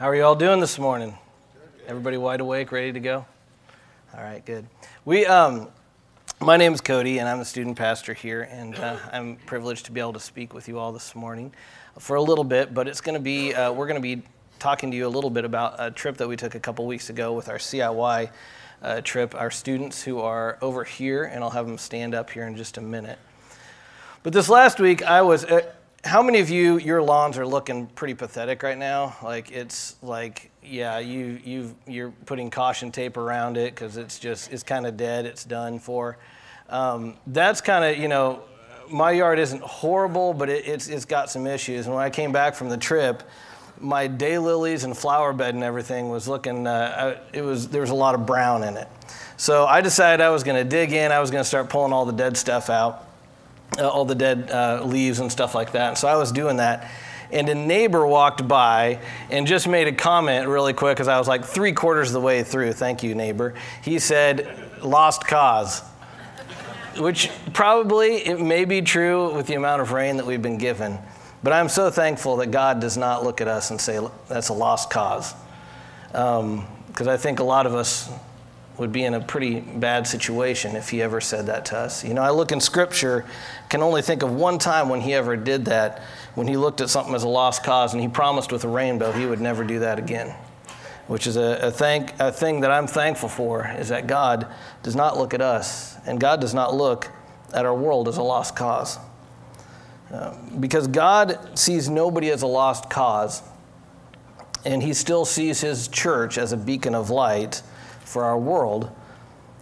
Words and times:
How 0.00 0.08
are 0.08 0.14
you 0.14 0.24
all 0.24 0.34
doing 0.34 0.60
this 0.60 0.78
morning? 0.78 1.14
Everybody 1.86 2.16
wide 2.16 2.40
awake, 2.40 2.72
ready 2.72 2.90
to 2.90 3.00
go? 3.00 3.26
All 4.16 4.22
right, 4.22 4.42
good. 4.46 4.66
We, 5.04 5.26
um, 5.26 5.68
my 6.40 6.56
name 6.56 6.72
is 6.72 6.80
Cody, 6.80 7.18
and 7.18 7.28
I'm 7.28 7.38
the 7.38 7.44
student 7.44 7.76
pastor 7.76 8.14
here, 8.14 8.48
and 8.50 8.74
uh, 8.76 8.96
I'm 9.12 9.36
privileged 9.44 9.84
to 9.84 9.92
be 9.92 10.00
able 10.00 10.14
to 10.14 10.20
speak 10.20 10.54
with 10.54 10.68
you 10.68 10.78
all 10.78 10.90
this 10.90 11.14
morning 11.14 11.52
for 11.98 12.16
a 12.16 12.22
little 12.22 12.44
bit. 12.44 12.72
But 12.72 12.88
it's 12.88 13.02
going 13.02 13.12
to 13.12 13.20
be, 13.20 13.52
uh, 13.52 13.72
we're 13.72 13.86
going 13.86 14.02
to 14.02 14.16
be 14.16 14.22
talking 14.58 14.90
to 14.90 14.96
you 14.96 15.06
a 15.06 15.12
little 15.12 15.28
bit 15.28 15.44
about 15.44 15.74
a 15.76 15.90
trip 15.90 16.16
that 16.16 16.26
we 16.26 16.34
took 16.34 16.54
a 16.54 16.60
couple 16.60 16.86
weeks 16.86 17.10
ago 17.10 17.34
with 17.34 17.50
our 17.50 17.58
CIY 17.58 18.30
uh, 18.80 19.02
trip. 19.02 19.34
Our 19.34 19.50
students 19.50 20.02
who 20.02 20.20
are 20.20 20.56
over 20.62 20.82
here, 20.82 21.24
and 21.24 21.44
I'll 21.44 21.50
have 21.50 21.66
them 21.66 21.76
stand 21.76 22.14
up 22.14 22.30
here 22.30 22.46
in 22.46 22.56
just 22.56 22.78
a 22.78 22.80
minute. 22.80 23.18
But 24.22 24.32
this 24.32 24.48
last 24.48 24.80
week, 24.80 25.02
I 25.02 25.20
was 25.20 25.44
uh, 25.44 25.60
how 26.04 26.22
many 26.22 26.40
of 26.40 26.48
you 26.48 26.78
your 26.78 27.02
lawns 27.02 27.36
are 27.36 27.46
looking 27.46 27.86
pretty 27.88 28.14
pathetic 28.14 28.62
right 28.62 28.78
now? 28.78 29.16
Like 29.22 29.50
it's 29.52 29.96
like 30.02 30.50
yeah 30.62 30.98
you 30.98 31.40
you 31.44 31.76
you're 31.86 32.10
putting 32.26 32.50
caution 32.50 32.90
tape 32.90 33.16
around 33.16 33.56
it 33.56 33.74
because 33.74 33.96
it's 33.96 34.18
just 34.18 34.52
it's 34.52 34.62
kind 34.62 34.86
of 34.86 34.96
dead 34.96 35.26
it's 35.26 35.44
done 35.44 35.78
for. 35.78 36.18
Um, 36.68 37.16
that's 37.26 37.60
kind 37.60 37.84
of 37.84 38.00
you 38.00 38.08
know 38.08 38.42
my 38.88 39.12
yard 39.12 39.38
isn't 39.38 39.62
horrible 39.62 40.32
but 40.32 40.48
it, 40.48 40.66
it's 40.66 40.88
it's 40.88 41.04
got 41.04 41.30
some 41.30 41.46
issues. 41.46 41.86
And 41.86 41.94
when 41.94 42.02
i 42.02 42.10
came 42.10 42.32
back 42.32 42.54
from 42.54 42.68
the 42.68 42.78
trip 42.78 43.22
my 43.78 44.06
daylilies 44.08 44.84
and 44.84 44.96
flower 44.96 45.32
bed 45.32 45.54
and 45.54 45.64
everything 45.64 46.10
was 46.10 46.28
looking 46.28 46.66
uh, 46.66 47.18
it 47.32 47.42
was 47.42 47.68
there 47.68 47.80
was 47.80 47.90
a 47.90 47.94
lot 47.94 48.14
of 48.14 48.26
brown 48.26 48.62
in 48.62 48.76
it. 48.76 48.88
So 49.36 49.66
i 49.66 49.80
decided 49.80 50.22
i 50.24 50.30
was 50.30 50.44
going 50.44 50.56
to 50.56 50.68
dig 50.68 50.92
in 50.92 51.12
i 51.12 51.20
was 51.20 51.30
going 51.30 51.42
to 51.42 51.48
start 51.48 51.68
pulling 51.68 51.92
all 51.92 52.06
the 52.06 52.12
dead 52.12 52.36
stuff 52.36 52.70
out 52.70 53.09
uh, 53.78 53.88
all 53.88 54.04
the 54.04 54.14
dead 54.14 54.50
uh, 54.50 54.82
leaves 54.84 55.20
and 55.20 55.30
stuff 55.30 55.54
like 55.54 55.72
that. 55.72 55.98
So 55.98 56.08
I 56.08 56.16
was 56.16 56.32
doing 56.32 56.56
that. 56.56 56.90
And 57.32 57.48
a 57.48 57.54
neighbor 57.54 58.06
walked 58.06 58.48
by 58.48 58.98
and 59.30 59.46
just 59.46 59.68
made 59.68 59.86
a 59.86 59.92
comment 59.92 60.48
really 60.48 60.72
quick 60.72 60.96
because 60.96 61.06
I 61.06 61.18
was 61.18 61.28
like 61.28 61.44
three 61.44 61.72
quarters 61.72 62.08
of 62.08 62.14
the 62.14 62.20
way 62.20 62.42
through. 62.42 62.72
Thank 62.72 63.02
you, 63.02 63.14
neighbor. 63.14 63.54
He 63.82 64.00
said, 64.00 64.82
lost 64.82 65.26
cause. 65.26 65.82
Which 66.98 67.30
probably 67.52 68.16
it 68.16 68.40
may 68.40 68.64
be 68.64 68.82
true 68.82 69.32
with 69.32 69.46
the 69.46 69.54
amount 69.54 69.80
of 69.80 69.92
rain 69.92 70.16
that 70.16 70.26
we've 70.26 70.42
been 70.42 70.58
given. 70.58 70.98
But 71.42 71.52
I'm 71.52 71.68
so 71.68 71.88
thankful 71.90 72.36
that 72.38 72.50
God 72.50 72.80
does 72.80 72.96
not 72.96 73.22
look 73.22 73.40
at 73.40 73.46
us 73.46 73.70
and 73.70 73.80
say, 73.80 74.00
that's 74.28 74.48
a 74.48 74.52
lost 74.52 74.90
cause. 74.90 75.32
Because 76.08 76.40
um, 76.42 77.08
I 77.08 77.16
think 77.16 77.38
a 77.38 77.44
lot 77.44 77.64
of 77.66 77.74
us 77.74 78.10
would 78.78 78.92
be 78.92 79.04
in 79.04 79.14
a 79.14 79.20
pretty 79.20 79.60
bad 79.60 80.06
situation 80.06 80.74
if 80.74 80.88
he 80.88 81.02
ever 81.02 81.20
said 81.20 81.46
that 81.46 81.66
to 81.66 81.76
us. 81.76 82.04
You 82.04 82.14
know, 82.14 82.22
I 82.22 82.30
look 82.30 82.50
in 82.50 82.60
scripture, 82.60 83.26
can 83.68 83.82
only 83.82 84.00
think 84.00 84.22
of 84.22 84.32
one 84.32 84.58
time 84.58 84.88
when 84.88 85.00
he 85.00 85.12
ever 85.12 85.36
did 85.36 85.66
that, 85.66 86.02
when 86.34 86.46
he 86.46 86.56
looked 86.56 86.80
at 86.80 86.88
something 86.88 87.14
as 87.14 87.22
a 87.22 87.28
lost 87.28 87.62
cause 87.62 87.92
and 87.92 88.02
he 88.02 88.08
promised 88.08 88.52
with 88.52 88.64
a 88.64 88.68
rainbow 88.68 89.12
he 89.12 89.26
would 89.26 89.40
never 89.40 89.64
do 89.64 89.80
that 89.80 89.98
again. 89.98 90.34
Which 91.08 91.26
is 91.26 91.36
a, 91.36 91.58
a, 91.60 91.70
thank, 91.70 92.14
a 92.20 92.32
thing 92.32 92.60
that 92.60 92.70
I'm 92.70 92.86
thankful 92.86 93.28
for, 93.28 93.68
is 93.78 93.88
that 93.88 94.06
God 94.06 94.46
does 94.82 94.94
not 94.94 95.18
look 95.18 95.34
at 95.34 95.40
us, 95.40 95.96
and 96.06 96.20
God 96.20 96.40
does 96.40 96.54
not 96.54 96.74
look 96.74 97.08
at 97.52 97.66
our 97.66 97.74
world 97.74 98.06
as 98.08 98.16
a 98.16 98.22
lost 98.22 98.54
cause. 98.54 98.98
Uh, 100.12 100.34
because 100.58 100.86
God 100.86 101.58
sees 101.58 101.88
nobody 101.88 102.30
as 102.30 102.42
a 102.42 102.46
lost 102.46 102.88
cause, 102.88 103.42
and 104.64 104.82
He 104.82 104.94
still 104.94 105.24
sees 105.24 105.60
His 105.60 105.88
church 105.88 106.38
as 106.38 106.52
a 106.52 106.56
beacon 106.56 106.94
of 106.94 107.10
light 107.10 107.62
for 108.10 108.24
our 108.24 108.38
world, 108.38 108.90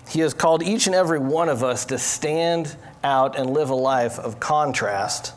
He 0.09 0.21
has 0.21 0.33
called 0.33 0.63
each 0.63 0.87
and 0.87 0.97
every 0.97 1.19
one 1.19 1.49
of 1.49 1.63
us 1.63 1.85
to 1.87 1.99
stand 1.99 2.77
out 3.05 3.39
and 3.39 3.51
live 3.51 3.71
a 3.71 3.75
life 3.75 4.19
of 4.19 4.41
contrast. 4.41 5.35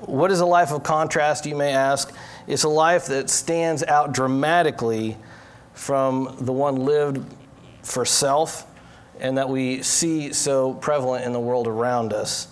What 0.00 0.30
is 0.30 0.40
a 0.40 0.46
life 0.46 0.72
of 0.72 0.82
contrast, 0.82 1.46
you 1.46 1.54
may 1.54 1.72
ask? 1.72 2.12
It's 2.46 2.64
a 2.64 2.68
life 2.68 3.06
that 3.06 3.30
stands 3.30 3.82
out 3.84 4.12
dramatically 4.12 5.16
from 5.72 6.36
the 6.40 6.52
one 6.52 6.76
lived 6.76 7.32
for 7.82 8.04
self 8.04 8.66
and 9.20 9.38
that 9.38 9.48
we 9.48 9.82
see 9.82 10.32
so 10.32 10.74
prevalent 10.74 11.24
in 11.24 11.32
the 11.32 11.40
world 11.40 11.66
around 11.66 12.12
us. 12.12 12.48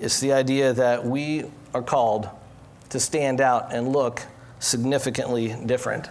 It's 0.00 0.20
the 0.20 0.32
idea 0.32 0.72
that 0.72 1.04
we 1.04 1.44
are 1.72 1.82
called 1.82 2.28
to 2.90 3.00
stand 3.00 3.40
out 3.40 3.72
and 3.72 3.92
look 3.92 4.22
significantly 4.58 5.56
different. 5.64 6.08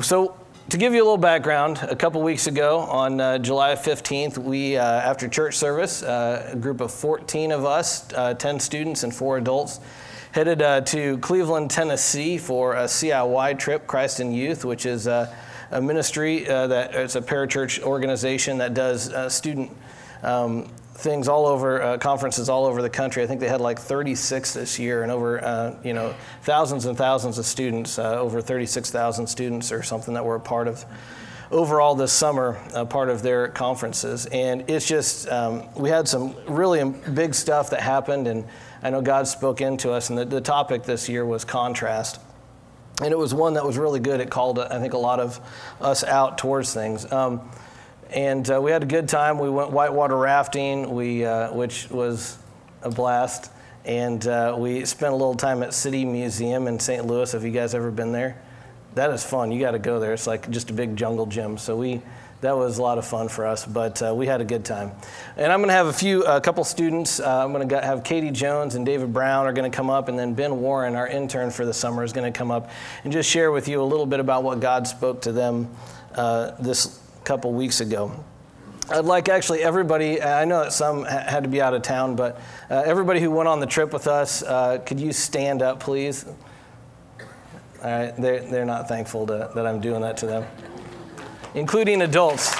So, 0.00 0.37
to 0.70 0.76
give 0.76 0.92
you 0.92 1.00
a 1.00 1.04
little 1.04 1.16
background, 1.16 1.78
a 1.82 1.96
couple 1.96 2.20
weeks 2.20 2.46
ago 2.46 2.80
on 2.80 3.20
uh, 3.20 3.38
July 3.38 3.74
15th, 3.74 4.36
we, 4.36 4.76
uh, 4.76 4.84
after 4.84 5.26
church 5.26 5.56
service, 5.56 6.02
uh, 6.02 6.50
a 6.52 6.56
group 6.56 6.82
of 6.82 6.92
14 6.92 7.52
of 7.52 7.64
us, 7.64 8.12
uh, 8.12 8.34
10 8.34 8.60
students 8.60 9.02
and 9.02 9.14
four 9.14 9.38
adults, 9.38 9.80
headed 10.32 10.60
uh, 10.60 10.82
to 10.82 11.16
Cleveland, 11.18 11.70
Tennessee 11.70 12.36
for 12.36 12.74
a 12.74 12.84
CIY 12.84 13.58
trip, 13.58 13.86
Christ 13.86 14.20
in 14.20 14.30
Youth, 14.30 14.66
which 14.66 14.84
is 14.84 15.06
a 15.06 15.34
ministry 15.80 16.46
uh, 16.46 16.66
that 16.66 16.94
it's 16.94 17.16
a 17.16 17.22
parachurch 17.22 17.82
organization 17.82 18.58
that 18.58 18.74
does 18.74 19.10
student 19.32 19.74
um, 20.22 20.68
things 20.94 21.28
all 21.28 21.46
over 21.46 21.80
uh, 21.80 21.98
conferences 21.98 22.48
all 22.48 22.66
over 22.66 22.82
the 22.82 22.90
country. 22.90 23.22
I 23.22 23.26
think 23.26 23.40
they 23.40 23.48
had 23.48 23.60
like 23.60 23.78
36 23.78 24.54
this 24.54 24.78
year, 24.78 25.02
and 25.02 25.12
over 25.12 25.42
uh, 25.44 25.76
you 25.84 25.92
know 25.92 26.14
thousands 26.42 26.86
and 26.86 26.98
thousands 26.98 27.38
of 27.38 27.46
students, 27.46 27.98
uh, 27.98 28.18
over 28.18 28.40
36,000 28.40 29.26
students 29.26 29.70
or 29.70 29.82
something 29.82 30.14
that 30.14 30.24
were 30.24 30.36
a 30.36 30.40
part 30.40 30.66
of 30.66 30.84
overall 31.50 31.94
this 31.94 32.12
summer, 32.12 32.60
uh, 32.74 32.84
part 32.84 33.08
of 33.08 33.22
their 33.22 33.48
conferences. 33.48 34.26
And 34.26 34.68
it's 34.68 34.86
just 34.86 35.28
um, 35.28 35.64
we 35.74 35.88
had 35.88 36.08
some 36.08 36.34
really 36.46 36.84
big 37.14 37.34
stuff 37.34 37.70
that 37.70 37.80
happened, 37.80 38.26
and 38.26 38.44
I 38.82 38.90
know 38.90 39.00
God 39.00 39.26
spoke 39.26 39.60
into 39.60 39.92
us. 39.92 40.10
And 40.10 40.18
the, 40.18 40.24
the 40.24 40.40
topic 40.40 40.82
this 40.82 41.08
year 41.08 41.24
was 41.24 41.44
contrast. 41.44 42.20
And 43.00 43.12
it 43.12 43.18
was 43.18 43.32
one 43.32 43.54
that 43.54 43.64
was 43.64 43.78
really 43.78 44.00
good. 44.00 44.20
It 44.20 44.28
called, 44.28 44.58
I 44.58 44.80
think, 44.80 44.92
a 44.92 44.98
lot 44.98 45.20
of 45.20 45.40
us 45.80 46.02
out 46.02 46.36
towards 46.36 46.74
things. 46.74 47.10
Um, 47.12 47.48
and 48.10 48.50
uh, 48.50 48.60
we 48.60 48.70
had 48.70 48.82
a 48.82 48.86
good 48.86 49.08
time. 49.08 49.38
We 49.38 49.50
went 49.50 49.70
whitewater 49.70 50.16
rafting, 50.16 50.94
we, 50.94 51.24
uh, 51.24 51.52
which 51.52 51.90
was 51.90 52.38
a 52.82 52.90
blast. 52.90 53.50
And 53.84 54.26
uh, 54.26 54.54
we 54.58 54.84
spent 54.84 55.12
a 55.12 55.16
little 55.16 55.34
time 55.34 55.62
at 55.62 55.72
City 55.72 56.04
Museum 56.04 56.66
in 56.66 56.78
St. 56.78 57.06
Louis. 57.06 57.30
Have 57.32 57.44
you 57.44 57.50
guys 57.50 57.74
ever 57.74 57.90
been 57.90 58.12
there? 58.12 58.40
That 58.94 59.10
is 59.10 59.24
fun. 59.24 59.52
You 59.52 59.60
got 59.60 59.72
to 59.72 59.78
go 59.78 60.00
there. 60.00 60.12
It's 60.12 60.26
like 60.26 60.50
just 60.50 60.70
a 60.70 60.72
big 60.72 60.96
jungle 60.96 61.26
gym. 61.26 61.58
So 61.58 61.76
we 61.76 62.02
that 62.40 62.56
was 62.56 62.78
a 62.78 62.82
lot 62.82 62.98
of 62.98 63.04
fun 63.04 63.28
for 63.28 63.44
us, 63.46 63.66
but 63.66 64.00
uh, 64.00 64.14
we 64.14 64.26
had 64.26 64.40
a 64.40 64.44
good 64.44 64.64
time. 64.64 64.92
And 65.36 65.50
I'm 65.50 65.58
going 65.58 65.70
to 65.70 65.74
have 65.74 65.88
a 65.88 65.92
few, 65.92 66.24
a 66.24 66.40
couple 66.40 66.62
students. 66.62 67.18
Uh, 67.18 67.44
I'm 67.44 67.52
going 67.52 67.68
to 67.68 67.80
have 67.80 68.04
Katie 68.04 68.30
Jones 68.30 68.76
and 68.76 68.86
David 68.86 69.12
Brown 69.12 69.46
are 69.46 69.52
going 69.52 69.68
to 69.68 69.76
come 69.76 69.90
up, 69.90 70.08
and 70.08 70.16
then 70.16 70.34
Ben 70.34 70.60
Warren, 70.60 70.94
our 70.94 71.08
intern 71.08 71.50
for 71.50 71.66
the 71.66 71.74
summer, 71.74 72.04
is 72.04 72.12
going 72.12 72.32
to 72.32 72.36
come 72.36 72.52
up 72.52 72.70
and 73.02 73.12
just 73.12 73.28
share 73.28 73.50
with 73.50 73.66
you 73.66 73.82
a 73.82 73.84
little 73.84 74.06
bit 74.06 74.20
about 74.20 74.44
what 74.44 74.60
God 74.60 74.86
spoke 74.86 75.22
to 75.22 75.32
them 75.32 75.68
uh, 76.14 76.52
this 76.60 77.00
couple 77.28 77.52
weeks 77.52 77.82
ago. 77.82 78.10
I'd 78.88 79.04
like 79.04 79.28
actually 79.28 79.62
everybody, 79.62 80.22
I 80.22 80.46
know 80.46 80.64
that 80.64 80.72
some 80.72 81.04
had 81.04 81.42
to 81.42 81.50
be 81.50 81.60
out 81.60 81.74
of 81.74 81.82
town, 81.82 82.16
but 82.16 82.40
uh, 82.70 82.82
everybody 82.86 83.20
who 83.20 83.30
went 83.30 83.50
on 83.50 83.60
the 83.60 83.66
trip 83.66 83.92
with 83.92 84.06
us, 84.06 84.42
uh, 84.42 84.78
could 84.78 84.98
you 84.98 85.12
stand 85.12 85.60
up, 85.60 85.78
please? 85.78 86.24
All 86.24 87.90
right, 87.90 88.16
they're, 88.16 88.40
they're 88.40 88.64
not 88.64 88.88
thankful 88.88 89.26
to, 89.26 89.50
that 89.54 89.66
I'm 89.66 89.78
doing 89.78 90.00
that 90.00 90.16
to 90.18 90.26
them, 90.26 90.46
including 91.54 92.00
adults. 92.00 92.56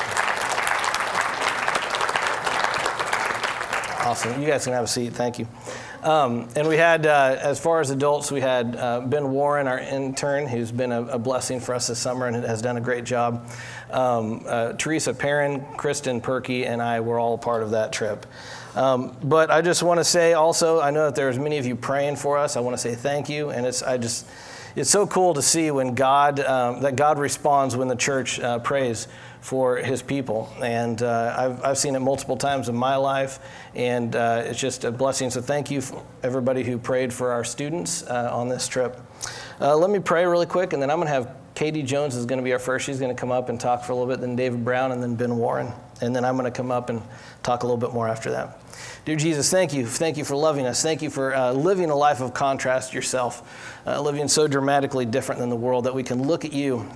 Awesome. 4.04 4.38
You 4.38 4.46
guys 4.46 4.64
can 4.64 4.74
have 4.74 4.84
a 4.84 4.86
seat. 4.86 5.14
Thank 5.14 5.38
you. 5.38 5.48
Um, 6.02 6.48
and 6.54 6.68
we 6.68 6.76
had, 6.76 7.06
uh, 7.06 7.36
as 7.40 7.58
far 7.58 7.80
as 7.80 7.90
adults, 7.90 8.30
we 8.30 8.40
had 8.40 8.76
uh, 8.76 9.00
Ben 9.00 9.32
Warren, 9.32 9.66
our 9.66 9.80
intern, 9.80 10.46
who's 10.46 10.70
been 10.70 10.92
a, 10.92 11.02
a, 11.02 11.18
blessing 11.18 11.58
for 11.58 11.74
us 11.74 11.88
this 11.88 11.98
summer 11.98 12.26
and 12.26 12.36
has 12.36 12.62
done 12.62 12.76
a 12.76 12.80
great 12.80 13.02
job. 13.02 13.50
Um, 13.90 14.44
uh, 14.46 14.72
Teresa 14.74 15.14
Perrin, 15.14 15.64
Kristen 15.76 16.20
Perky, 16.20 16.66
and 16.66 16.82
I 16.82 17.00
were 17.00 17.18
all 17.18 17.38
part 17.38 17.62
of 17.62 17.70
that 17.70 17.92
trip. 17.92 18.26
Um, 18.74 19.16
but 19.22 19.50
I 19.50 19.62
just 19.62 19.82
want 19.82 19.98
to 19.98 20.04
say 20.04 20.34
also, 20.34 20.80
I 20.80 20.90
know 20.90 21.06
that 21.06 21.14
there's 21.14 21.38
many 21.38 21.58
of 21.58 21.66
you 21.66 21.74
praying 21.74 22.16
for 22.16 22.38
us. 22.38 22.56
I 22.56 22.60
want 22.60 22.74
to 22.74 22.78
say 22.78 22.94
thank 22.94 23.28
you, 23.28 23.50
and 23.50 23.66
it's 23.66 23.82
I 23.82 23.98
just 23.98 24.26
it's 24.76 24.90
so 24.90 25.06
cool 25.06 25.34
to 25.34 25.42
see 25.42 25.70
when 25.70 25.94
God 25.94 26.40
um, 26.40 26.82
that 26.82 26.94
God 26.94 27.18
responds 27.18 27.76
when 27.76 27.88
the 27.88 27.96
church 27.96 28.38
uh, 28.38 28.58
prays 28.58 29.08
for 29.40 29.76
his 29.76 30.02
people. 30.02 30.52
And 30.62 31.02
uh, 31.02 31.34
I've, 31.36 31.64
I've 31.64 31.78
seen 31.78 31.94
it 31.94 32.00
multiple 32.00 32.36
times 32.36 32.68
in 32.68 32.76
my 32.76 32.96
life, 32.96 33.40
and 33.74 34.14
uh, 34.14 34.42
it's 34.44 34.60
just 34.60 34.84
a 34.84 34.92
blessing. 34.92 35.30
So 35.30 35.40
thank 35.40 35.70
you, 35.70 35.82
everybody 36.22 36.62
who 36.64 36.78
prayed 36.78 37.12
for 37.12 37.32
our 37.32 37.44
students 37.44 38.02
uh, 38.04 38.30
on 38.32 38.48
this 38.48 38.68
trip. 38.68 39.00
Uh, 39.60 39.76
let 39.76 39.90
me 39.90 39.98
pray 39.98 40.24
really 40.26 40.46
quick, 40.46 40.72
and 40.72 40.82
then 40.82 40.90
I'm 40.90 40.98
going 40.98 41.08
to 41.08 41.14
have 41.14 41.47
Katie 41.58 41.82
Jones 41.82 42.14
is 42.14 42.24
going 42.24 42.36
to 42.36 42.44
be 42.44 42.52
our 42.52 42.60
first. 42.60 42.86
She's 42.86 43.00
going 43.00 43.12
to 43.12 43.20
come 43.20 43.32
up 43.32 43.48
and 43.48 43.58
talk 43.58 43.82
for 43.82 43.90
a 43.90 43.96
little 43.96 44.08
bit, 44.08 44.20
then 44.20 44.36
David 44.36 44.64
Brown, 44.64 44.92
and 44.92 45.02
then 45.02 45.16
Ben 45.16 45.36
Warren. 45.36 45.72
And 46.00 46.14
then 46.14 46.24
I'm 46.24 46.36
going 46.36 46.44
to 46.44 46.56
come 46.56 46.70
up 46.70 46.88
and 46.88 47.02
talk 47.42 47.64
a 47.64 47.66
little 47.66 47.80
bit 47.80 47.92
more 47.92 48.06
after 48.06 48.30
that. 48.30 48.60
Dear 49.04 49.16
Jesus, 49.16 49.50
thank 49.50 49.74
you. 49.74 49.84
Thank 49.84 50.16
you 50.16 50.24
for 50.24 50.36
loving 50.36 50.66
us. 50.66 50.84
Thank 50.84 51.02
you 51.02 51.10
for 51.10 51.34
uh, 51.34 51.50
living 51.50 51.90
a 51.90 51.96
life 51.96 52.20
of 52.20 52.32
contrast 52.32 52.94
yourself, 52.94 53.76
uh, 53.88 54.00
living 54.00 54.28
so 54.28 54.46
dramatically 54.46 55.04
different 55.04 55.40
than 55.40 55.50
the 55.50 55.56
world 55.56 55.86
that 55.86 55.94
we 55.96 56.04
can 56.04 56.28
look 56.28 56.44
at 56.44 56.52
you 56.52 56.88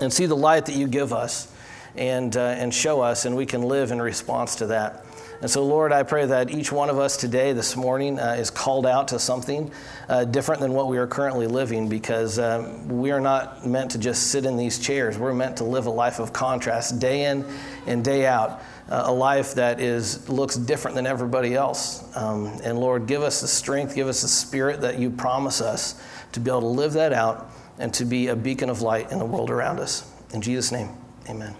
and 0.00 0.12
see 0.12 0.26
the 0.26 0.36
light 0.36 0.66
that 0.66 0.74
you 0.74 0.88
give 0.88 1.12
us 1.12 1.46
and, 1.94 2.36
uh, 2.36 2.40
and 2.40 2.74
show 2.74 3.00
us, 3.00 3.26
and 3.26 3.36
we 3.36 3.46
can 3.46 3.62
live 3.62 3.92
in 3.92 4.02
response 4.02 4.56
to 4.56 4.66
that. 4.66 5.04
And 5.40 5.48
so, 5.48 5.64
Lord, 5.64 5.92
I 5.92 6.02
pray 6.02 6.26
that 6.26 6.50
each 6.50 6.72
one 6.72 6.90
of 6.90 6.98
us 6.98 7.16
today, 7.16 7.52
this 7.52 7.76
morning, 7.76 8.18
uh, 8.18 8.32
is 8.32 8.50
called 8.50 8.84
out 8.84 9.08
to 9.08 9.20
something 9.20 9.70
uh, 10.08 10.24
different 10.24 10.60
than 10.60 10.72
what 10.72 10.88
we 10.88 10.98
are 10.98 11.06
currently 11.06 11.46
living 11.46 11.88
because 11.88 12.40
um, 12.40 12.88
we 12.88 13.12
are 13.12 13.20
not 13.20 13.64
meant 13.64 13.92
to 13.92 13.98
just 13.98 14.32
sit 14.32 14.44
in 14.44 14.56
these 14.56 14.80
chairs. 14.80 15.16
We're 15.16 15.32
meant 15.32 15.58
to 15.58 15.64
live 15.64 15.86
a 15.86 15.90
life 15.90 16.18
of 16.18 16.32
contrast 16.32 16.98
day 16.98 17.26
in 17.26 17.44
and 17.86 18.04
day 18.04 18.26
out, 18.26 18.62
uh, 18.90 19.04
a 19.06 19.12
life 19.12 19.54
that 19.54 19.80
is, 19.80 20.28
looks 20.28 20.56
different 20.56 20.96
than 20.96 21.06
everybody 21.06 21.54
else. 21.54 22.04
Um, 22.16 22.46
and 22.64 22.76
Lord, 22.76 23.06
give 23.06 23.22
us 23.22 23.40
the 23.40 23.48
strength, 23.48 23.94
give 23.94 24.08
us 24.08 24.22
the 24.22 24.28
spirit 24.28 24.80
that 24.80 24.98
you 24.98 25.08
promise 25.08 25.60
us 25.60 26.02
to 26.32 26.40
be 26.40 26.50
able 26.50 26.62
to 26.62 26.66
live 26.66 26.94
that 26.94 27.12
out 27.12 27.52
and 27.78 27.94
to 27.94 28.04
be 28.04 28.26
a 28.26 28.34
beacon 28.34 28.70
of 28.70 28.82
light 28.82 29.12
in 29.12 29.20
the 29.20 29.24
world 29.24 29.50
around 29.50 29.78
us. 29.78 30.10
In 30.34 30.42
Jesus' 30.42 30.72
name, 30.72 30.88
amen. 31.28 31.54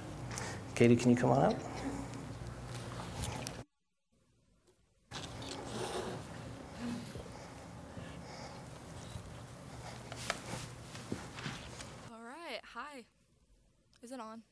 Katie, 0.75 0.97
can 0.97 1.11
you 1.11 1.17
come 1.17 1.31
on 1.31 1.45
up? 1.45 1.55
Is 14.09 14.13
it 14.13 14.21
on? 14.21 14.43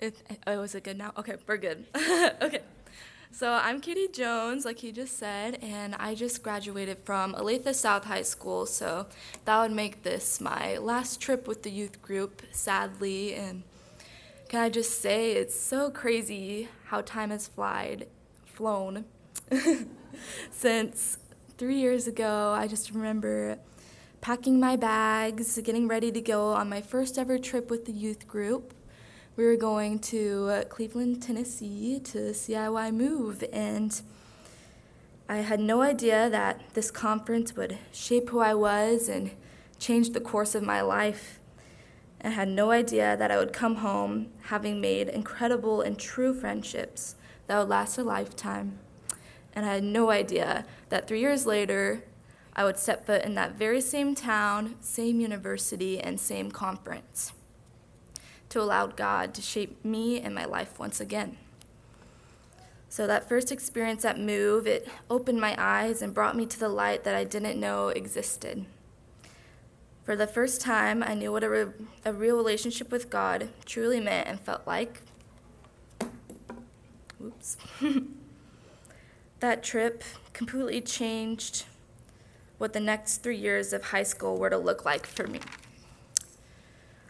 it, 0.00 0.05
oh, 0.46 0.62
is 0.62 0.74
it 0.74 0.84
good 0.84 0.98
now? 0.98 1.12
Okay, 1.18 1.36
we're 1.46 1.56
good. 1.56 1.86
okay. 2.42 2.60
So 3.32 3.52
I'm 3.52 3.80
Katie 3.80 4.08
Jones, 4.08 4.64
like 4.64 4.78
he 4.78 4.92
just 4.92 5.18
said, 5.18 5.58
and 5.60 5.94
I 5.96 6.14
just 6.14 6.42
graduated 6.42 6.98
from 7.04 7.34
Olathe 7.34 7.74
South 7.74 8.04
High 8.04 8.22
School, 8.22 8.64
so 8.64 9.06
that 9.44 9.60
would 9.60 9.72
make 9.72 10.04
this 10.04 10.40
my 10.40 10.78
last 10.78 11.20
trip 11.20 11.46
with 11.46 11.62
the 11.62 11.70
youth 11.70 12.00
group, 12.00 12.40
sadly. 12.50 13.34
And 13.34 13.62
can 14.48 14.60
I 14.60 14.70
just 14.70 15.02
say, 15.02 15.32
it's 15.32 15.58
so 15.58 15.90
crazy 15.90 16.68
how 16.86 17.02
time 17.02 17.30
has 17.30 17.46
flied, 17.46 18.06
flown. 18.46 19.04
Since 20.50 21.18
three 21.58 21.76
years 21.78 22.06
ago, 22.06 22.54
I 22.56 22.66
just 22.66 22.90
remember 22.92 23.58
packing 24.20 24.58
my 24.58 24.76
bags, 24.76 25.58
getting 25.62 25.88
ready 25.88 26.10
to 26.10 26.20
go 26.20 26.52
on 26.54 26.68
my 26.68 26.80
first 26.80 27.18
ever 27.18 27.38
trip 27.38 27.70
with 27.70 27.84
the 27.84 27.92
youth 27.92 28.26
group. 28.26 28.72
We 29.36 29.44
were 29.44 29.56
going 29.56 29.98
to 29.98 30.48
uh, 30.48 30.64
Cleveland, 30.64 31.22
Tennessee 31.22 32.00
to 32.04 32.30
CIY 32.32 32.94
Move, 32.94 33.44
and 33.52 34.00
I 35.28 35.38
had 35.38 35.60
no 35.60 35.82
idea 35.82 36.30
that 36.30 36.62
this 36.72 36.90
conference 36.90 37.54
would 37.54 37.76
shape 37.92 38.30
who 38.30 38.38
I 38.38 38.54
was 38.54 39.10
and 39.10 39.32
change 39.78 40.14
the 40.14 40.22
course 40.22 40.54
of 40.54 40.62
my 40.62 40.80
life. 40.80 41.38
I 42.24 42.30
had 42.30 42.48
no 42.48 42.70
idea 42.70 43.14
that 43.14 43.30
I 43.30 43.36
would 43.36 43.52
come 43.52 43.76
home 43.76 44.28
having 44.44 44.80
made 44.80 45.08
incredible 45.08 45.82
and 45.82 45.98
true 45.98 46.32
friendships 46.32 47.14
that 47.46 47.58
would 47.58 47.68
last 47.68 47.98
a 47.98 48.02
lifetime. 48.02 48.78
And 49.54 49.66
I 49.66 49.74
had 49.74 49.84
no 49.84 50.08
idea 50.08 50.64
that 50.88 51.06
three 51.06 51.20
years 51.20 51.44
later, 51.44 52.04
I 52.54 52.64
would 52.64 52.78
step 52.78 53.04
foot 53.04 53.22
in 53.22 53.34
that 53.34 53.52
very 53.52 53.82
same 53.82 54.14
town, 54.14 54.76
same 54.80 55.20
university, 55.20 56.00
and 56.00 56.18
same 56.18 56.50
conference 56.50 57.34
to 58.48 58.60
allow 58.60 58.86
God 58.86 59.34
to 59.34 59.42
shape 59.42 59.84
me 59.84 60.20
and 60.20 60.34
my 60.34 60.44
life 60.44 60.78
once 60.78 61.00
again. 61.00 61.36
So 62.88 63.06
that 63.06 63.28
first 63.28 63.52
experience 63.52 64.04
at 64.04 64.18
Move, 64.18 64.66
it 64.66 64.88
opened 65.10 65.40
my 65.40 65.54
eyes 65.58 66.00
and 66.00 66.14
brought 66.14 66.36
me 66.36 66.46
to 66.46 66.58
the 66.58 66.68
light 66.68 67.04
that 67.04 67.14
I 67.14 67.24
didn't 67.24 67.60
know 67.60 67.88
existed. 67.88 68.64
For 70.04 70.14
the 70.14 70.26
first 70.26 70.60
time, 70.60 71.02
I 71.02 71.14
knew 71.14 71.32
what 71.32 71.42
a, 71.42 71.50
re- 71.50 71.72
a 72.04 72.12
real 72.12 72.36
relationship 72.36 72.92
with 72.92 73.10
God 73.10 73.48
truly 73.64 74.00
meant 74.00 74.28
and 74.28 74.38
felt 74.38 74.66
like. 74.66 75.02
Oops. 77.22 77.56
that 79.40 79.62
trip 79.64 80.04
completely 80.32 80.80
changed 80.80 81.64
what 82.58 82.72
the 82.72 82.80
next 82.80 83.18
three 83.18 83.36
years 83.36 83.72
of 83.72 83.86
high 83.86 84.02
school 84.02 84.38
were 84.38 84.48
to 84.48 84.56
look 84.56 84.84
like 84.84 85.06
for 85.06 85.26
me. 85.26 85.40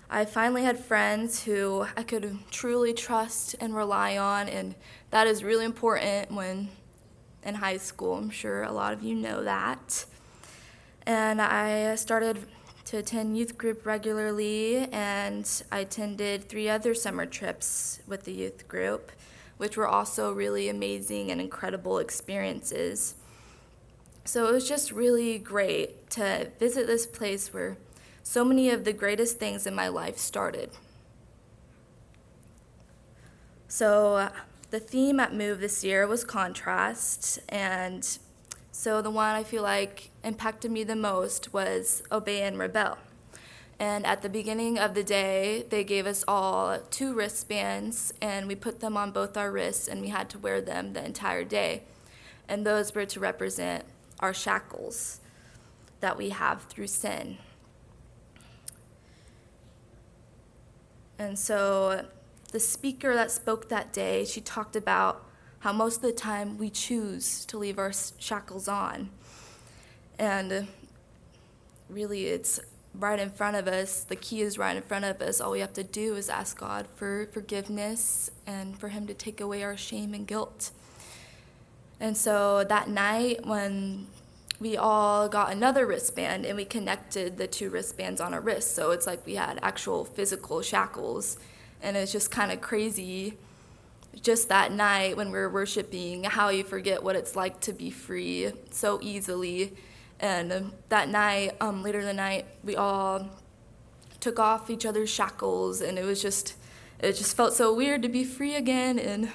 I 0.08 0.25
finally 0.25 0.62
had 0.62 0.79
friends 0.79 1.43
who 1.44 1.87
I 1.97 2.05
could 2.05 2.38
truly 2.50 2.93
trust 2.93 3.56
and 3.61 3.75
rely 3.75 4.17
on, 4.17 4.49
and 4.49 4.76
that 5.11 5.26
is 5.26 5.43
really 5.43 5.64
important 5.64 6.31
when 6.31 6.69
in 7.43 7.56
high 7.56 7.76
school. 7.76 8.14
I'm 8.14 8.31
sure 8.31 8.62
a 8.62 8.73
lot 8.73 8.93
of 8.93 9.03
you 9.03 9.14
know 9.14 9.43
that. 9.43 10.05
And 11.06 11.43
I 11.43 11.97
started 11.97 12.38
to 12.87 12.99
attend 12.99 13.37
youth 13.37 13.58
group 13.58 13.85
regularly, 13.85 14.88
and 14.93 15.62
I 15.73 15.81
attended 15.81 16.49
three 16.49 16.69
other 16.69 16.94
summer 16.94 17.26
trips 17.26 18.00
with 18.06 18.25
the 18.25 18.32
youth 18.32 18.69
group, 18.69 19.11
which 19.56 19.76
were 19.76 19.88
also 19.88 20.32
really 20.32 20.69
amazing 20.69 21.32
and 21.32 21.41
incredible 21.41 21.99
experiences. 21.99 23.17
So 24.25 24.47
it 24.47 24.52
was 24.52 24.69
just 24.69 24.93
really 24.93 25.38
great 25.38 26.11
to 26.11 26.50
visit 26.61 26.87
this 26.87 27.06
place 27.06 27.52
where 27.52 27.76
so 28.28 28.44
many 28.44 28.70
of 28.70 28.82
the 28.82 28.93
greatest 28.93 29.38
things 29.38 29.69
in 29.69 29.75
my 29.75 29.87
life 29.87 30.19
started. 30.19 30.69
So 33.69 34.17
uh, 34.17 34.31
the 34.73 34.81
theme 34.81 35.20
at 35.20 35.32
Move 35.32 35.61
this 35.61 35.84
year 35.84 36.08
was 36.08 36.25
contrast, 36.25 37.38
and 37.49 38.19
so 38.73 39.00
the 39.00 39.12
one 39.12 39.37
I 39.37 39.44
feel 39.44 39.62
like 39.62 40.11
impacted 40.25 40.73
me 40.73 40.82
the 40.82 40.96
most 40.96 41.52
was 41.52 42.02
Obey 42.11 42.43
and 42.43 42.58
Rebel. 42.58 42.99
And 43.78 44.05
at 44.05 44.23
the 44.23 44.28
beginning 44.28 44.76
of 44.76 44.94
the 44.94 45.05
day, 45.05 45.64
they 45.70 45.84
gave 45.84 46.05
us 46.05 46.25
all 46.26 46.81
two 46.90 47.14
wristbands, 47.14 48.12
and 48.20 48.49
we 48.49 48.56
put 48.56 48.81
them 48.81 48.96
on 48.96 49.12
both 49.12 49.37
our 49.37 49.52
wrists, 49.52 49.87
and 49.87 50.00
we 50.00 50.08
had 50.08 50.28
to 50.31 50.38
wear 50.40 50.61
them 50.61 50.94
the 50.94 51.05
entire 51.05 51.44
day. 51.44 51.84
And 52.49 52.67
those 52.67 52.93
were 52.93 53.06
to 53.06 53.20
represent 53.20 53.84
our 54.19 54.34
shackles 54.34 55.20
that 56.00 56.19
we 56.19 56.31
have 56.31 56.64
through 56.64 56.88
sin. 56.88 57.38
And 61.18 61.38
so 61.38 62.04
the 62.52 62.60
speaker 62.60 63.14
that 63.14 63.30
spoke 63.30 63.68
that 63.68 63.92
day, 63.92 64.24
she 64.24 64.40
talked 64.40 64.76
about 64.76 65.24
how 65.60 65.72
most 65.72 65.96
of 65.96 66.02
the 66.02 66.12
time 66.12 66.58
we 66.58 66.70
choose 66.70 67.44
to 67.46 67.58
leave 67.58 67.78
our 67.78 67.92
shackles 68.18 68.68
on. 68.68 69.10
And 70.18 70.68
really, 71.88 72.26
it's 72.26 72.60
right 72.94 73.18
in 73.18 73.30
front 73.30 73.56
of 73.56 73.66
us. 73.68 74.04
The 74.04 74.16
key 74.16 74.42
is 74.42 74.58
right 74.58 74.76
in 74.76 74.82
front 74.82 75.04
of 75.04 75.20
us. 75.20 75.40
All 75.40 75.52
we 75.52 75.60
have 75.60 75.72
to 75.74 75.82
do 75.82 76.16
is 76.16 76.28
ask 76.28 76.58
God 76.58 76.86
for 76.94 77.28
forgiveness 77.32 78.30
and 78.46 78.78
for 78.78 78.88
Him 78.88 79.06
to 79.06 79.14
take 79.14 79.40
away 79.40 79.62
our 79.62 79.76
shame 79.76 80.14
and 80.14 80.26
guilt. 80.26 80.70
And 82.00 82.16
so 82.16 82.64
that 82.64 82.88
night, 82.88 83.46
when 83.46 84.06
we 84.58 84.76
all 84.76 85.29
got 85.29 85.53
another 85.53 85.87
wristband 85.87 86.47
and 86.47 86.56
we 86.56 86.64
connected 86.64 87.37
the 87.37 87.47
two 87.47 87.69
wristbands 87.69 88.21
on 88.21 88.33
our 88.33 88.40
wrists. 88.40 88.73
So 88.73 88.90
it's 88.90 89.07
like 89.07 89.25
we 89.26 89.35
had 89.35 89.59
actual 89.62 90.04
physical 90.04 90.62
shackles. 90.62 91.38
And 91.83 91.97
it's 91.97 92.12
just 92.12 92.30
kind 92.30 92.50
of 92.50 92.61
crazy 92.61 93.37
just 94.23 94.49
that 94.49 94.73
night 94.73 95.16
when 95.16 95.30
we 95.30 95.38
were 95.38 95.50
worshiping 95.50 96.25
how 96.25 96.49
you 96.49 96.64
forget 96.64 97.02
what 97.02 97.16
it's 97.16 97.37
like 97.37 97.61
to 97.61 97.73
be 97.73 97.90
free 97.90 98.50
so 98.71 98.99
easily. 99.02 99.75
And 100.21 100.73
that 100.88 101.11
night, 101.11 101.54
um, 101.61 101.83
later 101.83 102.00
in 102.00 102.07
the 102.07 102.14
night, 102.14 102.47
we 102.64 102.76
all 102.76 103.28
took 104.21 104.38
off 104.38 104.71
each 104.71 104.87
other's 104.87 105.11
shackles 105.11 105.83
and 105.83 105.99
it 105.99 106.04
was 106.04 106.23
just, 106.23 106.54
it 106.99 107.12
just 107.12 107.37
felt 107.37 107.52
so 107.52 107.75
weird 107.75 108.02
to 108.02 108.09
be 108.09 108.25
free 108.25 108.54
again. 108.54 108.99
And 108.99 109.30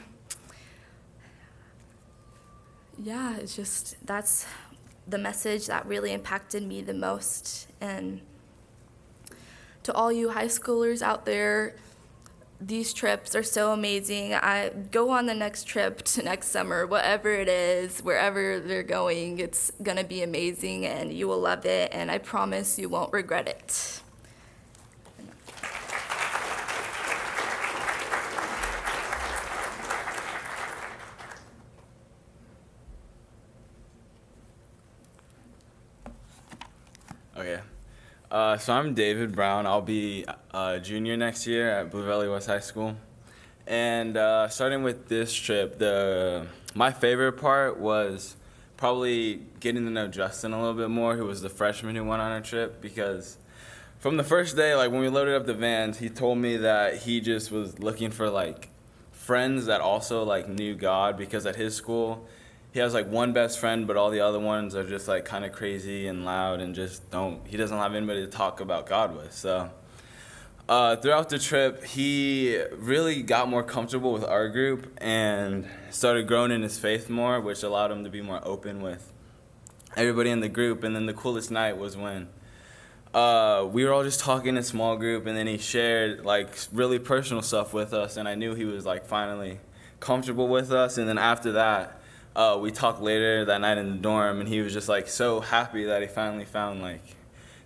yeah, 3.03 3.38
it's 3.38 3.55
just 3.55 3.95
that's 4.05 4.48
the 5.08 5.17
message 5.17 5.67
that 5.67 5.86
really 5.86 6.13
impacted 6.13 6.63
me 6.63 6.81
the 6.81 6.93
most. 6.93 7.67
And 7.79 8.22
to 9.84 9.93
all 9.93 10.12
you 10.12 10.29
high 10.29 10.46
schoolers 10.46 11.01
out 11.01 11.25
there, 11.25 11.75
these 12.60 12.93
trips 12.93 13.36
are 13.36 13.43
so 13.43 13.72
amazing. 13.72 14.34
I 14.34 14.70
go 14.91 15.10
on 15.10 15.25
the 15.25 15.34
next 15.34 15.65
trip 15.65 16.01
to 16.03 16.24
next 16.24 16.48
summer, 16.48 16.86
whatever 16.86 17.31
it 17.31 17.48
is, 17.48 18.01
wherever 18.01 18.60
they're 18.60 18.84
going, 18.84 19.39
it's 19.39 19.72
gonna 19.81 20.03
be 20.03 20.22
amazing 20.22 20.86
and 20.86 21.12
you 21.12 21.27
will 21.27 21.39
love 21.39 21.65
it, 21.65 21.91
and 21.93 22.12
I 22.12 22.20
promise 22.20 22.77
you 22.77 22.89
won't 22.89 23.12
regret 23.12 23.48
it. 23.48 24.01
Uh, 38.32 38.50
so 38.62 38.74
I'm 38.74 38.94
David 38.94 39.36
Brown. 39.36 39.65
I'll 39.65 39.82
be 39.82 40.24
a 40.53 40.80
junior 40.80 41.18
next 41.18 41.48
year 41.48 41.68
at 41.68 41.89
Blue 41.89 42.06
Valley 42.06 42.30
West 42.30 42.46
High 42.46 42.60
School. 42.60 42.96
And 43.65 44.15
uh, 44.15 44.50
starting 44.50 44.84
with 44.84 45.08
this 45.08 45.34
trip, 45.34 45.80
the 45.80 46.46
my 46.75 46.91
favorite 46.91 47.34
part 47.34 47.80
was 47.80 48.36
probably 48.77 49.41
getting 49.60 49.86
to 49.86 49.89
know 49.89 50.08
Justin 50.08 50.53
a 50.53 50.60
little 50.60 50.75
bit 50.75 50.91
more, 50.91 51.15
who 51.15 51.25
was 51.25 51.41
the 51.41 51.50
freshman 51.50 51.96
who 51.96 52.03
went 52.03 52.22
on 52.22 52.32
our 52.32 52.41
trip, 52.41 52.82
because 52.82 53.39
from 53.98 54.18
the 54.18 54.24
first 54.24 54.56
day, 54.56 54.75
like 54.75 54.91
when 54.91 55.01
we 55.01 55.10
loaded 55.10 55.34
up 55.34 55.48
the 55.48 55.56
vans, 55.56 55.98
he 55.98 56.10
told 56.10 56.38
me 56.38 56.58
that 56.58 56.98
he 56.98 57.20
just 57.20 57.51
was 57.51 57.80
looking 57.80 58.12
for 58.12 58.30
like 58.30 58.70
friends 59.12 59.65
that 59.65 59.82
also 59.82 60.22
like 60.24 60.48
knew 60.48 60.75
God 60.75 61.18
because 61.18 61.48
at 61.48 61.56
his 61.56 61.75
school, 61.75 62.27
he 62.71 62.79
has 62.79 62.93
like 62.93 63.07
one 63.07 63.33
best 63.33 63.59
friend, 63.59 63.85
but 63.85 63.97
all 63.97 64.09
the 64.09 64.21
other 64.21 64.39
ones 64.39 64.75
are 64.75 64.87
just 64.87 65.07
like 65.07 65.25
kind 65.25 65.43
of 65.43 65.51
crazy 65.51 66.07
and 66.07 66.23
loud 66.23 66.61
and 66.61 66.73
just 66.73 67.09
don't. 67.11 67.45
He 67.47 67.57
doesn't 67.57 67.77
have 67.77 67.93
anybody 67.93 68.21
to 68.21 68.31
talk 68.31 68.61
about 68.61 68.85
God 68.85 69.15
with. 69.15 69.33
So 69.33 69.69
uh, 70.69 70.95
throughout 70.95 71.27
the 71.27 71.37
trip, 71.37 71.83
he 71.83 72.57
really 72.77 73.23
got 73.23 73.49
more 73.49 73.63
comfortable 73.63 74.13
with 74.13 74.23
our 74.23 74.47
group 74.47 74.97
and 75.01 75.67
started 75.89 76.27
growing 76.27 76.51
in 76.51 76.61
his 76.61 76.79
faith 76.79 77.09
more, 77.09 77.41
which 77.41 77.61
allowed 77.61 77.91
him 77.91 78.05
to 78.05 78.09
be 78.09 78.21
more 78.21 78.39
open 78.43 78.81
with 78.81 79.11
everybody 79.97 80.29
in 80.29 80.39
the 80.39 80.49
group. 80.49 80.83
And 80.85 80.95
then 80.95 81.07
the 81.07 81.13
coolest 81.13 81.51
night 81.51 81.77
was 81.77 81.97
when 81.97 82.29
uh, 83.13 83.67
we 83.69 83.83
were 83.83 83.91
all 83.91 84.03
just 84.05 84.21
talking 84.21 84.49
in 84.49 84.57
a 84.57 84.63
small 84.63 84.95
group, 84.95 85.25
and 85.25 85.35
then 85.35 85.47
he 85.47 85.57
shared 85.57 86.23
like 86.25 86.55
really 86.71 86.99
personal 86.99 87.41
stuff 87.41 87.73
with 87.73 87.93
us, 87.93 88.15
and 88.15 88.29
I 88.29 88.35
knew 88.35 88.55
he 88.55 88.63
was 88.63 88.85
like 88.85 89.05
finally 89.05 89.59
comfortable 89.99 90.47
with 90.47 90.71
us. 90.71 90.97
And 90.97 91.09
then 91.09 91.17
after 91.17 91.51
that, 91.51 92.00
uh, 92.35 92.57
we 92.59 92.71
talked 92.71 93.01
later 93.01 93.45
that 93.45 93.61
night 93.61 93.77
in 93.77 93.91
the 93.91 93.97
dorm, 93.97 94.39
and 94.39 94.47
he 94.47 94.61
was 94.61 94.73
just 94.73 94.88
like 94.88 95.07
so 95.07 95.39
happy 95.39 95.85
that 95.85 96.01
he 96.01 96.07
finally 96.07 96.45
found 96.45 96.81
like 96.81 97.03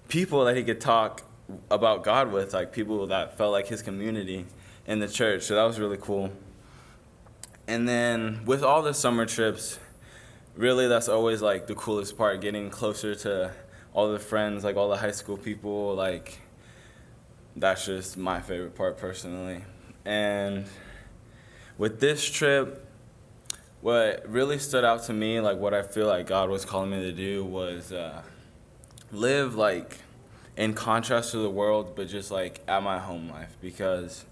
people 0.07 0.45
that 0.45 0.55
he 0.55 0.63
could 0.63 0.81
talk 0.81 1.23
about 1.69 2.03
God 2.03 2.31
with, 2.31 2.53
like 2.53 2.71
people 2.71 3.07
that 3.07 3.37
felt 3.37 3.51
like 3.51 3.67
his 3.67 3.81
community 3.81 4.45
in 4.87 4.99
the 4.99 5.07
church. 5.07 5.43
So 5.43 5.55
that 5.55 5.63
was 5.63 5.79
really 5.79 5.97
cool. 5.97 6.31
And 7.67 7.87
then 7.87 8.41
with 8.45 8.63
all 8.63 8.81
the 8.81 8.93
summer 8.93 9.25
trips, 9.25 9.79
really 10.55 10.87
that's 10.87 11.09
always 11.09 11.41
like 11.41 11.67
the 11.67 11.75
coolest 11.75 12.17
part, 12.17 12.41
getting 12.41 12.69
closer 12.69 13.15
to 13.15 13.51
all 13.93 14.11
the 14.11 14.19
friends, 14.19 14.63
like 14.63 14.75
all 14.75 14.89
the 14.89 14.97
high 14.97 15.11
school 15.11 15.37
people, 15.37 15.95
like 15.95 16.39
that's 17.55 17.85
just 17.85 18.17
my 18.17 18.41
favorite 18.41 18.75
part 18.75 18.97
personally. 18.97 19.63
And 20.03 20.65
with 21.77 21.99
this 21.99 22.29
trip, 22.29 22.84
what 23.85 24.27
really 24.27 24.57
stood 24.57 24.83
out 24.83 25.03
to 25.03 25.13
me, 25.13 25.39
like 25.39 25.59
what 25.59 25.71
I 25.75 25.83
feel 25.83 26.07
like 26.07 26.25
God 26.25 26.49
was 26.49 26.65
calling 26.65 26.89
me 26.89 27.01
to 27.01 27.11
do, 27.11 27.45
was 27.45 27.91
uh, 27.91 28.23
live 29.11 29.53
like 29.53 29.99
in 30.57 30.73
contrast 30.73 31.33
to 31.33 31.37
the 31.37 31.51
world, 31.51 31.95
but 31.95 32.07
just 32.07 32.31
like 32.31 32.61
at 32.67 32.81
my 32.81 32.97
home 32.97 33.29
life. 33.29 33.55
Because, 33.61 34.25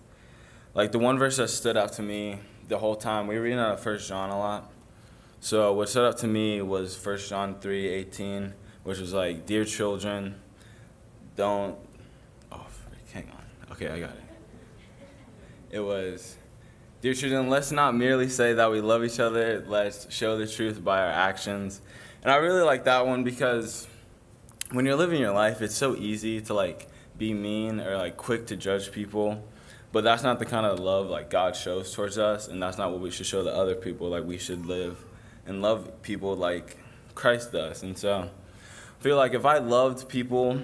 like, 0.74 0.92
the 0.92 0.98
one 0.98 1.20
verse 1.20 1.38
that 1.38 1.50
stood 1.50 1.78
out 1.78 1.94
to 1.94 2.02
me 2.02 2.40
the 2.68 2.80
whole 2.80 2.96
time, 2.96 3.28
we 3.28 3.36
were 3.36 3.44
reading 3.44 3.60
out 3.60 3.74
of 3.74 3.80
First 3.80 4.10
John 4.10 4.32
a 4.32 4.40
lot. 4.40 4.72
So, 5.40 5.72
what 5.72 5.88
stood 5.88 6.08
out 6.08 6.18
to 6.20 6.28
me 6.28 6.64
was 6.64 6.96
First 6.96 7.30
John 7.30 7.60
3 7.60 7.90
18 7.90 8.54
which 8.82 8.98
was 8.98 9.14
like, 9.14 9.46
Dear 9.46 9.66
children, 9.66 10.34
don't. 11.36 11.78
Oh, 12.52 12.66
hang 13.14 13.30
on. 13.30 13.72
Okay, 13.74 13.88
I 13.88 14.00
got 14.00 14.10
it. 14.10 14.24
It 15.70 15.80
was, 15.80 16.38
Dear 17.04 17.14
children, 17.14 17.50
let's 17.50 17.70
not 17.70 17.94
merely 17.94 18.30
say 18.30 18.54
that 18.54 18.72
we 18.72 18.80
love 18.80 19.04
each 19.04 19.20
other, 19.20 19.62
let's 19.68 20.10
show 20.10 20.38
the 20.38 20.48
truth 20.48 20.82
by 20.82 21.02
our 21.02 21.12
actions. 21.12 21.82
And 22.22 22.32
I 22.32 22.38
really 22.38 22.62
like 22.62 22.86
that 22.86 23.06
one 23.06 23.26
because 23.26 23.90
when 24.72 24.86
you're 24.86 24.96
living 24.96 25.20
your 25.20 25.34
life, 25.34 25.62
it's 25.62 25.76
so 25.76 25.98
easy 25.98 26.40
to 26.40 26.54
like 26.54 26.88
be 27.18 27.34
mean 27.34 27.82
or 27.82 27.98
like 27.98 28.16
quick 28.16 28.48
to 28.48 28.56
judge 28.56 28.94
people. 28.94 29.46
But 29.92 30.06
that's 30.06 30.24
not 30.24 30.40
the 30.40 30.46
kind 30.46 30.66
of 30.66 30.80
love 30.80 31.10
like 31.10 31.30
God 31.30 31.58
shows 31.58 31.94
towards 31.94 32.18
us, 32.18 32.48
and 32.48 32.64
that's 32.64 32.78
not 32.78 32.92
what 32.92 33.02
we 33.02 33.12
should 33.12 33.26
show 33.26 33.44
to 33.44 33.54
other 33.54 33.76
people. 33.76 34.08
Like 34.08 34.24
we 34.24 34.38
should 34.38 34.66
live 34.66 35.04
and 35.46 35.62
love 35.62 36.02
people 36.04 36.38
like 36.38 36.78
Christ 37.16 37.52
does. 37.52 37.84
And 37.84 37.98
so 37.98 38.30
I 38.30 39.04
feel 39.04 39.18
like 39.18 39.34
if 39.34 39.44
I 39.44 39.58
loved 39.58 40.08
people 40.08 40.58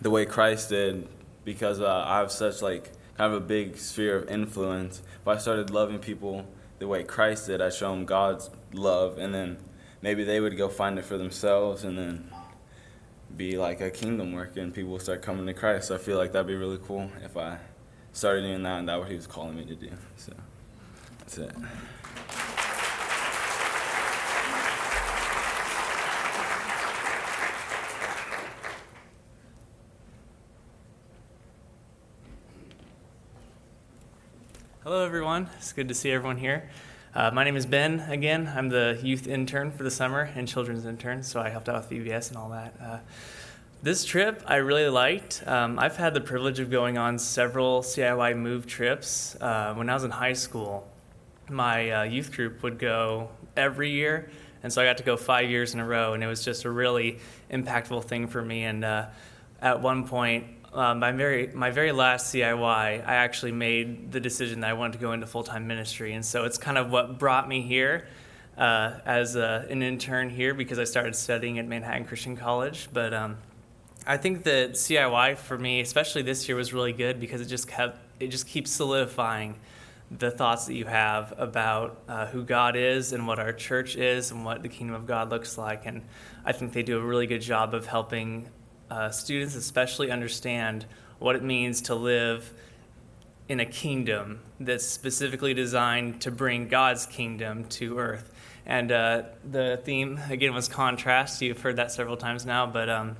the 0.00 0.10
way 0.10 0.26
Christ 0.26 0.70
did, 0.70 1.06
because 1.44 1.80
uh, 1.80 2.02
I 2.04 2.18
have 2.18 2.32
such 2.32 2.62
like 2.62 2.90
kind 3.16 3.32
of 3.32 3.42
a 3.42 3.44
big 3.44 3.76
sphere 3.76 4.16
of 4.16 4.28
influence, 4.28 5.02
if 5.20 5.28
I 5.28 5.38
started 5.38 5.70
loving 5.70 5.98
people 5.98 6.46
the 6.78 6.86
way 6.86 7.02
Christ 7.02 7.46
did, 7.46 7.62
I'd 7.62 7.72
show 7.72 7.90
them 7.90 8.04
God's 8.04 8.50
love, 8.72 9.18
and 9.18 9.34
then 9.34 9.56
maybe 10.02 10.24
they 10.24 10.40
would 10.40 10.56
go 10.56 10.68
find 10.68 10.98
it 10.98 11.04
for 11.04 11.16
themselves, 11.16 11.84
and 11.84 11.96
then 11.96 12.30
be 13.36 13.56
like 13.56 13.80
a 13.80 13.90
kingdom 13.90 14.32
work, 14.32 14.56
and 14.56 14.72
people 14.74 14.98
start 14.98 15.22
coming 15.22 15.46
to 15.46 15.54
Christ. 15.54 15.88
So 15.88 15.94
I 15.94 15.98
feel 15.98 16.18
like 16.18 16.32
that'd 16.32 16.46
be 16.46 16.54
really 16.54 16.78
cool 16.86 17.10
if 17.24 17.36
I 17.36 17.58
started 18.12 18.42
doing 18.42 18.62
that, 18.62 18.78
and 18.80 18.88
that 18.88 18.98
what 18.98 19.08
He 19.08 19.16
was 19.16 19.26
calling 19.26 19.56
me 19.56 19.64
to 19.64 19.74
do. 19.74 19.90
So 20.16 20.32
that's 21.18 21.38
it. 21.38 21.52
Hello, 34.86 35.04
everyone. 35.04 35.50
It's 35.56 35.72
good 35.72 35.88
to 35.88 35.94
see 35.94 36.12
everyone 36.12 36.36
here. 36.36 36.70
Uh, 37.12 37.32
my 37.32 37.42
name 37.42 37.56
is 37.56 37.66
Ben 37.66 37.98
again. 38.08 38.46
I'm 38.46 38.68
the 38.68 38.96
youth 39.02 39.26
intern 39.26 39.72
for 39.72 39.82
the 39.82 39.90
summer 39.90 40.30
and 40.36 40.46
children's 40.46 40.86
intern, 40.86 41.24
so 41.24 41.40
I 41.40 41.48
helped 41.48 41.68
out 41.68 41.74
with 41.74 41.90
VBS 41.90 42.28
and 42.28 42.36
all 42.36 42.50
that. 42.50 42.74
Uh, 42.80 42.98
this 43.82 44.04
trip 44.04 44.44
I 44.46 44.58
really 44.58 44.88
liked. 44.88 45.42
Um, 45.44 45.76
I've 45.80 45.96
had 45.96 46.14
the 46.14 46.20
privilege 46.20 46.60
of 46.60 46.70
going 46.70 46.98
on 46.98 47.18
several 47.18 47.82
CIY 47.82 48.36
move 48.36 48.68
trips. 48.68 49.34
Uh, 49.40 49.74
when 49.74 49.90
I 49.90 49.94
was 49.94 50.04
in 50.04 50.12
high 50.12 50.34
school, 50.34 50.86
my 51.50 51.90
uh, 51.90 52.02
youth 52.04 52.30
group 52.30 52.62
would 52.62 52.78
go 52.78 53.30
every 53.56 53.90
year, 53.90 54.30
and 54.62 54.72
so 54.72 54.80
I 54.80 54.84
got 54.84 54.98
to 54.98 55.02
go 55.02 55.16
five 55.16 55.50
years 55.50 55.74
in 55.74 55.80
a 55.80 55.84
row, 55.84 56.12
and 56.12 56.22
it 56.22 56.28
was 56.28 56.44
just 56.44 56.64
a 56.64 56.70
really 56.70 57.18
impactful 57.50 58.04
thing 58.04 58.28
for 58.28 58.40
me. 58.40 58.62
And 58.62 58.84
uh, 58.84 59.06
at 59.60 59.80
one 59.80 60.06
point, 60.06 60.55
uh, 60.76 60.94
my 60.94 61.10
very 61.10 61.48
my 61.48 61.70
very 61.70 61.90
last 61.90 62.32
CIY, 62.34 62.62
I 62.64 63.14
actually 63.14 63.52
made 63.52 64.12
the 64.12 64.20
decision 64.20 64.60
that 64.60 64.70
I 64.70 64.72
wanted 64.74 64.92
to 64.94 64.98
go 64.98 65.12
into 65.12 65.26
full 65.26 65.42
time 65.42 65.66
ministry, 65.66 66.12
and 66.12 66.24
so 66.24 66.44
it's 66.44 66.58
kind 66.58 66.76
of 66.76 66.90
what 66.90 67.18
brought 67.18 67.48
me 67.48 67.62
here 67.62 68.06
uh, 68.58 68.98
as 69.06 69.36
a, 69.36 69.66
an 69.70 69.82
intern 69.82 70.28
here 70.28 70.52
because 70.52 70.78
I 70.78 70.84
started 70.84 71.16
studying 71.16 71.58
at 71.58 71.66
Manhattan 71.66 72.04
Christian 72.04 72.36
College. 72.36 72.88
But 72.92 73.14
um, 73.14 73.38
I 74.06 74.18
think 74.18 74.44
that 74.44 74.72
CIY 74.72 75.38
for 75.38 75.58
me, 75.58 75.80
especially 75.80 76.22
this 76.22 76.46
year, 76.46 76.56
was 76.56 76.74
really 76.74 76.92
good 76.92 77.20
because 77.20 77.40
it 77.40 77.46
just 77.46 77.68
kept 77.68 77.98
it 78.20 78.28
just 78.28 78.46
keeps 78.46 78.70
solidifying 78.70 79.58
the 80.10 80.30
thoughts 80.30 80.66
that 80.66 80.74
you 80.74 80.84
have 80.84 81.34
about 81.38 82.02
uh, 82.06 82.26
who 82.26 82.44
God 82.44 82.76
is 82.76 83.12
and 83.12 83.26
what 83.26 83.38
our 83.38 83.52
church 83.52 83.96
is 83.96 84.30
and 84.30 84.44
what 84.44 84.62
the 84.62 84.68
kingdom 84.68 84.94
of 84.94 85.06
God 85.06 85.30
looks 85.30 85.58
like. 85.58 85.86
And 85.86 86.02
I 86.44 86.52
think 86.52 86.72
they 86.72 86.82
do 86.82 86.98
a 86.98 87.02
really 87.02 87.26
good 87.26 87.40
job 87.40 87.74
of 87.74 87.86
helping 87.86 88.48
uh, 88.90 89.10
students 89.10 89.54
especially 89.54 90.10
understand 90.10 90.86
what 91.18 91.36
it 91.36 91.42
means 91.42 91.80
to 91.82 91.94
live 91.94 92.52
in 93.48 93.60
a 93.60 93.66
kingdom 93.66 94.40
that's 94.58 94.84
specifically 94.84 95.54
designed 95.54 96.20
to 96.20 96.30
bring 96.30 96.68
God's 96.68 97.06
kingdom 97.06 97.64
to 97.64 97.98
earth. 97.98 98.32
And 98.64 98.90
uh, 98.90 99.22
the 99.48 99.80
theme, 99.84 100.18
again, 100.28 100.52
was 100.52 100.68
contrast. 100.68 101.40
You've 101.40 101.60
heard 101.60 101.76
that 101.76 101.92
several 101.92 102.16
times 102.16 102.44
now, 102.44 102.66
but 102.66 102.88
um, 102.88 103.16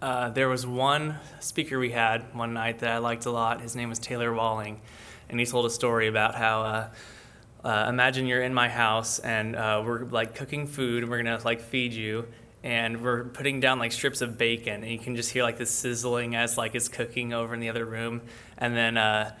uh, 0.00 0.30
there 0.30 0.48
was 0.48 0.66
one 0.66 1.16
speaker 1.40 1.78
we 1.78 1.90
had 1.90 2.34
one 2.34 2.52
night 2.52 2.78
that 2.78 2.90
I 2.92 2.98
liked 2.98 3.26
a 3.26 3.30
lot. 3.32 3.60
His 3.60 3.74
name 3.74 3.88
was 3.88 3.98
Taylor 3.98 4.32
Walling, 4.32 4.80
and 5.28 5.40
he 5.40 5.46
told 5.46 5.66
a 5.66 5.70
story 5.70 6.08
about 6.08 6.34
how. 6.34 6.62
Uh, 6.62 6.88
uh 7.64 7.86
imagine 7.88 8.26
you're 8.26 8.42
in 8.42 8.52
my 8.52 8.68
house 8.68 9.20
and 9.20 9.54
uh, 9.54 9.80
we're 9.86 10.02
like 10.06 10.34
cooking 10.34 10.66
food 10.66 11.04
and 11.04 11.12
we're 11.12 11.22
gonna 11.22 11.38
like 11.44 11.60
feed 11.60 11.92
you 11.92 12.26
and 12.64 13.02
we're 13.02 13.24
putting 13.24 13.60
down 13.60 13.78
like 13.78 13.92
strips 13.92 14.20
of 14.20 14.38
bacon 14.38 14.82
and 14.82 14.92
you 14.92 14.98
can 14.98 15.16
just 15.16 15.30
hear 15.30 15.42
like 15.42 15.58
the 15.58 15.66
sizzling 15.66 16.36
as 16.36 16.56
like 16.56 16.74
it's 16.74 16.88
cooking 16.88 17.32
over 17.32 17.54
in 17.54 17.60
the 17.60 17.68
other 17.68 17.84
room. 17.84 18.22
And 18.56 18.76
then 18.76 18.96
uh, 18.96 19.34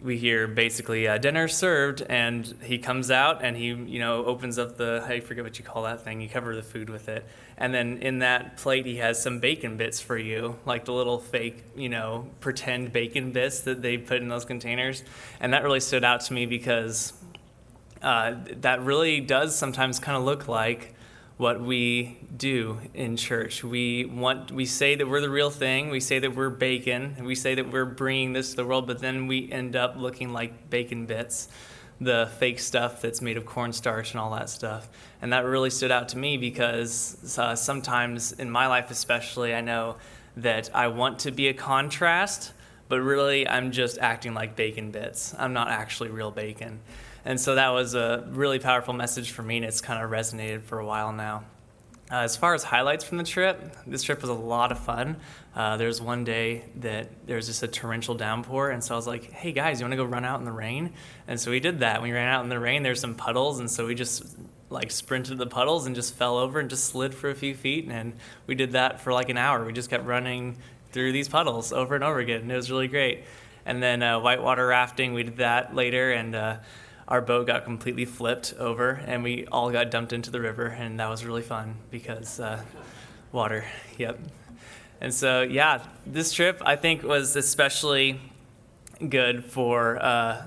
we 0.00 0.16
hear 0.16 0.46
basically 0.46 1.06
uh, 1.06 1.18
dinner 1.18 1.46
served 1.46 2.02
and 2.02 2.54
he 2.62 2.78
comes 2.78 3.10
out 3.10 3.42
and 3.42 3.56
he 3.56 3.66
you 3.66 3.98
know 3.98 4.24
opens 4.24 4.58
up 4.58 4.76
the 4.76 5.02
i 5.06 5.18
forget 5.20 5.42
what 5.42 5.58
you 5.58 5.64
call 5.64 5.84
that 5.84 6.04
thing 6.04 6.20
you 6.20 6.28
cover 6.28 6.54
the 6.54 6.62
food 6.62 6.88
with 6.88 7.08
it. 7.08 7.26
And 7.56 7.74
then 7.74 7.98
in 7.98 8.20
that 8.20 8.56
plate 8.56 8.86
he 8.86 8.96
has 8.96 9.22
some 9.22 9.40
bacon 9.40 9.76
bits 9.76 10.00
for 10.00 10.16
you 10.16 10.56
like 10.64 10.86
the 10.86 10.92
little 10.92 11.18
fake 11.18 11.64
you 11.76 11.90
know 11.90 12.28
pretend 12.40 12.92
bacon 12.92 13.32
bits 13.32 13.60
that 13.60 13.82
they 13.82 13.98
put 13.98 14.22
in 14.22 14.28
those 14.28 14.44
containers. 14.46 15.04
And 15.38 15.52
that 15.52 15.62
really 15.64 15.80
stood 15.80 16.04
out 16.04 16.22
to 16.22 16.32
me 16.32 16.46
because 16.46 17.12
uh, 18.02 18.34
that 18.60 18.82
really 18.82 19.20
does 19.20 19.56
sometimes 19.56 19.98
kind 19.98 20.16
of 20.16 20.24
look 20.24 20.46
like 20.48 20.93
what 21.36 21.60
we 21.60 22.16
do 22.36 22.78
in 22.94 23.16
church. 23.16 23.64
We 23.64 24.04
want 24.04 24.52
we 24.52 24.66
say 24.66 24.94
that 24.94 25.08
we're 25.08 25.20
the 25.20 25.30
real 25.30 25.50
thing. 25.50 25.90
We 25.90 26.00
say 26.00 26.18
that 26.20 26.34
we're 26.34 26.50
bacon, 26.50 27.14
and 27.16 27.26
we 27.26 27.34
say 27.34 27.54
that 27.56 27.72
we're 27.72 27.84
bringing 27.84 28.32
this 28.32 28.50
to 28.50 28.56
the 28.56 28.64
world, 28.64 28.86
but 28.86 29.00
then 29.00 29.26
we 29.26 29.50
end 29.50 29.74
up 29.74 29.96
looking 29.96 30.32
like 30.32 30.70
bacon 30.70 31.06
bits, 31.06 31.48
the 32.00 32.30
fake 32.38 32.60
stuff 32.60 33.02
that's 33.02 33.20
made 33.20 33.36
of 33.36 33.44
cornstarch 33.44 34.12
and 34.12 34.20
all 34.20 34.30
that 34.32 34.48
stuff. 34.48 34.88
And 35.20 35.32
that 35.32 35.44
really 35.44 35.70
stood 35.70 35.90
out 35.90 36.10
to 36.10 36.18
me 36.18 36.36
because 36.36 37.36
uh, 37.38 37.56
sometimes 37.56 38.32
in 38.32 38.50
my 38.50 38.68
life, 38.68 38.90
especially, 38.90 39.54
I 39.54 39.60
know 39.60 39.96
that 40.36 40.70
I 40.74 40.88
want 40.88 41.20
to 41.20 41.30
be 41.32 41.48
a 41.48 41.54
contrast, 41.54 42.52
but 42.88 43.00
really 43.00 43.48
I'm 43.48 43.72
just 43.72 43.98
acting 43.98 44.34
like 44.34 44.54
bacon 44.54 44.90
bits. 44.90 45.34
I'm 45.36 45.52
not 45.52 45.68
actually 45.68 46.10
real 46.10 46.30
bacon. 46.30 46.80
And 47.24 47.40
so 47.40 47.54
that 47.54 47.70
was 47.70 47.94
a 47.94 48.28
really 48.30 48.58
powerful 48.58 48.92
message 48.92 49.30
for 49.30 49.42
me, 49.42 49.56
and 49.56 49.64
it's 49.64 49.80
kind 49.80 50.02
of 50.02 50.10
resonated 50.10 50.62
for 50.62 50.78
a 50.78 50.86
while 50.86 51.12
now. 51.12 51.44
Uh, 52.10 52.16
as 52.16 52.36
far 52.36 52.52
as 52.52 52.62
highlights 52.62 53.02
from 53.02 53.16
the 53.16 53.24
trip, 53.24 53.74
this 53.86 54.02
trip 54.02 54.20
was 54.20 54.28
a 54.28 54.34
lot 54.34 54.70
of 54.70 54.78
fun. 54.78 55.16
Uh, 55.56 55.78
there 55.78 55.86
was 55.86 56.02
one 56.02 56.22
day 56.22 56.64
that 56.76 57.08
there 57.26 57.36
was 57.36 57.46
just 57.46 57.62
a 57.62 57.68
torrential 57.68 58.14
downpour, 58.14 58.70
and 58.70 58.84
so 58.84 58.94
I 58.94 58.96
was 58.96 59.06
like, 59.06 59.32
"Hey 59.32 59.52
guys, 59.52 59.80
you 59.80 59.84
want 59.84 59.92
to 59.92 59.96
go 59.96 60.04
run 60.04 60.24
out 60.24 60.38
in 60.38 60.44
the 60.44 60.52
rain?" 60.52 60.92
And 61.26 61.40
so 61.40 61.50
we 61.50 61.60
did 61.60 61.80
that. 61.80 62.02
We 62.02 62.12
ran 62.12 62.28
out 62.28 62.44
in 62.44 62.50
the 62.50 62.58
rain. 62.58 62.82
There's 62.82 63.00
some 63.00 63.14
puddles, 63.14 63.58
and 63.58 63.70
so 63.70 63.86
we 63.86 63.94
just 63.94 64.36
like 64.68 64.90
sprinted 64.90 65.38
the 65.38 65.46
puddles 65.46 65.86
and 65.86 65.94
just 65.94 66.14
fell 66.14 66.36
over 66.36 66.60
and 66.60 66.68
just 66.68 66.84
slid 66.84 67.14
for 67.14 67.30
a 67.30 67.34
few 67.34 67.54
feet. 67.54 67.88
And 67.88 68.12
we 68.46 68.54
did 68.54 68.72
that 68.72 69.00
for 69.00 69.12
like 69.14 69.30
an 69.30 69.38
hour. 69.38 69.64
We 69.64 69.72
just 69.72 69.88
kept 69.88 70.04
running 70.04 70.58
through 70.92 71.12
these 71.12 71.28
puddles 71.28 71.72
over 71.72 71.94
and 71.94 72.04
over 72.04 72.18
again, 72.18 72.42
and 72.42 72.52
it 72.52 72.56
was 72.56 72.70
really 72.70 72.88
great. 72.88 73.24
And 73.64 73.82
then 73.82 74.02
uh, 74.02 74.20
whitewater 74.20 74.66
rafting, 74.66 75.14
we 75.14 75.22
did 75.22 75.38
that 75.38 75.74
later, 75.74 76.12
and 76.12 76.34
uh, 76.34 76.56
our 77.08 77.20
boat 77.20 77.46
got 77.46 77.64
completely 77.64 78.04
flipped 78.04 78.54
over 78.58 78.90
and 79.06 79.22
we 79.22 79.46
all 79.46 79.70
got 79.70 79.90
dumped 79.90 80.12
into 80.12 80.30
the 80.30 80.40
river 80.40 80.66
and 80.66 80.98
that 81.00 81.08
was 81.08 81.24
really 81.24 81.42
fun 81.42 81.76
because 81.90 82.40
uh, 82.40 82.60
water 83.32 83.64
yep. 83.98 84.18
And 85.00 85.12
so 85.12 85.42
yeah 85.42 85.82
this 86.06 86.32
trip 86.32 86.62
i 86.64 86.76
think 86.76 87.02
was 87.02 87.36
especially 87.36 88.20
good 89.08 89.44
for 89.44 90.02
uh, 90.02 90.46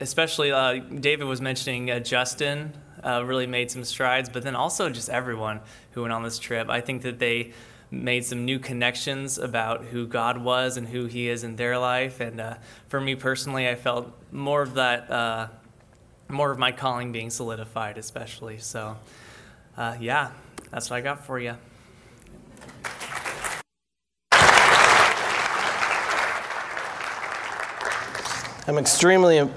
especially 0.00 0.52
uh, 0.52 0.74
david 0.74 1.24
was 1.24 1.40
mentioning 1.40 1.90
uh, 1.90 1.98
justin 1.98 2.72
uh, 3.04 3.22
really 3.24 3.46
made 3.46 3.70
some 3.70 3.84
strides 3.84 4.28
but 4.28 4.42
then 4.42 4.56
also 4.56 4.88
just 4.88 5.08
everyone 5.08 5.60
who 5.92 6.02
went 6.02 6.12
on 6.12 6.22
this 6.22 6.38
trip. 6.38 6.68
I 6.68 6.80
think 6.80 7.02
that 7.02 7.18
they 7.18 7.52
made 7.90 8.24
some 8.24 8.44
new 8.44 8.58
connections 8.58 9.38
about 9.38 9.84
who 9.84 10.06
god 10.06 10.38
was 10.38 10.76
and 10.76 10.88
who 10.88 11.06
he 11.06 11.28
is 11.28 11.44
in 11.44 11.56
their 11.56 11.78
life. 11.78 12.20
And 12.20 12.40
uh, 12.40 12.54
for 12.88 13.00
me 13.00 13.14
personally 13.14 13.68
i 13.68 13.74
felt 13.74 14.12
more 14.32 14.62
of 14.62 14.74
that 14.74 15.10
more 16.28 16.50
of 16.50 16.58
my 16.58 16.72
calling 16.72 17.12
being 17.12 17.30
solidified, 17.30 17.98
especially. 17.98 18.58
So, 18.58 18.96
uh, 19.76 19.96
yeah, 20.00 20.30
that's 20.70 20.90
what 20.90 20.96
I 20.96 21.00
got 21.00 21.24
for 21.24 21.38
you. 21.38 21.56
I'm 28.66 28.78
extremely 28.78 29.50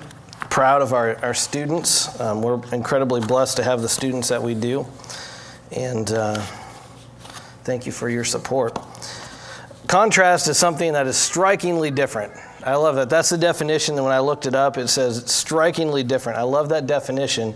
proud 0.49 0.81
of 0.81 0.91
our, 0.91 1.15
our 1.23 1.33
students. 1.33 2.19
Um, 2.19 2.41
we're 2.41 2.61
incredibly 2.73 3.21
blessed 3.21 3.57
to 3.57 3.63
have 3.63 3.81
the 3.81 3.87
students 3.87 4.27
that 4.29 4.41
we 4.41 4.53
do. 4.53 4.85
And 5.71 6.11
uh, 6.11 6.41
thank 7.63 7.85
you 7.85 7.91
for 7.91 8.09
your 8.09 8.25
support. 8.25 8.77
Contrast 9.87 10.49
is 10.49 10.57
something 10.57 10.91
that 10.93 11.07
is 11.07 11.15
strikingly 11.15 11.89
different 11.91 12.33
I 12.67 12.75
love 12.75 12.97
that. 12.97 13.09
That's 13.09 13.29
the 13.29 13.37
definition. 13.37 13.95
And 13.95 14.03
when 14.03 14.13
I 14.13 14.19
looked 14.19 14.45
it 14.45 14.53
up, 14.53 14.77
it 14.77 14.89
says 14.89 15.31
strikingly 15.31 16.03
different. 16.03 16.37
I 16.37 16.41
love 16.41 16.67
that 16.69 16.85
definition 16.85 17.55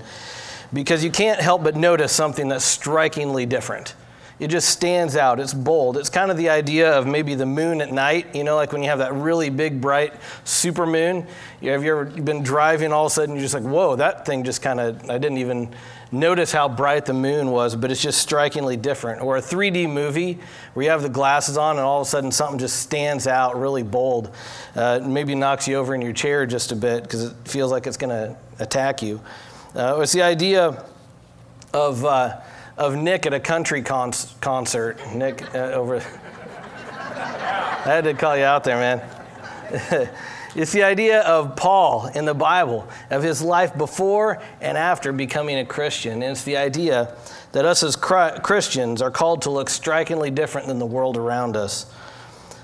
because 0.71 1.03
you 1.03 1.11
can't 1.11 1.41
help 1.41 1.63
but 1.65 1.75
notice 1.75 2.13
something 2.13 2.47
that's 2.47 2.63
strikingly 2.63 3.45
different. 3.45 3.93
It 4.39 4.47
just 4.47 4.69
stands 4.69 5.17
out. 5.17 5.41
It's 5.41 5.53
bold. 5.53 5.97
It's 5.97 6.09
kind 6.09 6.31
of 6.31 6.37
the 6.37 6.47
idea 6.47 6.97
of 6.97 7.07
maybe 7.07 7.35
the 7.35 7.45
moon 7.45 7.81
at 7.81 7.91
night, 7.91 8.33
you 8.33 8.45
know, 8.45 8.55
like 8.55 8.71
when 8.71 8.83
you 8.83 8.87
have 8.87 8.99
that 8.99 9.13
really 9.13 9.49
big, 9.49 9.81
bright 9.81 10.13
super 10.45 10.87
moon. 10.87 11.27
You, 11.59 11.71
Have 11.71 11.83
you 11.83 11.91
ever 11.91 12.05
been 12.05 12.41
driving 12.41 12.93
all 12.93 13.07
of 13.07 13.11
a 13.11 13.13
sudden 13.13 13.35
you're 13.35 13.43
just 13.43 13.53
like, 13.53 13.63
whoa, 13.63 13.97
that 13.97 14.25
thing 14.25 14.45
just 14.45 14.61
kind 14.61 14.79
of, 14.79 15.09
I 15.09 15.17
didn't 15.17 15.39
even 15.39 15.75
notice 16.11 16.51
how 16.51 16.67
bright 16.67 17.05
the 17.05 17.13
moon 17.13 17.51
was, 17.51 17.75
but 17.75 17.91
it's 17.91 18.01
just 18.01 18.19
strikingly 18.19 18.77
different. 18.77 19.21
Or 19.21 19.37
a 19.37 19.41
3D 19.41 19.89
movie 19.89 20.39
where 20.73 20.83
you 20.83 20.89
have 20.89 21.01
the 21.01 21.09
glasses 21.09 21.57
on 21.57 21.77
and 21.77 21.85
all 21.85 22.01
of 22.01 22.07
a 22.07 22.09
sudden 22.09 22.31
something 22.31 22.59
just 22.59 22.79
stands 22.79 23.27
out 23.27 23.59
really 23.59 23.83
bold. 23.83 24.33
Uh, 24.75 24.99
maybe 25.03 25.35
knocks 25.35 25.67
you 25.67 25.75
over 25.75 25.95
in 25.95 26.01
your 26.01 26.13
chair 26.13 26.45
just 26.45 26.71
a 26.71 26.75
bit 26.75 27.03
because 27.03 27.25
it 27.25 27.35
feels 27.45 27.71
like 27.71 27.87
it's 27.87 27.97
going 27.97 28.09
to 28.09 28.35
attack 28.59 29.01
you. 29.01 29.21
Uh, 29.75 29.99
it's 30.01 30.11
the 30.11 30.21
idea 30.21 30.83
of, 31.73 32.03
uh, 32.03 32.41
of 32.77 32.95
Nick 32.95 33.25
at 33.25 33.33
a 33.33 33.39
country 33.39 33.81
concert. 33.81 34.97
Nick 35.15 35.43
uh, 35.55 35.71
over. 35.73 35.97
I 37.01 37.85
had 37.85 38.03
to 38.03 38.13
call 38.13 38.35
you 38.35 38.43
out 38.43 38.63
there, 38.63 38.77
man. 38.77 39.20
It's 40.53 40.73
the 40.73 40.83
idea 40.83 41.21
of 41.21 41.55
Paul 41.55 42.07
in 42.07 42.25
the 42.25 42.33
Bible, 42.33 42.85
of 43.09 43.23
his 43.23 43.41
life 43.41 43.77
before 43.77 44.41
and 44.59 44.77
after 44.77 45.13
becoming 45.13 45.59
a 45.59 45.65
Christian. 45.65 46.21
And 46.21 46.31
it's 46.31 46.43
the 46.43 46.57
idea 46.57 47.15
that 47.53 47.63
us 47.63 47.83
as 47.83 47.95
Christians 47.95 49.01
are 49.01 49.11
called 49.11 49.43
to 49.43 49.49
look 49.49 49.69
strikingly 49.69 50.29
different 50.29 50.67
than 50.67 50.77
the 50.77 50.85
world 50.85 51.15
around 51.15 51.55
us. 51.55 51.85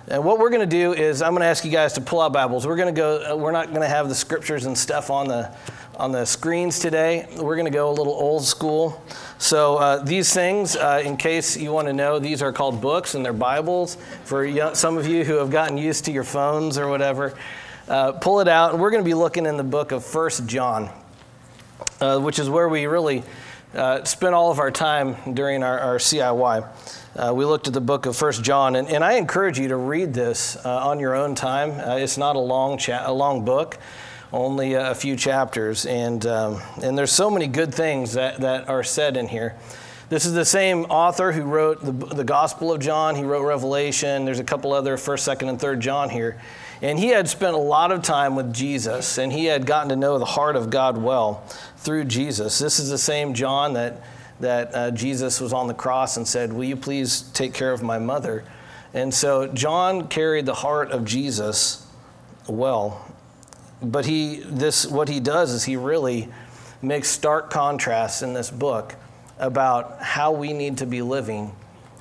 And 0.10 0.24
what 0.24 0.38
we're 0.38 0.50
going 0.50 0.62
to 0.62 0.66
do 0.66 0.94
is 0.94 1.22
I'm 1.22 1.32
going 1.32 1.42
to 1.42 1.48
ask 1.48 1.64
you 1.64 1.72
guys 1.72 1.94
to 1.94 2.02
pull 2.02 2.20
out 2.20 2.34
Bibles. 2.34 2.68
We're 2.68 2.76
going 2.76 2.94
to 2.94 2.98
go 2.98 3.34
uh, 3.34 3.36
we're 3.38 3.52
not 3.52 3.70
going 3.70 3.82
to 3.82 3.88
have 3.88 4.10
the 4.10 4.16
scriptures 4.16 4.66
and 4.66 4.78
stuff 4.78 5.10
on 5.10 5.28
the 5.28 5.54
on 5.98 6.12
the 6.12 6.26
screens 6.26 6.78
today. 6.78 7.28
We're 7.38 7.56
going 7.56 7.66
to 7.66 7.72
go 7.72 7.90
a 7.90 7.92
little 7.92 8.14
old 8.14 8.44
school. 8.44 9.04
So 9.40 9.78
uh, 9.78 10.04
these 10.04 10.32
things, 10.32 10.76
uh, 10.76 11.02
in 11.04 11.18
case 11.18 11.58
you 11.58 11.72
want 11.72 11.88
to 11.88 11.94
know, 11.94 12.20
these 12.20 12.44
are 12.44 12.54
called 12.54 12.80
books 12.82 13.16
and 13.16 13.26
they're 13.26 13.34
Bibles. 13.34 13.96
For 14.24 14.46
young, 14.46 14.76
some 14.76 15.00
of 15.00 15.08
you 15.08 15.24
who 15.26 15.34
have 15.38 15.50
gotten 15.50 15.76
used 15.76 16.06
to 16.06 16.12
your 16.12 16.24
phones 16.24 16.78
or 16.78 16.88
whatever, 16.88 17.36
uh, 17.88 18.12
pull 18.12 18.42
it 18.42 18.48
out, 18.48 18.74
and 18.74 18.82
we're 18.82 18.92
going 18.92 19.04
to 19.04 19.08
be 19.08 19.16
looking 19.16 19.48
in 19.48 19.58
the 19.58 19.64
book 19.64 19.92
of 19.92 20.06
First 20.06 20.46
John, 20.46 20.92
uh, 22.00 22.20
which 22.20 22.38
is 22.38 22.48
where 22.48 22.70
we 22.70 22.86
really 22.86 23.24
uh, 23.74 24.04
spent 24.04 24.36
all 24.36 24.52
of 24.52 24.60
our 24.60 24.72
time 24.72 25.16
during 25.34 25.64
our, 25.64 25.80
our 25.80 25.98
CIY. 25.98 26.68
Uh, 27.16 27.34
we 27.34 27.44
looked 27.44 27.68
at 27.68 27.74
the 27.74 27.82
book 27.82 28.06
of 28.06 28.16
First 28.16 28.44
John, 28.44 28.76
and, 28.76 28.88
and 28.88 29.04
I 29.04 29.14
encourage 29.14 29.58
you 29.58 29.70
to 29.70 29.78
read 29.78 30.14
this 30.14 30.58
on 30.58 31.00
your 31.00 31.16
own 31.16 31.34
time. 31.34 31.72
It's 32.00 32.20
not 32.20 32.36
a 32.36 32.40
long, 32.40 32.78
cha- 32.78 33.10
a 33.10 33.14
long 33.14 33.44
book, 33.44 33.80
only 34.34 34.74
a 34.74 34.94
few 34.94 35.16
chapters, 35.16 35.86
and, 35.86 36.26
um, 36.26 36.62
and 36.84 36.98
there's 36.98 37.12
so 37.12 37.30
many 37.30 37.48
good 37.48 37.74
things 37.74 38.14
that, 38.14 38.42
that 38.42 38.68
are 38.68 38.84
said 38.84 39.16
in 39.18 39.28
here. 39.28 39.56
This 40.10 40.26
is 40.26 40.34
the 40.34 40.46
same 40.46 40.86
author 40.86 41.32
who 41.32 41.44
wrote 41.44 41.84
the, 41.84 41.92
the 41.92 42.24
Gospel 42.24 42.72
of 42.72 42.80
John. 42.80 43.16
He 43.16 43.24
wrote 43.24 43.44
Revelation. 43.44 44.24
There's 44.24 44.40
a 44.40 44.44
couple 44.44 44.72
other 44.72 44.96
First, 44.96 45.26
Second, 45.26 45.50
and 45.50 45.60
Third 45.60 45.82
John 45.82 46.10
here. 46.10 46.40
And 46.82 47.00
he 47.00 47.08
had 47.08 47.28
spent 47.28 47.56
a 47.56 47.60
lot 47.60 47.92
of 47.92 48.04
time 48.04 48.36
with 48.36 48.54
Jesus, 48.54 49.18
and 49.18 49.34
he 49.34 49.46
had 49.46 49.66
gotten 49.66 49.90
to 49.90 49.96
know 49.96 50.20
the 50.20 50.26
heart 50.26 50.56
of 50.56 50.70
God 50.70 50.98
well 50.98 51.44
through 51.78 52.06
Jesus. 52.06 52.60
This 52.60 52.80
is 52.80 52.90
the 52.90 52.98
same 52.98 53.34
John 53.34 53.74
that, 53.74 54.02
that 54.40 54.76
uh, 54.76 54.92
Jesus 54.92 55.42
was 55.42 55.54
on 55.54 55.68
the 55.68 55.74
cross 55.74 56.18
and 56.18 56.28
said, 56.28 56.54
Will 56.54 56.66
you 56.66 56.76
please 56.76 57.24
take 57.34 57.54
care 57.54 57.74
of 57.74 57.82
my 57.82 57.98
mother? 57.98 58.46
And 58.94 59.14
so 59.14 59.48
John 59.48 60.08
carried 60.08 60.46
the 60.46 60.54
heart 60.54 60.92
of 60.92 61.04
Jesus 61.04 61.86
well. 62.48 63.07
But 63.82 64.06
he, 64.06 64.38
this, 64.38 64.86
what 64.86 65.08
he 65.08 65.20
does 65.20 65.52
is 65.52 65.64
he 65.64 65.76
really 65.76 66.30
makes 66.82 67.10
stark 67.10 67.50
contrasts 67.50 68.22
in 68.22 68.34
this 68.34 68.50
book 68.50 68.96
about 69.40 70.02
how 70.02 70.32
we 70.32 70.54
need 70.54 70.80
to 70.80 70.86
be 70.86 71.02
living 71.02 71.56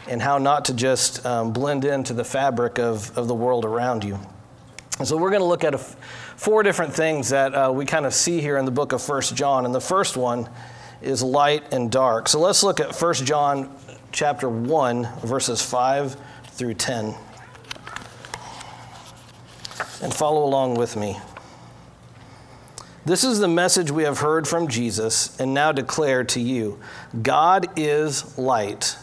and 0.09 0.23
how 0.23 0.39
not 0.39 0.65
to 0.67 0.75
just 0.75 1.25
um, 1.27 1.53
blend 1.53 1.85
into 1.85 2.15
the 2.15 2.25
fabric 2.25 2.79
of, 2.79 3.17
of 3.19 3.29
the 3.29 3.35
world 3.35 3.65
around 3.65 4.05
you. 4.05 4.19
And 4.99 5.07
so 5.07 5.17
we're 5.17 5.31
going 5.31 5.43
to 5.43 5.47
look 5.47 5.65
at 5.65 5.79
four 6.37 6.63
different 6.63 6.95
things 6.95 7.29
that 7.31 7.53
uh, 7.53 7.71
we 7.73 7.85
kind 7.85 8.07
of 8.07 8.15
see 8.15 8.41
here 8.41 8.57
in 8.57 8.65
the 8.65 8.71
book 8.71 8.93
of 8.93 9.03
First 9.03 9.35
John. 9.35 9.67
And 9.67 9.75
the 9.75 9.81
first 9.81 10.17
one 10.17 10.49
is 11.03 11.23
light 11.23 11.73
and 11.73 11.91
dark. 11.91 12.29
So 12.29 12.41
let's 12.41 12.63
look 12.63 12.81
at 12.81 12.95
First 12.95 13.27
John 13.27 13.77
chapter 14.13 14.49
1, 14.49 15.07
verses 15.25 15.61
5 15.61 16.17
through 16.53 16.75
10. 16.75 17.15
And 20.03 20.15
follow 20.15 20.45
along 20.45 20.77
with 20.77 20.97
me. 20.97 21.19
This 23.07 23.23
is 23.23 23.39
the 23.39 23.47
message 23.47 23.93
we 23.93 24.03
have 24.03 24.19
heard 24.19 24.49
from 24.49 24.67
Jesus 24.67 25.39
and 25.39 25.55
now 25.55 25.71
declare 25.71 26.25
to 26.25 26.41
you 26.41 26.81
God 27.23 27.69
is 27.77 28.37
light, 28.37 28.97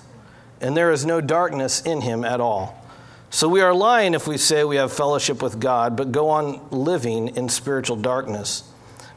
and 0.59 0.75
there 0.75 0.91
is 0.91 1.05
no 1.05 1.21
darkness 1.21 1.81
in 1.81 2.01
him 2.01 2.25
at 2.25 2.41
all. 2.41 2.85
So 3.29 3.47
we 3.47 3.61
are 3.61 3.73
lying 3.73 4.13
if 4.13 4.27
we 4.27 4.37
say 4.37 4.65
we 4.65 4.75
have 4.75 4.91
fellowship 4.91 5.41
with 5.41 5.57
God, 5.57 5.95
but 5.95 6.11
go 6.11 6.27
on 6.29 6.69
living 6.69 7.29
in 7.37 7.47
spiritual 7.47 7.95
darkness. 7.95 8.65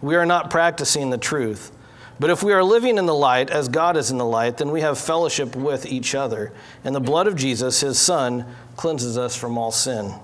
We 0.01 0.15
are 0.15 0.25
not 0.25 0.51
practicing 0.51 1.11
the 1.11 1.19
truth. 1.19 1.73
But 2.21 2.31
if 2.31 2.45
we 2.45 2.53
are 2.53 2.63
living 2.63 2.97
in 2.97 3.07
the 3.07 3.15
light 3.15 3.51
as 3.51 3.67
God 3.67 3.97
is 3.97 4.13
in 4.13 4.19
the 4.19 4.25
light, 4.25 4.57
then 4.57 4.71
we 4.71 4.83
have 4.83 4.99
fellowship 4.99 5.57
with 5.57 5.85
each 5.85 6.15
other. 6.15 6.53
And 6.85 6.95
the 6.95 7.01
blood 7.01 7.27
of 7.27 7.35
Jesus, 7.35 7.81
his 7.81 7.99
Son, 7.99 8.47
cleanses 8.77 9.19
us 9.19 9.35
from 9.35 9.59
all 9.59 9.73
sin. 9.73 10.15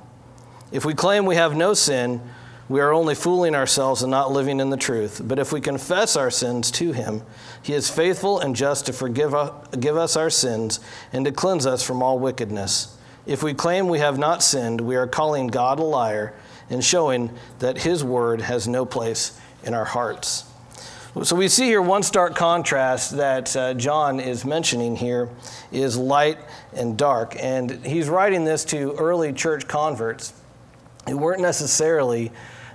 If 0.71 0.85
we 0.85 0.95
claim 0.95 1.27
we 1.27 1.35
have 1.35 1.57
no 1.57 1.75
sin, 1.75 2.23
we 2.73 2.81
are 2.81 2.95
only 2.95 3.15
fooling 3.15 3.55
ourselves 3.55 4.03
and 4.03 4.11
not 4.11 4.33
living 4.33 4.59
in 4.59 4.71
the 4.71 4.79
truth. 4.79 5.21
But 5.23 5.39
if 5.39 5.53
we 5.53 5.61
confess 5.61 6.17
our 6.17 6.31
sins 6.31 6.71
to 6.71 6.93
him, 6.93 7.23
he 7.61 7.75
is 7.75 7.91
faithful 7.91 8.41
and 8.41 8.57
just 8.57 8.87
to 8.87 8.95
forgive 8.95 9.35
us 9.35 10.17
our 10.17 10.31
sins 10.31 10.81
and 11.13 11.27
to 11.27 11.33
cleanse 11.33 11.67
us 11.67 11.83
from 11.83 12.03
all 12.03 12.19
wickedness. 12.19 12.97
If 13.27 13.43
we 13.43 13.53
claim 13.53 13.89
we 13.89 13.99
have 13.99 14.19
not 14.19 14.43
sinned, 14.43 14.81
we 14.81 14.97
are 14.97 15.07
calling 15.07 15.49
God 15.49 15.81
a 15.81 15.83
liar 15.83 16.33
and 16.71 16.83
showing 16.83 17.31
that 17.59 17.77
his 17.77 18.03
word 18.03 18.41
has 18.41 18.67
no 18.67 18.87
place 18.87 19.39
in 19.65 19.75
our 19.75 19.85
hearts. 19.85 20.45
So 21.25 21.37
we 21.37 21.49
see 21.49 21.67
here 21.67 21.83
one 21.83 22.03
stark 22.03 22.35
contrast 22.35 23.19
that 23.19 23.55
uh, 23.55 23.75
John 23.75 24.19
is 24.19 24.47
mentioning 24.47 24.97
here 24.97 25.29
is 25.71 25.99
light 25.99 26.39
and 26.73 26.97
dark. 26.97 27.37
And 27.39 27.85
he's 27.85 28.09
writing 28.09 28.47
this 28.47 28.65
to 28.67 28.95
early 28.95 29.35
church 29.35 29.69
converts 29.69 30.33
who 31.07 31.19
weren't 31.19 31.43
necessarily 31.43 32.33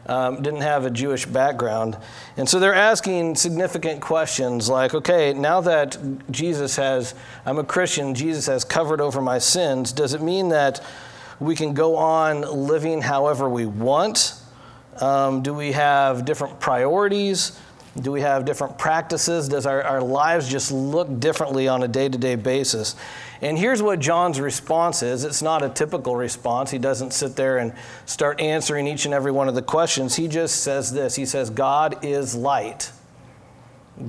um, 0.07 0.41
didn't 0.41 0.61
have 0.61 0.85
a 0.85 0.89
Jewish 0.89 1.25
background. 1.25 1.97
And 2.37 2.47
so 2.47 2.59
they're 2.59 2.73
asking 2.73 3.35
significant 3.35 4.01
questions 4.01 4.69
like, 4.69 4.93
okay, 4.93 5.33
now 5.33 5.61
that 5.61 5.97
Jesus 6.31 6.75
has, 6.77 7.13
I'm 7.45 7.57
a 7.57 7.63
Christian, 7.63 8.15
Jesus 8.15 8.47
has 8.47 8.63
covered 8.63 9.01
over 9.01 9.21
my 9.21 9.37
sins, 9.37 9.91
does 9.91 10.13
it 10.13 10.21
mean 10.21 10.49
that 10.49 10.81
we 11.39 11.55
can 11.55 11.73
go 11.73 11.97
on 11.97 12.41
living 12.41 13.01
however 13.01 13.49
we 13.49 13.65
want? 13.65 14.33
Um, 14.99 15.43
do 15.43 15.53
we 15.53 15.73
have 15.73 16.25
different 16.25 16.59
priorities? 16.59 17.59
Do 17.99 18.11
we 18.11 18.21
have 18.21 18.45
different 18.45 18.77
practices? 18.77 19.47
Does 19.49 19.65
our, 19.65 19.81
our 19.83 20.01
lives 20.01 20.49
just 20.49 20.71
look 20.71 21.19
differently 21.19 21.67
on 21.67 21.83
a 21.83 21.87
day 21.87 22.09
to 22.09 22.17
day 22.17 22.35
basis? 22.35 22.95
And 23.41 23.57
here's 23.57 23.81
what 23.81 23.99
John's 23.99 24.39
response 24.39 25.03
is 25.03 25.23
it's 25.23 25.41
not 25.41 25.63
a 25.63 25.69
typical 25.69 26.15
response. 26.15 26.71
He 26.71 26.79
doesn't 26.79 27.13
sit 27.13 27.35
there 27.35 27.57
and 27.57 27.73
start 28.05 28.41
answering 28.41 28.87
each 28.87 29.05
and 29.05 29.13
every 29.13 29.31
one 29.31 29.47
of 29.47 29.55
the 29.55 29.61
questions. 29.61 30.15
He 30.15 30.27
just 30.27 30.63
says 30.63 30.91
this 30.91 31.15
He 31.15 31.25
says, 31.25 31.49
God 31.49 32.03
is 32.03 32.35
light. 32.35 32.91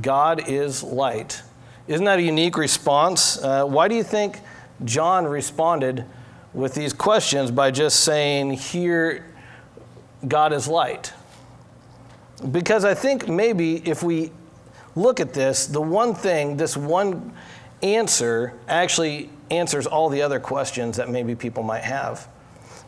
God 0.01 0.49
is 0.49 0.83
light. 0.83 1.43
Isn't 1.87 2.05
that 2.05 2.19
a 2.19 2.23
unique 2.23 2.57
response? 2.57 3.43
Uh, 3.43 3.65
why 3.65 3.89
do 3.89 3.95
you 3.95 4.03
think 4.03 4.41
John 4.85 5.27
responded 5.27 6.05
with 6.53 6.75
these 6.75 6.93
questions 6.93 7.51
by 7.51 7.71
just 7.71 8.01
saying, 8.01 8.53
Here, 8.53 9.35
God 10.27 10.53
is 10.53 10.69
light? 10.69 11.13
Because 12.51 12.85
I 12.85 12.95
think 12.95 13.29
maybe 13.29 13.77
if 13.89 14.03
we 14.03 14.31
look 14.95 15.21
at 15.21 15.33
this, 15.33 15.67
the 15.67 15.81
one 15.81 16.15
thing, 16.15 16.57
this 16.57 16.77
one 16.77 17.33
answer 17.83 18.55
actually 18.69 19.31
answers 19.51 19.87
all 19.87 20.09
the 20.09 20.23
other 20.23 20.41
questions 20.41 20.97
that 20.97 21.09
maybe 21.09 21.35
people 21.35 21.63
might 21.63 21.85
have. 21.85 22.29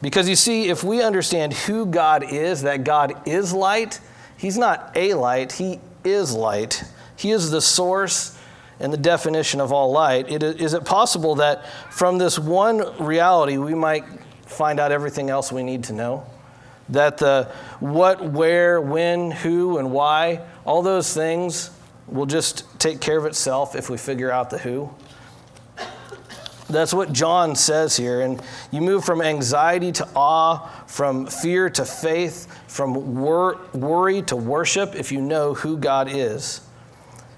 Because 0.02 0.28
you 0.28 0.36
see, 0.36 0.68
if 0.68 0.82
we 0.82 1.02
understand 1.02 1.52
who 1.52 1.86
God 1.86 2.22
is, 2.24 2.62
that 2.62 2.84
God 2.84 3.28
is 3.28 3.52
light, 3.52 4.00
He's 4.36 4.56
not 4.56 4.92
a 4.94 5.14
light, 5.14 5.52
He 5.52 5.80
is 6.04 6.34
light. 6.34 6.84
He 7.16 7.30
is 7.30 7.50
the 7.50 7.60
source 7.60 8.38
and 8.78 8.90
the 8.90 8.96
definition 8.96 9.60
of 9.60 9.72
all 9.72 9.92
light. 9.92 10.30
It, 10.30 10.42
is 10.42 10.72
it 10.72 10.86
possible 10.86 11.34
that 11.36 11.66
from 11.90 12.16
this 12.16 12.38
one 12.38 12.96
reality 13.04 13.58
we 13.58 13.74
might 13.74 14.04
find 14.46 14.80
out 14.80 14.90
everything 14.90 15.28
else 15.28 15.52
we 15.52 15.62
need 15.62 15.84
to 15.84 15.92
know? 15.92 16.24
That 16.88 17.18
the 17.18 17.52
what, 17.78 18.24
where, 18.24 18.80
when, 18.80 19.30
who, 19.30 19.76
and 19.76 19.92
why, 19.92 20.40
all 20.64 20.80
those 20.80 21.12
things 21.12 21.70
will 22.10 22.26
just 22.26 22.64
take 22.78 23.00
care 23.00 23.18
of 23.18 23.26
itself 23.26 23.74
if 23.74 23.88
we 23.88 23.96
figure 23.96 24.30
out 24.30 24.50
the 24.50 24.58
who. 24.58 24.90
That's 26.68 26.94
what 26.94 27.12
John 27.12 27.56
says 27.56 27.96
here. 27.96 28.20
And 28.20 28.40
you 28.70 28.80
move 28.80 29.04
from 29.04 29.20
anxiety 29.20 29.92
to 29.92 30.08
awe, 30.14 30.68
from 30.86 31.26
fear 31.26 31.68
to 31.70 31.84
faith, 31.84 32.46
from 32.68 33.16
wor- 33.16 33.60
worry 33.72 34.22
to 34.22 34.36
worship 34.36 34.94
if 34.94 35.10
you 35.10 35.20
know 35.20 35.54
who 35.54 35.76
God 35.76 36.08
is. 36.10 36.60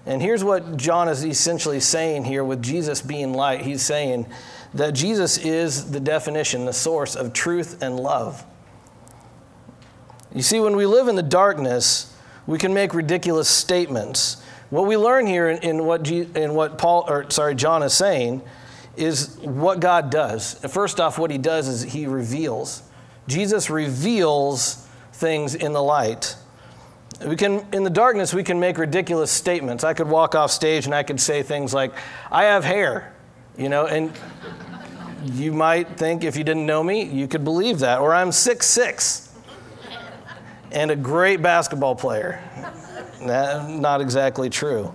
And 0.04 0.20
here's 0.20 0.42
what 0.42 0.76
John 0.76 1.08
is 1.08 1.24
essentially 1.24 1.80
saying 1.80 2.24
here 2.24 2.44
with 2.44 2.62
Jesus 2.62 3.00
being 3.00 3.32
light. 3.32 3.62
He's 3.62 3.82
saying 3.82 4.26
that 4.74 4.94
Jesus 4.94 5.38
is 5.38 5.90
the 5.90 6.00
definition, 6.00 6.64
the 6.64 6.72
source 6.72 7.14
of 7.14 7.32
truth 7.32 7.82
and 7.82 7.98
love. 7.98 8.44
You 10.34 10.42
see, 10.42 10.60
when 10.60 10.76
we 10.76 10.86
live 10.86 11.08
in 11.08 11.14
the 11.14 11.22
darkness, 11.22 12.14
we 12.46 12.58
can 12.58 12.74
make 12.74 12.94
ridiculous 12.94 13.48
statements. 13.48 14.41
What 14.72 14.86
we 14.86 14.96
learn 14.96 15.26
here 15.26 15.50
in, 15.50 15.58
in 15.58 15.84
what, 15.84 16.10
in 16.10 16.54
what 16.54 16.78
Paul, 16.78 17.04
or 17.06 17.30
sorry, 17.30 17.54
John 17.54 17.82
is 17.82 17.92
saying 17.92 18.40
is 18.96 19.36
what 19.42 19.80
God 19.80 20.08
does. 20.08 20.54
First 20.70 20.98
off, 20.98 21.18
what 21.18 21.30
he 21.30 21.36
does 21.36 21.68
is 21.68 21.82
he 21.82 22.06
reveals. 22.06 22.82
Jesus 23.28 23.68
reveals 23.68 24.88
things 25.12 25.54
in 25.54 25.74
the 25.74 25.82
light. 25.82 26.36
We 27.22 27.36
can, 27.36 27.66
in 27.74 27.84
the 27.84 27.90
darkness, 27.90 28.32
we 28.32 28.42
can 28.42 28.60
make 28.60 28.78
ridiculous 28.78 29.30
statements. 29.30 29.84
I 29.84 29.92
could 29.92 30.08
walk 30.08 30.34
off 30.34 30.50
stage 30.50 30.86
and 30.86 30.94
I 30.94 31.02
could 31.02 31.20
say 31.20 31.42
things 31.42 31.74
like, 31.74 31.92
I 32.30 32.44
have 32.44 32.64
hair, 32.64 33.12
you 33.58 33.68
know, 33.68 33.84
and 33.84 34.10
you 35.34 35.52
might 35.52 35.98
think 35.98 36.24
if 36.24 36.34
you 36.34 36.44
didn't 36.44 36.64
know 36.64 36.82
me, 36.82 37.02
you 37.02 37.28
could 37.28 37.44
believe 37.44 37.80
that. 37.80 38.00
Or 38.00 38.14
I'm 38.14 38.32
six 38.32 38.68
six 38.68 39.34
and 40.70 40.90
a 40.90 40.96
great 40.96 41.42
basketball 41.42 41.94
player. 41.94 42.42
Not 43.26 44.00
exactly 44.00 44.50
true. 44.50 44.94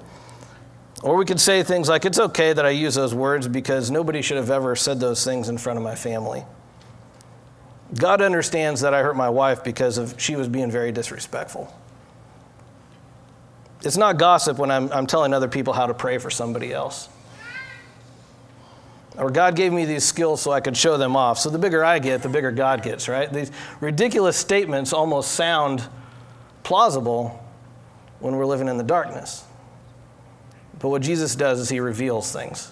Or 1.04 1.16
we 1.16 1.26
could 1.26 1.40
say 1.40 1.62
things 1.64 1.88
like, 1.88 2.06
it's 2.06 2.20
okay 2.20 2.54
that 2.54 2.66
I 2.66 2.72
use 2.72 2.96
those 2.96 3.14
words 3.14 3.48
because 3.48 3.92
nobody 3.92 4.22
should 4.22 4.38
have 4.38 4.50
ever 4.50 4.76
said 4.76 5.00
those 5.00 5.24
things 5.24 5.48
in 5.48 5.58
front 5.58 5.78
of 5.78 5.84
my 5.84 5.96
family. 5.96 6.44
God 7.96 8.22
understands 8.22 8.82
that 8.82 8.94
I 8.94 9.04
hurt 9.04 9.16
my 9.16 9.30
wife 9.30 9.64
because 9.64 9.98
of 9.98 10.20
she 10.20 10.36
was 10.36 10.48
being 10.48 10.72
very 10.72 10.92
disrespectful. 10.92 11.74
It's 13.84 13.96
not 13.96 14.18
gossip 14.18 14.58
when 14.58 14.72
I'm, 14.72 14.92
I'm 14.92 15.06
telling 15.06 15.34
other 15.34 15.48
people 15.48 15.74
how 15.74 15.86
to 15.86 15.94
pray 15.94 16.18
for 16.18 16.30
somebody 16.32 16.74
else. 16.74 17.10
Or 19.18 19.32
God 19.32 19.56
gave 19.56 19.72
me 19.72 19.86
these 19.86 20.04
skills 20.04 20.42
so 20.42 20.52
I 20.52 20.60
could 20.62 20.76
show 20.76 20.98
them 20.98 21.16
off. 21.16 21.40
So 21.40 21.50
the 21.50 21.58
bigger 21.58 21.84
I 21.84 22.00
get, 22.00 22.22
the 22.24 22.30
bigger 22.30 22.52
God 22.52 22.84
gets, 22.84 23.08
right? 23.08 23.32
These 23.32 23.52
ridiculous 23.80 24.36
statements 24.36 24.94
almost 24.94 25.32
sound 25.32 25.88
plausible 26.64 27.44
when 28.20 28.36
we're 28.36 28.46
living 28.46 28.68
in 28.68 28.78
the 28.78 28.84
darkness. 28.84 29.44
But 30.80 30.90
what 30.90 31.02
Jesus 31.02 31.36
does 31.36 31.60
is 31.60 31.70
he 31.70 31.80
reveals 31.80 32.32
things. 32.32 32.72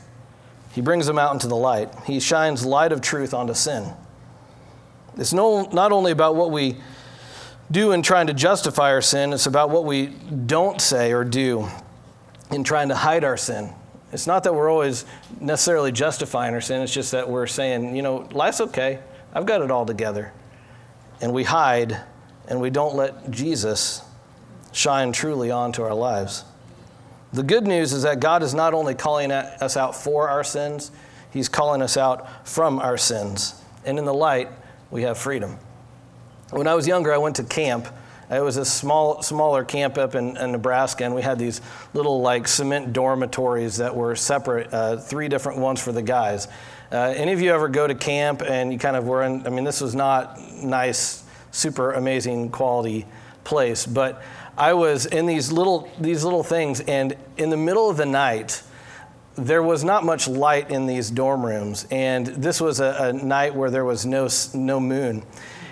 He 0.74 0.82
brings 0.82 1.06
them 1.06 1.18
out 1.18 1.34
into 1.34 1.48
the 1.48 1.56
light. 1.56 1.90
He 2.06 2.20
shines 2.20 2.66
light 2.66 2.92
of 2.92 3.02
truth 3.02 3.34
onto 3.34 3.54
sin. 3.54 3.94
It's 5.18 5.34
no, 5.34 5.64
not 5.72 5.92
only 5.92 6.12
about 6.12 6.36
what 6.36 6.52
we 6.52 6.78
do 7.72 7.94
in 7.94 8.02
trying 8.02 8.28
to 8.28 8.34
justify 8.34 8.92
our 8.92 9.02
sin, 9.02 9.34
it's 9.34 9.48
about 9.48 9.70
what 9.70 9.86
we 9.86 10.08
don't 10.08 10.82
say 10.82 11.14
or 11.14 11.24
do 11.24 11.68
in 12.52 12.64
trying 12.64 12.90
to 12.90 12.96
hide 12.96 13.24
our 13.24 13.38
sin. 13.38 13.74
It's 14.12 14.28
not 14.28 14.44
that 14.44 14.54
we're 14.54 14.70
always 14.70 15.06
necessarily 15.40 15.92
justifying 15.92 16.54
our 16.54 16.62
sin, 16.62 16.82
it's 16.82 16.94
just 16.94 17.12
that 17.12 17.30
we're 17.30 17.48
saying, 17.48 17.96
you 17.96 18.02
know, 18.02 18.28
life's 18.32 18.62
okay. 18.62 19.00
I've 19.34 19.46
got 19.46 19.62
it 19.62 19.72
all 19.72 19.86
together. 19.86 20.32
And 21.22 21.34
we 21.34 21.44
hide 21.44 22.00
and 22.48 22.62
we 22.62 22.70
don't 22.70 22.96
let 22.96 23.32
Jesus 23.32 24.02
shine 24.76 25.12
truly 25.12 25.50
onto 25.50 25.82
our 25.82 25.94
lives. 25.94 26.44
The 27.34 27.44
good 27.44 27.66
news 27.66 27.94
is 27.94 28.04
that 28.04 28.20
God 28.20 28.44
is 28.44 28.54
not 28.54 28.74
only 28.74 28.94
calling 28.94 29.32
us 29.32 29.76
out 29.76 29.96
for 29.96 30.30
our 30.30 30.44
sins, 30.44 30.92
He's 31.32 31.50
calling 31.50 31.82
us 31.82 31.98
out 31.98 32.48
from 32.48 32.80
our 32.80 32.98
sins. 32.98 33.62
And 33.84 34.00
in 34.00 34.06
the 34.06 34.14
light, 34.14 34.50
we 34.90 35.02
have 35.02 35.18
freedom. 35.18 35.58
When 36.52 36.68
I 36.68 36.76
was 36.76 36.88
younger, 36.88 37.14
I 37.14 37.18
went 37.18 37.36
to 37.38 37.44
camp 37.44 37.88
it 38.30 38.42
was 38.42 38.58
a 38.58 38.66
small, 38.66 39.22
smaller 39.22 39.64
camp 39.64 39.98
up 39.98 40.16
in, 40.16 40.36
in, 40.38 40.52
Nebraska, 40.52 41.06
and 41.06 41.14
we 41.14 41.22
had 41.22 41.38
these 41.38 41.62
little 41.94 42.22
like 42.22 42.48
cement 42.48 42.92
dormitories 42.92 43.78
that 43.78 43.96
were 43.96 44.16
separate, 44.16 44.74
uh, 44.74 44.98
three 44.98 45.28
different 45.28 45.60
ones 45.60 45.80
for 45.80 45.92
the 45.92 46.02
guys. 46.02 46.48
Uh, 46.92 47.14
any 47.16 47.34
of 47.34 47.42
you 47.42 47.54
ever 47.54 47.68
go 47.68 47.86
to 47.86 47.94
camp 47.94 48.42
and 48.42 48.74
you 48.74 48.80
kind 48.80 48.96
of 48.96 49.06
were 49.06 49.24
in? 49.24 49.46
I 49.46 49.52
mean, 49.52 49.64
this 49.64 49.80
was 49.80 49.94
not 49.94 50.40
nice, 50.64 51.24
super 51.52 51.92
amazing 51.92 52.50
quality 52.50 53.06
place, 53.44 53.86
but 53.86 54.24
I 54.58 54.74
was 54.74 55.06
in 55.06 55.26
these 55.26 55.52
little 55.52 55.90
these 56.00 56.24
little 56.24 56.44
things, 56.44 56.80
and 56.82 57.16
in 57.38 57.50
the 57.50 57.58
middle 57.58 57.90
of 57.90 57.98
the 57.98 58.06
night. 58.06 58.62
There 59.38 59.62
was 59.62 59.84
not 59.84 60.06
much 60.06 60.30
light 60.30 60.72
in 60.72 60.86
these 60.86 61.12
dorm 61.12 61.46
rooms, 61.46 61.86
and 61.92 62.26
this 62.26 62.62
was 62.62 62.80
a, 62.80 63.10
a 63.10 63.12
night 63.12 63.54
where 63.54 63.70
there 63.70 63.84
was 63.84 64.06
no, 64.06 64.30
no 64.54 64.80
moon. 64.80 65.26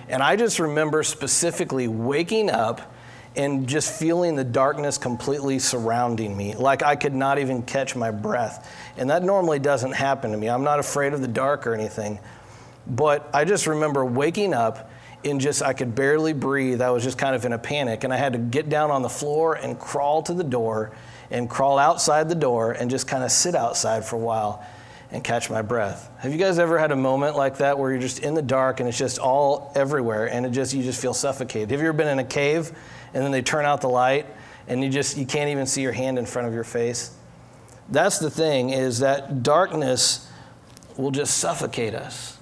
And 0.10 0.22
I 0.22 0.36
just 0.36 0.60
remember 0.60 1.02
specifically 1.02 1.88
waking 1.88 2.50
up 2.50 2.94
and 3.36 3.68
just 3.68 3.98
feeling 3.98 4.36
the 4.36 4.44
darkness 4.44 4.98
completely 4.98 5.58
surrounding 5.60 6.36
me, 6.38 6.56
like 6.56 6.84
I 6.84 6.96
could 6.96 7.14
not 7.16 7.40
even 7.40 7.64
catch 7.64 7.96
my 7.96 8.12
breath. 8.12 8.72
And 8.98 9.10
that 9.10 9.24
normally 9.24 9.60
doesn't 9.60 9.94
happen 9.94 10.32
to 10.32 10.38
me. 10.38 10.50
I'm 10.50 10.64
not 10.64 10.80
afraid 10.80 11.14
of 11.14 11.22
the 11.22 11.28
dark 11.28 11.66
or 11.66 11.74
anything. 11.74 12.20
But 12.86 13.30
I 13.34 13.46
just 13.46 13.66
remember 13.66 14.06
waking 14.06 14.54
up 14.54 14.92
and 15.26 15.40
just, 15.40 15.62
I 15.62 15.74
could 15.74 15.96
barely 15.96 16.34
breathe. 16.34 16.82
I 16.82 16.90
was 16.90 17.04
just 17.04 17.18
kind 17.18 17.36
of 17.36 17.46
in 17.46 17.54
a 17.54 17.58
panic. 17.58 18.04
And 18.04 18.14
I 18.14 18.18
had 18.18 18.34
to 18.34 18.40
get 18.40 18.70
down 18.70 18.92
on 18.92 19.02
the 19.02 19.10
floor 19.10 19.56
and 19.56 19.80
crawl 19.80 20.22
to 20.24 20.34
the 20.34 20.44
door 20.44 20.92
and 21.32 21.50
crawl 21.50 21.80
outside 21.80 22.30
the 22.30 22.36
door 22.36 22.72
and 22.72 22.90
just 22.90 23.08
kind 23.08 23.24
of 23.24 23.32
sit 23.32 23.56
outside 23.56 24.06
for 24.06 24.16
a 24.18 24.20
while 24.20 24.66
and 25.12 25.24
catch 25.24 25.50
my 25.50 25.62
breath. 25.62 26.10
Have 26.20 26.32
you 26.32 26.40
guys 26.40 26.58
ever 26.58 26.80
had 26.80 26.92
a 26.92 26.96
moment 26.96 27.36
like 27.36 27.58
that 27.58 27.78
where 27.78 27.92
you're 27.92 28.02
just 28.02 28.20
in 28.20 28.34
the 28.34 28.42
dark 28.42 28.80
and 28.80 28.90
it's 28.90 28.98
just 28.98 29.20
all 29.20 29.72
everywhere 29.76 30.26
and 30.26 30.46
it 30.46 30.50
just 30.50 30.74
you 30.74 30.82
just 30.84 31.02
feel 31.02 31.14
suffocated? 31.14 31.70
Have 31.72 31.80
you 31.80 31.88
ever 31.88 31.98
been 31.98 32.08
in 32.08 32.20
a 32.20 32.24
cave 32.24 32.72
and 33.14 33.24
then 33.24 33.32
they 33.32 33.44
turn 33.44 33.64
out 33.64 33.82
the 33.82 33.90
light 33.90 34.26
and 34.68 34.84
you 34.84 34.90
just 34.90 35.16
you 35.18 35.26
can't 35.26 35.50
even 35.50 35.68
see 35.68 35.82
your 35.82 35.92
hand 35.92 36.18
in 36.18 36.26
front 36.26 36.48
of 36.48 36.54
your 36.54 36.64
face? 36.64 37.16
That's 37.90 38.18
the 38.18 38.32
thing 38.32 38.72
is 38.72 39.00
that 39.00 39.44
darkness 39.44 40.28
will 40.98 41.12
just 41.12 41.38
suffocate 41.38 41.94
us. 41.94 42.38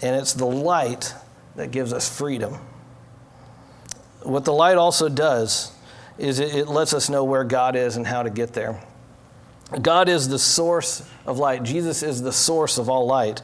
And 0.00 0.16
it's 0.16 0.32
the 0.32 0.46
light 0.46 1.14
that 1.56 1.70
gives 1.70 1.92
us 1.92 2.08
freedom. 2.08 2.58
What 4.22 4.44
the 4.44 4.52
light 4.52 4.76
also 4.76 5.08
does 5.08 5.72
is 6.18 6.38
it, 6.38 6.54
it 6.54 6.68
lets 6.68 6.94
us 6.94 7.10
know 7.10 7.24
where 7.24 7.44
God 7.44 7.76
is 7.76 7.96
and 7.96 8.06
how 8.06 8.22
to 8.22 8.30
get 8.30 8.52
there. 8.52 8.82
God 9.80 10.08
is 10.08 10.28
the 10.28 10.38
source 10.38 11.08
of 11.26 11.38
light. 11.38 11.62
Jesus 11.62 12.02
is 12.02 12.22
the 12.22 12.32
source 12.32 12.78
of 12.78 12.88
all 12.88 13.06
light. 13.06 13.42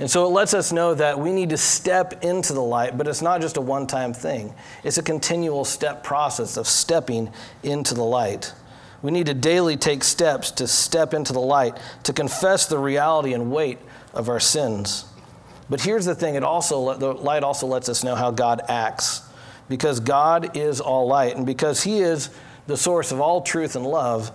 And 0.00 0.10
so 0.10 0.24
it 0.24 0.30
lets 0.30 0.54
us 0.54 0.72
know 0.72 0.94
that 0.94 1.18
we 1.18 1.30
need 1.30 1.50
to 1.50 1.58
step 1.58 2.24
into 2.24 2.54
the 2.54 2.62
light, 2.62 2.96
but 2.96 3.06
it's 3.06 3.20
not 3.20 3.42
just 3.42 3.58
a 3.58 3.60
one 3.60 3.86
time 3.86 4.14
thing. 4.14 4.54
It's 4.82 4.98
a 4.98 5.02
continual 5.02 5.64
step 5.64 6.02
process 6.02 6.56
of 6.56 6.66
stepping 6.66 7.30
into 7.62 7.94
the 7.94 8.02
light. 8.02 8.52
We 9.02 9.10
need 9.10 9.26
to 9.26 9.34
daily 9.34 9.76
take 9.76 10.02
steps 10.02 10.50
to 10.52 10.66
step 10.66 11.14
into 11.14 11.32
the 11.32 11.40
light, 11.40 11.78
to 12.04 12.12
confess 12.12 12.66
the 12.66 12.78
reality 12.78 13.34
and 13.34 13.52
weight 13.52 13.78
of 14.12 14.28
our 14.28 14.40
sins. 14.40 15.04
But 15.70 15.80
here's 15.80 16.04
the 16.04 16.16
thing 16.16 16.34
it 16.34 16.42
also, 16.42 16.94
the 16.98 17.14
light 17.14 17.44
also 17.44 17.68
lets 17.68 17.88
us 17.88 18.02
know 18.02 18.16
how 18.16 18.32
God 18.32 18.60
acts. 18.68 19.22
Because 19.68 20.00
God 20.00 20.56
is 20.56 20.80
all 20.80 21.06
light, 21.06 21.36
and 21.36 21.46
because 21.46 21.84
He 21.84 22.00
is 22.00 22.30
the 22.66 22.76
source 22.76 23.12
of 23.12 23.20
all 23.20 23.40
truth 23.40 23.76
and 23.76 23.86
love, 23.86 24.32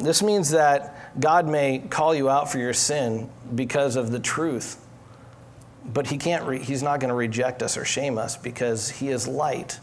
this 0.00 0.24
means 0.24 0.50
that 0.50 1.20
God 1.20 1.46
may 1.46 1.78
call 1.78 2.14
you 2.14 2.28
out 2.28 2.50
for 2.50 2.58
your 2.58 2.72
sin 2.72 3.30
because 3.54 3.94
of 3.94 4.10
the 4.10 4.18
truth, 4.18 4.84
but 5.84 6.08
he 6.08 6.18
can't 6.18 6.44
re- 6.44 6.58
He's 6.58 6.82
not 6.82 6.98
going 6.98 7.10
to 7.10 7.14
reject 7.14 7.62
us 7.62 7.76
or 7.76 7.84
shame 7.84 8.18
us 8.18 8.36
because 8.36 8.90
He 8.90 9.08
is 9.08 9.28
light. 9.28 9.78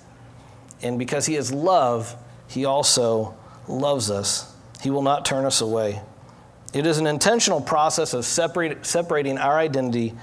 And 0.82 1.00
because 1.00 1.26
He 1.26 1.36
is 1.36 1.54
love, 1.54 2.14
He 2.48 2.66
also 2.66 3.36
loves 3.70 4.12
us. 4.12 4.54
He 4.82 4.90
will 4.90 5.02
not 5.02 5.24
turn 5.24 5.46
us 5.46 5.62
away. 5.62 6.02
It 6.74 6.86
is 6.86 6.98
an 6.98 7.08
intentional 7.08 7.62
process 7.62 8.14
of 8.14 8.26
separate, 8.26 8.86
separating 8.86 9.38
our 9.38 9.58
identity 9.58 10.14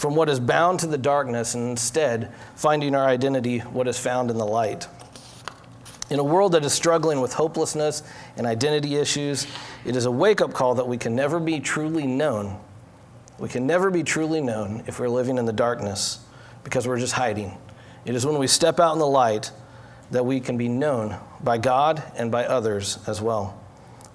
from 0.00 0.16
what 0.16 0.30
is 0.30 0.40
bound 0.40 0.80
to 0.80 0.86
the 0.86 0.96
darkness 0.96 1.52
and 1.52 1.68
instead 1.68 2.32
finding 2.54 2.94
our 2.94 3.06
identity 3.06 3.58
what 3.58 3.86
is 3.86 3.98
found 3.98 4.30
in 4.30 4.38
the 4.38 4.46
light. 4.46 4.88
In 6.08 6.18
a 6.18 6.24
world 6.24 6.52
that 6.52 6.64
is 6.64 6.72
struggling 6.72 7.20
with 7.20 7.34
hopelessness 7.34 8.02
and 8.38 8.46
identity 8.46 8.96
issues, 8.96 9.46
it 9.84 9.94
is 9.94 10.06
a 10.06 10.10
wake 10.10 10.40
up 10.40 10.54
call 10.54 10.76
that 10.76 10.88
we 10.88 10.96
can 10.96 11.14
never 11.14 11.38
be 11.38 11.60
truly 11.60 12.06
known. 12.06 12.58
We 13.38 13.50
can 13.50 13.66
never 13.66 13.90
be 13.90 14.02
truly 14.02 14.40
known 14.40 14.84
if 14.86 14.98
we're 14.98 15.10
living 15.10 15.36
in 15.36 15.44
the 15.44 15.52
darkness 15.52 16.20
because 16.64 16.88
we're 16.88 16.98
just 16.98 17.12
hiding. 17.12 17.58
It 18.06 18.14
is 18.14 18.24
when 18.24 18.38
we 18.38 18.46
step 18.46 18.80
out 18.80 18.94
in 18.94 19.00
the 19.00 19.06
light 19.06 19.52
that 20.12 20.24
we 20.24 20.40
can 20.40 20.56
be 20.56 20.68
known 20.68 21.14
by 21.44 21.58
God 21.58 22.02
and 22.16 22.32
by 22.32 22.46
others 22.46 22.98
as 23.06 23.20
well. 23.20 23.62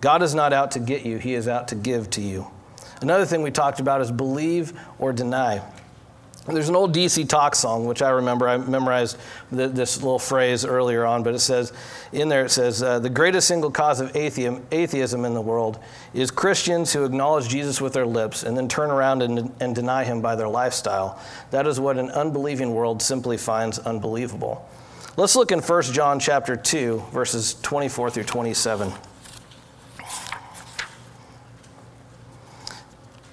God 0.02 0.24
is 0.24 0.34
not 0.34 0.52
out 0.52 0.72
to 0.72 0.80
get 0.80 1.06
you, 1.06 1.20
He 1.20 1.36
is 1.36 1.48
out 1.48 1.68
to 1.68 1.76
give 1.76 2.10
to 2.10 2.22
you. 2.22 2.50
Another 3.06 3.26
thing 3.28 3.44
we 3.44 3.52
talked 3.52 3.80
about 3.80 4.02
is 4.02 4.12
believe 4.12 4.74
or 4.98 5.14
deny. 5.14 5.62
There's 6.48 6.70
an 6.70 6.76
old 6.76 6.96
DC 6.96 7.30
Talk 7.30 7.54
song, 7.54 7.86
which 7.86 8.02
I 8.02 8.10
remember. 8.10 8.48
I 8.48 8.58
memorized 8.58 9.18
this 9.52 9.98
little 10.02 10.18
phrase 10.18 10.66
earlier 10.66 11.06
on, 11.06 11.22
but 11.22 11.36
it 11.36 11.40
says, 11.40 11.72
in 12.12 12.30
there, 12.30 12.46
it 12.46 12.50
says, 12.50 12.82
uh, 12.82 12.98
the 12.98 13.12
greatest 13.12 13.48
single 13.48 13.70
cause 13.70 14.00
of 14.00 14.16
atheism, 14.16 14.66
atheism 14.72 15.24
in 15.24 15.36
the 15.36 15.42
world 15.42 15.78
is 16.16 16.32
Christians 16.32 16.94
who 16.94 17.06
acknowledge 17.06 17.48
Jesus 17.48 17.80
with 17.80 17.94
their 17.94 18.08
lips 18.08 18.42
and 18.42 18.58
then 18.58 18.68
turn 18.68 18.90
around 18.90 19.22
and, 19.22 19.52
and 19.60 19.76
deny 19.76 20.04
him 20.04 20.20
by 20.20 20.36
their 20.36 20.50
lifestyle. 20.50 21.22
That 21.52 21.68
is 21.68 21.80
what 21.80 22.00
an 22.00 22.10
unbelieving 22.10 22.74
world 22.74 23.04
simply 23.04 23.38
finds 23.38 23.78
unbelievable. 23.78 24.68
Let's 25.16 25.36
look 25.36 25.52
in 25.52 25.60
1 25.60 25.84
John 25.84 26.20
chapter 26.20 26.56
2, 26.56 27.04
verses 27.12 27.54
24 27.62 28.10
through 28.10 28.24
27. 28.24 28.92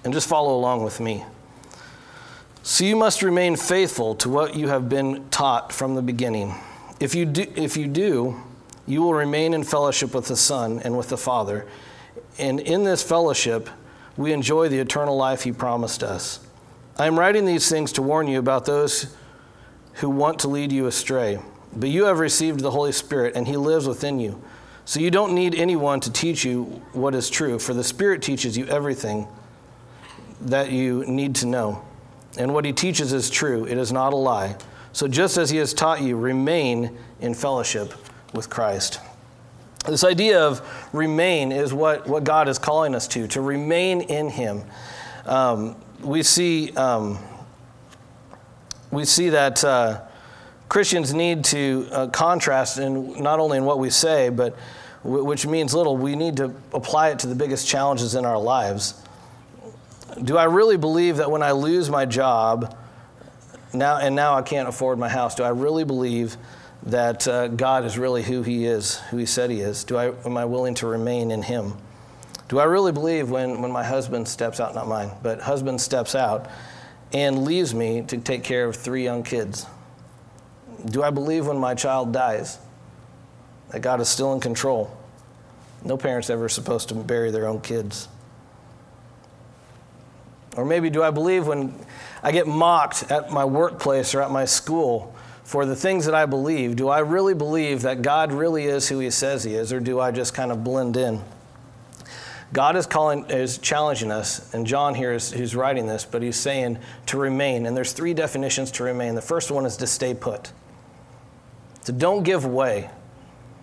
And 0.05 0.13
just 0.13 0.29
follow 0.29 0.57
along 0.57 0.83
with 0.83 1.01
me. 1.01 1.25
So 2.65 2.85
you 2.85 2.97
must 2.97 3.23
remain 3.23 3.57
faithful 3.57 4.15
to 4.17 4.29
what 4.29 4.55
you 4.55 4.69
have 4.69 4.89
been 4.89 5.29
taught 5.31 5.73
from 5.73 5.95
the 5.95 6.03
beginning. 6.03 6.55
If 7.01 7.15
you 7.15 7.27
do, 7.27 7.53
if 7.57 7.77
you, 7.77 7.89
do 7.89 8.41
you 8.87 9.03
will 9.03 9.15
remain 9.15 9.55
in 9.55 9.65
fellowship 9.65 10.15
with 10.15 10.27
the 10.27 10.37
Son 10.37 10.81
and 10.85 10.97
with 10.97 11.09
the 11.09 11.17
Father. 11.17 11.67
And 12.39 12.61
in 12.61 12.85
this 12.85 13.03
fellowship, 13.03 13.69
we 14.17 14.33
enjoy 14.33 14.69
the 14.69 14.79
eternal 14.79 15.17
life 15.17 15.43
He 15.43 15.53
promised 15.53 16.03
us. 16.03 16.41
I 16.99 17.07
am 17.07 17.19
writing 17.19 17.47
these 17.47 17.69
things 17.69 17.93
to 17.93 18.03
warn 18.03 18.27
you 18.27 18.39
about 18.39 18.65
those 18.65 19.17
who 19.95 20.11
want 20.11 20.39
to 20.41 20.49
lead 20.49 20.73
you 20.73 20.87
astray. 20.87 21.39
But 21.75 21.89
you 21.89 22.05
have 22.05 22.19
received 22.19 22.61
the 22.61 22.71
Holy 22.71 22.93
Spirit, 22.93 23.35
and 23.35 23.47
He 23.49 23.57
lives 23.57 23.87
within 23.87 24.21
you. 24.21 24.43
So 24.85 25.01
you 25.01 25.11
don't 25.11 25.35
need 25.35 25.55
anyone 25.55 26.01
to 26.01 26.13
teach 26.13 26.45
you 26.45 26.65
what 26.93 27.15
is 27.15 27.31
true, 27.31 27.59
for 27.59 27.73
the 27.73 27.85
Spirit 27.85 28.21
teaches 28.21 28.59
you 28.59 28.67
everything 28.67 29.27
that 30.49 30.71
you 30.71 31.05
need 31.07 31.35
to 31.37 31.47
know 31.47 31.83
and 32.39 32.55
what 32.55 32.65
he 32.65 32.73
teaches 32.73 33.13
is 33.13 33.29
true, 33.29 33.67
it 33.67 33.79
is 33.79 33.93
not 33.93 34.13
a 34.13 34.17
lie. 34.17 34.57
So 34.93 35.09
just 35.09 35.37
as 35.37 35.51
he 35.51 35.59
has 35.59 35.75
taught 35.75 36.03
you, 36.03 36.17
remain 36.17 36.97
in 37.21 37.35
fellowship 37.35 37.95
with 38.33 38.49
Christ. 38.49 39.01
This 39.87 40.05
idea 40.05 40.41
of 40.41 40.63
remain 40.93 41.51
is 41.51 41.75
what, 41.75 42.07
what 42.07 42.25
God 42.25 42.49
is 42.49 42.59
calling 42.59 42.95
us 42.95 43.09
to, 43.09 43.27
to 43.29 43.41
remain 43.41 44.03
in 44.03 44.29
him. 44.29 44.63
Um, 45.27 45.77
we, 46.01 46.23
see, 46.23 46.73
um, 46.73 47.19
we 48.91 49.05
see 49.05 49.31
that 49.31 49.65
uh, 49.65 50.03
Christians 50.69 51.13
need 51.13 51.45
to 51.47 51.89
uh, 51.91 52.07
contrast 52.09 52.79
in 52.79 53.23
not 53.23 53.41
only 53.41 53.59
in 53.59 53.65
what 53.65 53.79
we 53.79 53.91
say, 53.91 54.29
but 54.29 54.57
w- 55.03 55.25
which 55.25 55.47
means 55.47 55.75
little, 55.75 55.97
we 55.97 56.17
need 56.17 56.37
to 56.37 56.55
apply 56.73 57.11
it 57.11 57.19
to 57.21 57.27
the 57.27 57.35
biggest 57.35 57.67
challenges 57.67 58.15
in 58.15 58.25
our 58.25 58.39
lives. 58.39 58.95
Do 60.23 60.37
I 60.37 60.45
really 60.45 60.77
believe 60.77 61.19
that 61.19 61.31
when 61.31 61.43
I 61.43 61.53
lose 61.53 61.89
my 61.89 62.05
job, 62.05 62.77
now 63.73 63.99
and 63.99 64.15
now 64.15 64.35
I 64.35 64.43
can't 64.43 64.69
afford 64.69 64.99
my 64.99 65.09
house, 65.09 65.35
do 65.35 65.43
I 65.43 65.51
really 65.51 65.85
believe 65.85 66.37
that 66.85 67.27
uh, 67.29 67.49
God 67.49 67.85
is 67.85 67.97
really 67.97 68.23
who 68.23 68.43
He 68.43 68.67
is, 68.67 68.99
who 69.11 69.17
He 69.17 69.27
said 69.27 69.51
He 69.51 69.61
is? 69.61 69.85
Do 69.85 69.97
I, 69.97 70.13
am 70.25 70.37
I 70.37 70.45
willing 70.45 70.75
to 70.77 70.87
remain 70.87 71.31
in 71.31 71.43
Him? 71.43 71.75
Do 72.49 72.59
I 72.59 72.65
really 72.65 72.93
believe 72.93 73.31
when, 73.31 73.63
when 73.63 73.71
my 73.71 73.85
husband 73.85 74.29
steps 74.29 74.61
out, 74.61 74.75
not 74.75 74.87
mine, 74.87 75.11
but 75.23 75.41
husband 75.41 75.81
steps 75.81 76.15
out 76.15 76.51
and 77.13 77.45
leaves 77.45 77.75
me 77.75 78.03
to 78.03 78.19
take 78.19 78.43
care 78.43 78.67
of 78.67 78.77
three 78.77 79.05
young 79.05 79.23
kids? 79.23 79.67
Do 80.87 81.03
I 81.03 81.11
believe 81.11 81.47
when 81.47 81.59
my 81.59 81.75
child 81.75 82.13
dies 82.13 82.59
that 83.71 83.81
God 83.81 84.01
is 84.01 84.09
still 84.09 84.35
in 84.35 84.41
control? 84.41 84.95
No 85.85 85.97
parent's 85.97 86.31
ever 86.31 86.49
supposed 86.49 86.89
to 86.91 86.95
bury 86.95 87.31
their 87.31 87.47
own 87.47 87.61
kids. 87.61 88.09
Or 90.57 90.65
maybe 90.65 90.91
do 90.91 91.03
I 91.03 91.11
believe 91.11 91.47
when 91.47 91.75
I 92.23 92.33
get 92.33 92.47
mocked 92.47 93.11
at 93.11 93.31
my 93.31 93.45
workplace 93.45 94.15
or 94.15 94.23
at 94.23 94.31
my 94.31 94.45
school 94.45 95.15
for 95.45 95.67
the 95.67 95.77
things 95.77 96.07
that 96.07 96.15
I 96.15 96.27
believe, 96.27 96.77
do 96.77 96.89
I 96.89 97.01
really 97.01 97.35
believe 97.35 97.83
that 97.83 98.03
God 98.03 98.33
really 98.33 98.65
is 98.65 98.89
who 98.89 98.99
he 98.99 99.11
says 99.11 99.45
he 99.45 99.55
is, 99.55 99.73
or 99.73 99.81
do 99.81 99.99
I 99.99 100.11
just 100.11 100.35
kind 100.35 100.53
of 100.53 100.63
blend 100.63 100.97
in? 100.97 101.21
God 102.53 102.77
is 102.77 102.87
calling 102.87 103.25
is 103.31 103.57
challenging 103.59 104.11
us, 104.11 104.53
and 104.53 104.67
John 104.67 104.95
here 104.95 105.13
is 105.13 105.33
who's 105.33 105.57
writing 105.57 105.87
this, 105.87 106.05
but 106.05 106.23
he's 106.23 106.37
saying 106.37 106.79
to 107.07 107.19
remain. 107.19 107.65
And 107.65 107.75
there's 107.75 107.93
three 107.93 108.13
definitions 108.13 108.71
to 108.73 108.85
remain. 108.85 109.15
The 109.15 109.23
first 109.23 109.51
one 109.51 109.65
is 109.65 109.77
to 109.79 109.87
stay 109.87 110.13
put. 110.13 110.53
To 111.85 111.93
don't 111.93 112.23
give 112.23 112.45
way. 112.45 112.91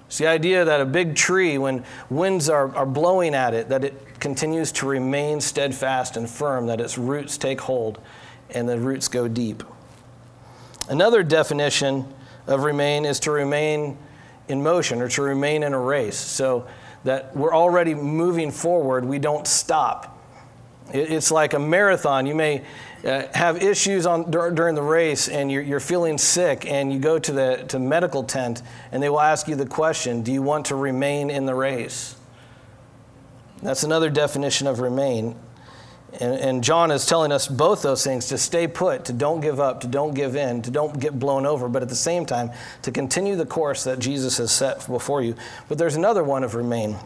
It's 0.09 0.17
the 0.17 0.25
idea 0.25 0.65
that 0.65 0.81
a 0.81 0.85
big 0.85 1.15
tree, 1.15 1.59
when 1.59 1.85
winds 2.09 2.49
are, 2.49 2.75
are 2.75 2.87
blowing 2.87 3.35
at 3.35 3.53
it, 3.53 3.69
that 3.69 3.83
it 3.83 4.19
continues 4.19 4.71
to 4.71 4.87
remain 4.87 5.39
steadfast 5.39 6.17
and 6.17 6.27
firm, 6.27 6.65
that 6.65 6.81
its 6.81 6.97
roots 6.97 7.37
take 7.37 7.61
hold 7.61 8.01
and 8.49 8.67
the 8.67 8.79
roots 8.79 9.07
go 9.07 9.27
deep. 9.27 9.61
Another 10.89 11.21
definition 11.21 12.11
of 12.47 12.63
remain 12.63 13.05
is 13.05 13.19
to 13.19 13.29
remain 13.29 13.99
in 14.47 14.63
motion 14.63 14.99
or 14.99 15.09
to 15.09 15.21
remain 15.21 15.61
in 15.61 15.73
a 15.73 15.79
race. 15.79 16.17
So 16.17 16.65
that 17.03 17.35
we're 17.37 17.53
already 17.53 17.93
moving 17.93 18.49
forward, 18.49 19.05
we 19.05 19.19
don't 19.19 19.45
stop. 19.45 20.18
It's 20.93 21.31
like 21.31 21.53
a 21.53 21.59
marathon. 21.59 22.25
You 22.25 22.35
may 22.35 22.63
uh, 23.03 23.23
have 23.33 23.61
issues 23.63 24.05
on, 24.05 24.29
during 24.31 24.75
the 24.75 24.81
race 24.81 25.29
and 25.29 25.51
you're, 25.51 25.61
you're 25.61 25.79
feeling 25.79 26.17
sick 26.17 26.65
and 26.65 26.91
you 26.91 26.99
go 26.99 27.17
to 27.19 27.31
the 27.31 27.65
to 27.69 27.79
medical 27.79 28.23
tent 28.23 28.61
and 28.91 29.01
they 29.01 29.09
will 29.09 29.21
ask 29.21 29.47
you 29.47 29.55
the 29.55 29.65
question, 29.65 30.21
do 30.21 30.31
you 30.31 30.41
want 30.41 30.65
to 30.67 30.75
remain 30.75 31.29
in 31.29 31.45
the 31.45 31.55
race? 31.55 32.15
That's 33.61 33.83
another 33.83 34.09
definition 34.09 34.67
of 34.67 34.79
remain. 34.79 35.35
And, 36.19 36.33
and, 36.33 36.63
John 36.63 36.89
is 36.89 37.05
telling 37.05 37.31
us 37.31 37.47
both 37.47 37.83
those 37.83 38.03
things 38.03 38.29
to 38.29 38.37
stay 38.39 38.67
put, 38.67 39.05
to 39.05 39.13
don't 39.13 39.41
give 39.41 39.59
up, 39.59 39.81
to 39.81 39.87
don't 39.87 40.15
give 40.15 40.35
in, 40.35 40.63
to 40.63 40.71
don't 40.71 40.99
get 40.99 41.19
blown 41.19 41.45
over, 41.45 41.69
but 41.69 41.83
at 41.83 41.89
the 41.89 41.95
same 41.95 42.25
time, 42.25 42.49
to 42.81 42.91
continue 42.91 43.35
the 43.35 43.45
course 43.45 43.83
that 43.83 43.99
Jesus 43.99 44.37
has 44.39 44.51
set 44.51 44.87
before 44.87 45.21
you. 45.21 45.35
But 45.67 45.77
there's 45.77 45.95
another 45.95 46.23
one 46.23 46.43
of 46.43 46.55
remain. 46.55 46.97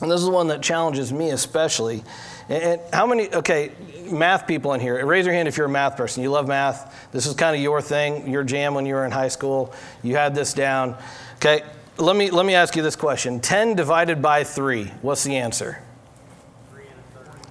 And 0.00 0.10
this 0.10 0.22
is 0.22 0.28
one 0.28 0.48
that 0.48 0.62
challenges 0.62 1.12
me 1.12 1.30
especially. 1.30 2.02
And 2.48 2.80
how 2.92 3.06
many, 3.06 3.32
okay, 3.32 3.72
math 4.10 4.46
people 4.46 4.72
in 4.72 4.80
here, 4.80 5.04
raise 5.04 5.26
your 5.26 5.34
hand 5.34 5.46
if 5.46 5.56
you're 5.56 5.66
a 5.66 5.70
math 5.70 5.96
person. 5.96 6.22
You 6.22 6.30
love 6.30 6.48
math. 6.48 7.10
This 7.12 7.26
is 7.26 7.34
kind 7.34 7.54
of 7.54 7.62
your 7.62 7.80
thing, 7.82 8.30
your 8.30 8.42
jam 8.42 8.74
when 8.74 8.86
you 8.86 8.94
were 8.94 9.04
in 9.04 9.10
high 9.10 9.28
school. 9.28 9.74
You 10.02 10.16
had 10.16 10.34
this 10.34 10.54
down. 10.54 10.96
Okay, 11.36 11.62
let 11.98 12.16
me, 12.16 12.30
let 12.30 12.46
me 12.46 12.54
ask 12.54 12.74
you 12.76 12.82
this 12.82 12.96
question 12.96 13.40
10 13.40 13.76
divided 13.76 14.22
by 14.22 14.42
3, 14.44 14.86
what's 15.02 15.22
the 15.22 15.36
answer? 15.36 15.82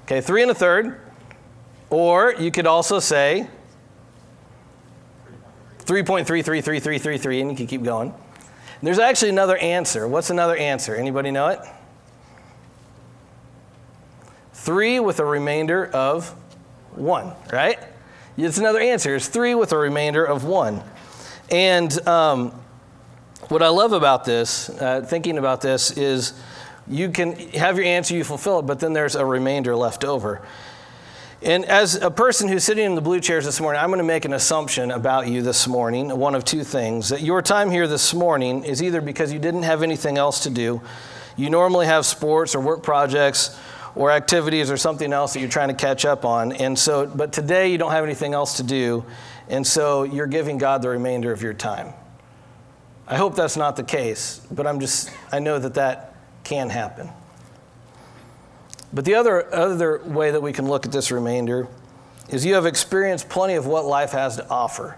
Okay, 0.03 0.21
3 0.21 0.41
and 0.41 0.51
a 0.51 0.55
third. 0.55 0.99
Or 1.91 2.33
you 2.37 2.51
could 2.51 2.67
also 2.67 2.99
say 2.99 3.47
3.333333, 5.85 7.41
and 7.41 7.51
you 7.51 7.57
can 7.57 7.67
keep 7.67 7.83
going. 7.83 8.13
There's 8.81 8.99
actually 8.99 9.29
another 9.29 9.57
answer. 9.57 10.07
What's 10.07 10.29
another 10.29 10.55
answer? 10.55 10.95
Anybody 10.95 11.31
know 11.31 11.47
it? 11.47 11.59
3 14.59 14.99
with 14.99 15.19
a 15.19 15.25
remainder 15.25 15.85
of 15.87 16.35
One, 16.95 17.33
right? 17.51 17.79
It's 18.45 18.57
another 18.57 18.79
answer. 18.79 19.15
It's 19.15 19.27
three 19.27 19.53
with 19.53 19.73
a 19.73 19.77
remainder 19.77 20.23
of 20.23 20.45
one. 20.45 20.81
And 21.51 22.07
um, 22.07 22.51
what 23.49 23.61
I 23.61 23.67
love 23.67 23.91
about 23.91 24.23
this, 24.23 24.69
uh, 24.69 25.01
thinking 25.01 25.37
about 25.37 25.59
this, 25.59 25.97
is 25.97 26.39
you 26.87 27.09
can 27.09 27.33
have 27.49 27.77
your 27.77 27.85
answer, 27.85 28.15
you 28.15 28.23
fulfill 28.23 28.59
it, 28.59 28.61
but 28.63 28.79
then 28.79 28.93
there's 28.93 29.15
a 29.15 29.25
remainder 29.25 29.75
left 29.75 30.05
over. 30.05 30.41
And 31.41 31.65
as 31.65 31.95
a 31.95 32.11
person 32.11 32.47
who's 32.47 32.63
sitting 32.63 32.85
in 32.85 32.95
the 32.95 33.01
blue 33.01 33.19
chairs 33.19 33.45
this 33.45 33.59
morning, 33.59 33.81
I'm 33.81 33.89
going 33.89 33.99
to 33.99 34.05
make 34.05 34.25
an 34.25 34.33
assumption 34.33 34.91
about 34.91 35.27
you 35.27 35.41
this 35.41 35.67
morning, 35.67 36.17
one 36.17 36.35
of 36.35 36.45
two 36.45 36.63
things. 36.63 37.09
That 37.09 37.21
your 37.21 37.41
time 37.41 37.71
here 37.71 37.87
this 37.87 38.13
morning 38.13 38.63
is 38.63 38.81
either 38.81 39.01
because 39.01 39.33
you 39.33 39.39
didn't 39.39 39.63
have 39.63 39.83
anything 39.83 40.17
else 40.17 40.43
to 40.43 40.49
do, 40.49 40.81
you 41.35 41.49
normally 41.49 41.87
have 41.87 42.05
sports 42.05 42.55
or 42.55 42.61
work 42.61 42.83
projects 42.83 43.57
or 43.95 44.11
activities 44.11 44.71
or 44.71 44.77
something 44.77 45.13
else 45.13 45.33
that 45.33 45.39
you're 45.39 45.49
trying 45.49 45.69
to 45.69 45.73
catch 45.73 46.05
up 46.05 46.25
on. 46.25 46.51
And 46.53 46.77
so, 46.77 47.05
but 47.05 47.33
today 47.33 47.71
you 47.71 47.77
don't 47.77 47.91
have 47.91 48.03
anything 48.03 48.33
else 48.33 48.57
to 48.57 48.63
do, 48.63 49.05
and 49.47 49.65
so 49.65 50.03
you're 50.03 50.27
giving 50.27 50.57
God 50.57 50.81
the 50.81 50.89
remainder 50.89 51.31
of 51.31 51.41
your 51.41 51.53
time. 51.53 51.93
I 53.07 53.15
hope 53.15 53.35
that's 53.35 53.57
not 53.57 53.75
the 53.75 53.83
case, 53.83 54.39
but 54.51 54.67
I'm 54.67 54.79
just, 54.79 55.09
I 55.31 55.39
know 55.39 55.57
that 55.57 55.73
that 55.73 56.15
can 56.43 56.69
happen. 56.69 57.09
But 58.93 59.05
the 59.05 59.15
other, 59.15 59.53
other 59.53 60.01
way 60.05 60.31
that 60.31 60.41
we 60.41 60.53
can 60.53 60.67
look 60.67 60.85
at 60.85 60.91
this 60.91 61.11
remainder 61.11 61.67
is 62.29 62.45
you 62.45 62.53
have 62.53 62.65
experienced 62.65 63.29
plenty 63.29 63.55
of 63.55 63.65
what 63.65 63.85
life 63.85 64.11
has 64.11 64.35
to 64.37 64.47
offer. 64.49 64.97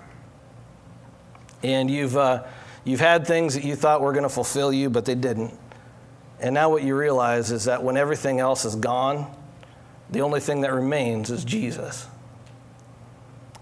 And 1.63 1.89
you've, 1.89 2.17
uh, 2.17 2.43
you've 2.83 2.99
had 2.99 3.25
things 3.25 3.53
that 3.53 3.63
you 3.63 3.75
thought 3.75 4.01
were 4.01 4.11
going 4.11 4.23
to 4.23 4.29
fulfill 4.29 4.73
you, 4.73 4.89
but 4.89 5.05
they 5.05 5.15
didn't. 5.15 5.53
And 6.41 6.55
now 6.55 6.69
what 6.69 6.83
you 6.83 6.97
realize 6.97 7.51
is 7.51 7.65
that 7.65 7.83
when 7.83 7.95
everything 7.95 8.39
else 8.39 8.65
is 8.65 8.75
gone, 8.75 9.33
the 10.09 10.21
only 10.21 10.39
thing 10.39 10.61
that 10.61 10.73
remains 10.73 11.29
is 11.29 11.45
Jesus. 11.45 12.07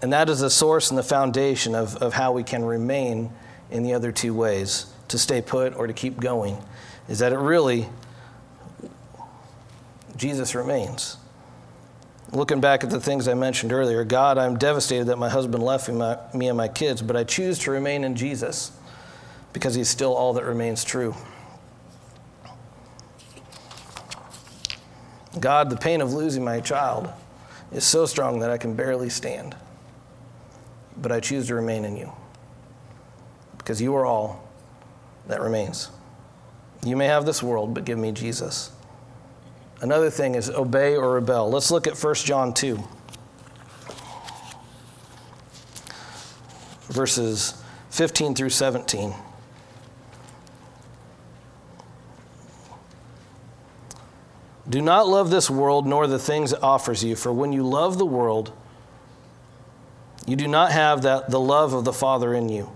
And 0.02 0.12
that 0.14 0.30
is 0.30 0.40
the 0.40 0.50
source 0.50 0.90
and 0.90 0.98
the 0.98 1.02
foundation 1.02 1.74
of, 1.74 1.96
of 1.98 2.14
how 2.14 2.32
we 2.32 2.42
can 2.42 2.64
remain 2.64 3.30
in 3.70 3.82
the 3.82 3.92
other 3.92 4.10
two 4.10 4.32
ways 4.32 4.92
to 5.08 5.18
stay 5.18 5.42
put 5.42 5.76
or 5.76 5.86
to 5.86 5.92
keep 5.92 6.18
going, 6.18 6.56
is 7.06 7.18
that 7.18 7.32
it 7.32 7.38
really 7.38 7.86
Jesus 10.16 10.54
remains. 10.54 11.18
Looking 12.32 12.60
back 12.60 12.84
at 12.84 12.90
the 12.90 13.00
things 13.00 13.26
I 13.26 13.34
mentioned 13.34 13.72
earlier, 13.72 14.04
God, 14.04 14.38
I'm 14.38 14.56
devastated 14.56 15.06
that 15.06 15.18
my 15.18 15.28
husband 15.28 15.62
left 15.62 15.88
me, 15.88 15.96
my, 15.96 16.18
me 16.32 16.48
and 16.48 16.56
my 16.56 16.68
kids, 16.68 17.02
but 17.02 17.16
I 17.16 17.24
choose 17.24 17.58
to 17.60 17.70
remain 17.70 18.04
in 18.04 18.14
Jesus 18.14 18.72
because 19.52 19.74
he's 19.74 19.88
still 19.88 20.14
all 20.14 20.32
that 20.34 20.44
remains 20.44 20.84
true. 20.84 21.14
God, 25.38 25.70
the 25.70 25.76
pain 25.76 26.00
of 26.00 26.12
losing 26.12 26.44
my 26.44 26.60
child 26.60 27.08
is 27.72 27.84
so 27.84 28.06
strong 28.06 28.40
that 28.40 28.50
I 28.50 28.58
can 28.58 28.74
barely 28.74 29.08
stand. 29.08 29.54
But 30.96 31.12
I 31.12 31.20
choose 31.20 31.46
to 31.46 31.54
remain 31.54 31.84
in 31.84 31.96
you 31.96 32.12
because 33.58 33.80
you 33.80 33.94
are 33.94 34.04
all 34.04 34.48
that 35.28 35.40
remains. 35.40 35.90
You 36.84 36.96
may 36.96 37.06
have 37.06 37.26
this 37.26 37.42
world, 37.42 37.74
but 37.74 37.84
give 37.84 37.98
me 37.98 38.10
Jesus. 38.10 38.72
Another 39.80 40.10
thing 40.10 40.34
is 40.34 40.50
obey 40.50 40.96
or 40.96 41.14
rebel. 41.14 41.48
Let's 41.50 41.70
look 41.70 41.86
at 41.86 41.96
1 41.96 42.14
John 42.16 42.52
2, 42.52 42.82
verses 46.88 47.62
15 47.90 48.34
through 48.34 48.50
17. 48.50 49.14
Do 54.70 54.80
not 54.80 55.08
love 55.08 55.30
this 55.30 55.50
world 55.50 55.84
nor 55.86 56.06
the 56.06 56.18
things 56.18 56.52
it 56.52 56.62
offers 56.62 57.02
you, 57.02 57.16
for 57.16 57.32
when 57.32 57.52
you 57.52 57.64
love 57.64 57.98
the 57.98 58.06
world, 58.06 58.52
you 60.26 60.36
do 60.36 60.46
not 60.46 60.70
have 60.70 61.02
that, 61.02 61.28
the 61.28 61.40
love 61.40 61.72
of 61.72 61.84
the 61.84 61.92
Father 61.92 62.32
in 62.34 62.48
you. 62.48 62.70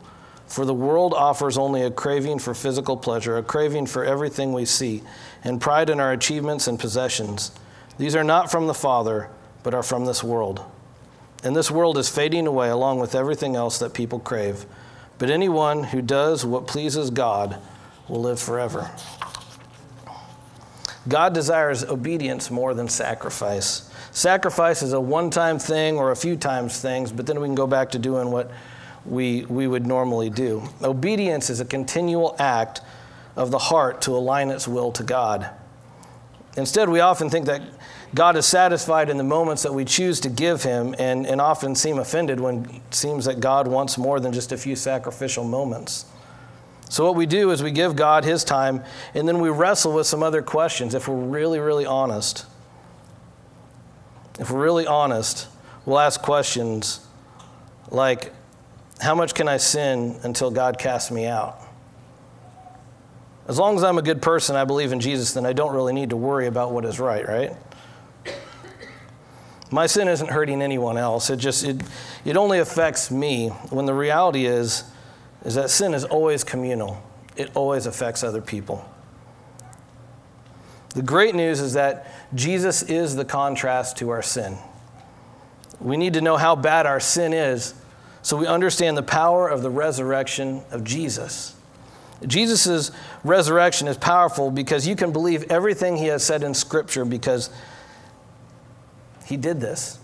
For 0.49 0.65
the 0.65 0.75
world 0.75 1.15
offers 1.15 1.57
only 1.57 1.83
a 1.83 1.93
craving 1.93 2.41
for 2.41 2.53
physical 2.53 2.97
pleasure, 2.97 3.37
a 3.37 3.45
craving 3.45 3.87
for 3.87 4.05
everything 4.05 4.53
we 4.53 4.65
see, 4.65 5.03
and 5.45 5.61
pride 5.61 5.89
in 5.89 6.01
our 6.01 6.13
achievements 6.13 6.67
and 6.67 6.81
possessions. 6.81 7.53
These 7.97 8.17
are 8.17 8.25
not 8.25 8.51
from 8.51 8.67
the 8.67 8.75
Father, 8.75 9.31
but 9.63 9.73
are 9.73 9.83
from 9.85 10.05
this 10.05 10.25
world. 10.25 10.65
And 11.45 11.55
this 11.55 11.71
world 11.71 11.97
is 11.97 12.09
fading 12.09 12.49
away 12.49 12.71
along 12.71 12.99
with 12.99 13.15
everything 13.15 13.55
else 13.55 13.79
that 13.79 13.95
people 13.95 14.19
crave. 14.19 14.67
But 15.19 15.31
anyone 15.31 15.85
who 15.85 16.03
does 16.03 16.45
what 16.45 16.67
pleases 16.67 17.11
God 17.11 17.61
will 18.09 18.21
live 18.21 18.41
forever. 18.41 18.91
God 21.07 21.35
desires 21.35 21.85
obedience 21.85 22.51
more 22.51 22.73
than 22.73 22.89
sacrifice. 22.89 23.91
Sacrifice 24.11 24.83
is 24.83 24.93
a 24.93 25.01
one 25.01 25.31
time 25.31 25.59
thing 25.59 25.99
or 25.99 26.11
a 26.11 26.17
few 26.17 26.37
times 26.37 26.81
things, 26.81 27.13
but 27.13 27.27
then 27.27 27.41
we 27.41 27.49
can 27.49 27.55
go 27.55 27.67
back 27.67 27.91
to 27.91 27.99
doing 27.99 28.31
what 28.31 28.51
we, 29.05 29.45
we 29.45 29.67
would 29.67 29.87
normally 29.87 30.31
do. 30.31 30.63
Obedience 30.83 31.51
is 31.51 31.61
a 31.61 31.65
continual 31.65 32.35
act 32.39 32.81
of 33.37 33.51
the 33.51 33.59
heart 33.59 34.01
to 34.03 34.13
align 34.13 34.51
its 34.51 34.67
will 34.67 34.93
to 34.93 35.03
God. 35.03 35.51
Instead, 36.57 36.89
we 36.89 37.01
often 37.01 37.29
think 37.29 37.47
that 37.47 37.63
God 38.15 38.37
is 38.37 38.47
satisfied 38.47 39.11
in 39.11 39.17
the 39.17 39.25
moments 39.25 39.65
that 39.65 39.75
we 39.75 39.85
choose 39.85 40.21
to 40.21 40.29
give 40.29 40.63
Him 40.63 40.95
and, 40.99 41.27
and 41.27 41.41
often 41.41 41.75
seem 41.75 41.99
offended 41.99 42.39
when 42.39 42.65
it 42.67 42.95
seems 42.95 43.25
that 43.25 43.41
God 43.41 43.67
wants 43.67 43.99
more 43.99 44.21
than 44.21 44.33
just 44.33 44.53
a 44.53 44.57
few 44.57 44.77
sacrificial 44.77 45.45
moments. 45.45 46.07
So, 46.95 47.05
what 47.05 47.17
we 47.17 47.27
do 47.27 47.51
is 47.51 47.61
we 47.61 47.73
give 47.73 47.97
God 47.97 48.25
His 48.25 48.45
time 48.45 48.85
and 49.15 49.27
then 49.27 49.41
we 49.41 49.49
wrestle 49.49 49.93
with 49.93 50.07
some 50.07 50.23
other 50.23 50.43
questions 50.43 50.95
if 50.95 51.09
we're 51.09 51.17
really, 51.17 51.59
really 51.59 51.85
honest. 51.85 52.47
If 54.39 54.53
we're 54.53 54.63
really 54.63 54.87
honest, 54.87 55.49
we'll 55.87 55.99
ask 55.99 56.23
questions 56.23 57.05
like, 57.91 58.33
How 59.01 59.17
much 59.17 59.35
can 59.35 59.49
I 59.49 59.57
sin 59.57 60.21
until 60.23 60.53
God 60.53 60.79
casts 60.79 61.11
me 61.11 61.27
out? 61.27 61.59
As 63.49 63.59
long 63.59 63.75
as 63.75 63.83
I'm 63.83 63.99
a 63.99 64.03
good 64.03 64.23
person, 64.23 64.55
I 64.55 64.65
believe 64.65 64.93
in 64.93 65.01
Jesus, 65.01 65.33
then 65.35 65.45
I 65.45 65.53
don't 65.53 65.75
really 65.75 65.95
need 65.95 66.11
to 66.11 66.17
worry 66.17 66.47
about 66.47 66.71
what 66.71 66.85
is 66.85 67.01
right, 67.01 67.27
right? 67.27 67.57
My 69.73 69.87
sin 69.87 70.07
isn't 70.07 70.31
hurting 70.31 70.63
anyone 70.63 70.97
else. 70.97 71.29
It 71.29 71.39
just 71.39 71.65
it, 71.65 71.83
it 72.25 72.37
only 72.37 72.61
affects 72.61 73.11
me 73.11 73.49
when 73.49 73.85
the 73.85 73.95
reality 73.95 74.47
is 74.47 74.85
is 75.45 75.55
that 75.55 75.71
sin 75.71 75.95
is 75.95 76.05
always 76.05 76.45
communal. 76.45 77.03
It 77.37 77.51
always 77.55 77.87
affects 77.87 78.23
other 78.23 78.41
people. 78.41 78.89
The 80.95 81.03
great 81.03 81.35
news 81.35 81.61
is 81.61 81.73
that 81.73 82.11
Jesus 82.35 82.83
is 82.83 83.17
the 83.17 83.25
contrast 83.25 83.97
to 83.99 84.11
our 84.11 84.23
sin. 84.23 84.57
We 85.81 85.97
need 85.97 86.15
to 86.15 86.21
know 86.21 86.37
how 86.37 86.55
bad 86.55 86.87
our 86.87 87.01
sin 87.01 87.33
is 87.33 87.75
so 88.23 88.37
we 88.39 88.47
understand 88.47 88.97
the 88.97 89.03
power 89.03 89.49
of 89.49 89.63
the 89.63 89.71
resurrection 89.71 90.63
of 90.71 90.83
Jesus. 90.85 91.55
Jesus' 92.27 92.91
resurrection 93.23 93.87
is 93.87 93.99
powerful 93.99 94.51
because 94.51 94.87
you 94.87 94.97
can 94.97 95.13
believe 95.13 95.45
everything 95.51 95.97
he 95.97 96.07
has 96.07 96.25
said 96.25 96.43
in 96.43 96.55
Scripture 96.55 97.05
because 97.05 97.51
he 99.27 99.37
did 99.37 99.61
this. 99.61 99.99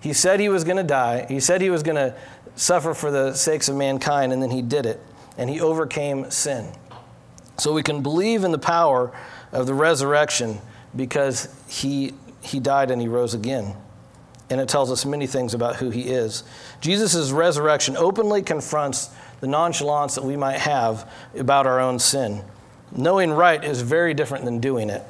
He 0.00 0.12
said 0.12 0.40
he 0.40 0.48
was 0.48 0.64
going 0.64 0.78
to 0.78 0.82
die, 0.82 1.26
he 1.28 1.38
said 1.38 1.60
he 1.60 1.70
was 1.70 1.84
going 1.84 1.94
to 1.94 2.16
suffer 2.56 2.94
for 2.94 3.10
the 3.10 3.34
sakes 3.34 3.68
of 3.68 3.76
mankind, 3.76 4.32
and 4.32 4.42
then 4.42 4.50
he 4.50 4.62
did 4.62 4.86
it. 4.86 5.00
And 5.38 5.48
he 5.48 5.60
overcame 5.60 6.30
sin. 6.30 6.72
So 7.58 7.72
we 7.72 7.82
can 7.82 8.02
believe 8.02 8.44
in 8.44 8.52
the 8.52 8.58
power 8.58 9.12
of 9.50 9.66
the 9.66 9.74
resurrection 9.74 10.60
because 10.94 11.48
he, 11.68 12.12
he 12.40 12.60
died 12.60 12.90
and 12.90 13.00
he 13.00 13.08
rose 13.08 13.34
again. 13.34 13.76
And 14.50 14.60
it 14.60 14.68
tells 14.68 14.90
us 14.90 15.06
many 15.06 15.26
things 15.26 15.54
about 15.54 15.76
who 15.76 15.90
he 15.90 16.02
is. 16.02 16.44
Jesus' 16.80 17.30
resurrection 17.30 17.96
openly 17.96 18.42
confronts 18.42 19.08
the 19.40 19.46
nonchalance 19.46 20.14
that 20.14 20.24
we 20.24 20.36
might 20.36 20.58
have 20.58 21.10
about 21.36 21.66
our 21.66 21.80
own 21.80 21.98
sin. 21.98 22.42
Knowing 22.94 23.30
right 23.30 23.64
is 23.64 23.80
very 23.80 24.12
different 24.12 24.44
than 24.44 24.58
doing 24.60 24.90
it. 24.90 25.02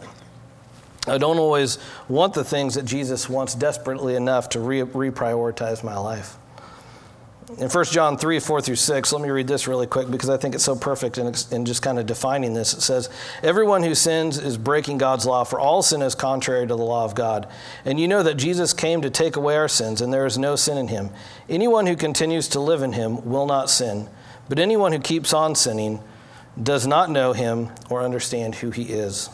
I 1.09 1.19
don't 1.19 1.39
always 1.39 1.79
want 2.09 2.35
the 2.35 2.45
things 2.45 2.77
that 2.77 2.85
Jesus 2.85 3.29
wants 3.29 3.57
desperately 3.57 4.15
enough 4.15 4.51
to 4.51 4.61
re- 4.61 4.83
reprioritize 4.83 5.83
my 5.83 5.99
life. 5.99 6.37
In 7.59 7.69
1 7.69 7.85
John 7.87 8.17
3, 8.17 8.39
4 8.39 8.61
through 8.63 8.77
6, 8.77 9.13
let 9.13 9.23
me 9.23 9.29
read 9.29 9.47
this 9.47 9.69
really 9.69 9.87
quick 9.87 10.11
because 10.11 10.31
I 10.31 10.39
think 10.39 10.55
it's 10.55 10.65
so 10.65 10.75
perfect 10.75 11.19
in, 11.19 11.27
in 11.51 11.67
just 11.67 11.83
kind 11.83 11.99
of 11.99 12.07
defining 12.07 12.55
this. 12.55 12.73
It 12.73 12.81
says, 12.81 13.11
Everyone 13.43 13.83
who 13.83 13.95
sins 13.95 14.39
is 14.39 14.57
breaking 14.57 14.99
God's 14.99 15.27
law, 15.27 15.45
for 15.45 15.61
all 15.61 15.83
sin 15.83 16.01
is 16.01 16.15
contrary 16.15 16.67
to 16.67 16.75
the 16.75 16.83
law 16.83 17.05
of 17.05 17.15
God. 17.15 17.47
And 17.85 18.01
you 18.01 18.09
know 18.09 18.23
that 18.23 18.35
Jesus 18.39 18.73
came 18.73 19.03
to 19.03 19.11
take 19.11 19.37
away 19.37 19.57
our 19.57 19.69
sins, 19.69 20.01
and 20.01 20.13
there 20.13 20.25
is 20.25 20.39
no 20.39 20.57
sin 20.57 20.79
in 20.79 20.89
him. 20.89 21.11
Anyone 21.49 21.87
who 21.87 21.95
continues 21.95 22.49
to 22.49 22.61
live 22.61 22.83
in 22.83 22.95
him 22.95 23.23
will 23.29 23.47
not 23.47 23.69
sin. 23.69 24.09
But 24.49 24.59
anyone 24.59 24.93
who 24.93 24.99
keeps 24.99 25.35
on 25.35 25.55
sinning 25.55 26.01
does 26.61 26.87
not 26.87 27.11
know 27.11 27.33
him 27.33 27.71
or 27.91 28.03
understand 28.03 28.57
who 28.57 28.71
he 28.71 28.85
is. 28.85 29.29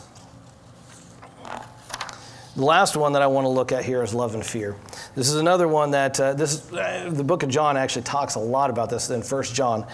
The 2.59 2.65
last 2.65 2.97
one 2.97 3.13
that 3.13 3.21
I 3.21 3.27
want 3.27 3.45
to 3.45 3.49
look 3.49 3.71
at 3.71 3.85
here 3.85 4.03
is 4.03 4.13
love 4.13 4.35
and 4.35 4.45
fear. 4.45 4.75
This 5.15 5.29
is 5.29 5.35
another 5.35 5.69
one 5.69 5.91
that 5.91 6.19
uh, 6.19 6.33
this 6.33 6.69
uh, 6.73 7.09
the 7.09 7.23
book 7.23 7.41
of 7.41 7.47
John 7.47 7.77
actually 7.77 8.01
talks 8.01 8.35
a 8.35 8.39
lot 8.39 8.69
about 8.69 8.89
this 8.89 9.09
in 9.09 9.21
First 9.21 9.55
John, 9.55 9.87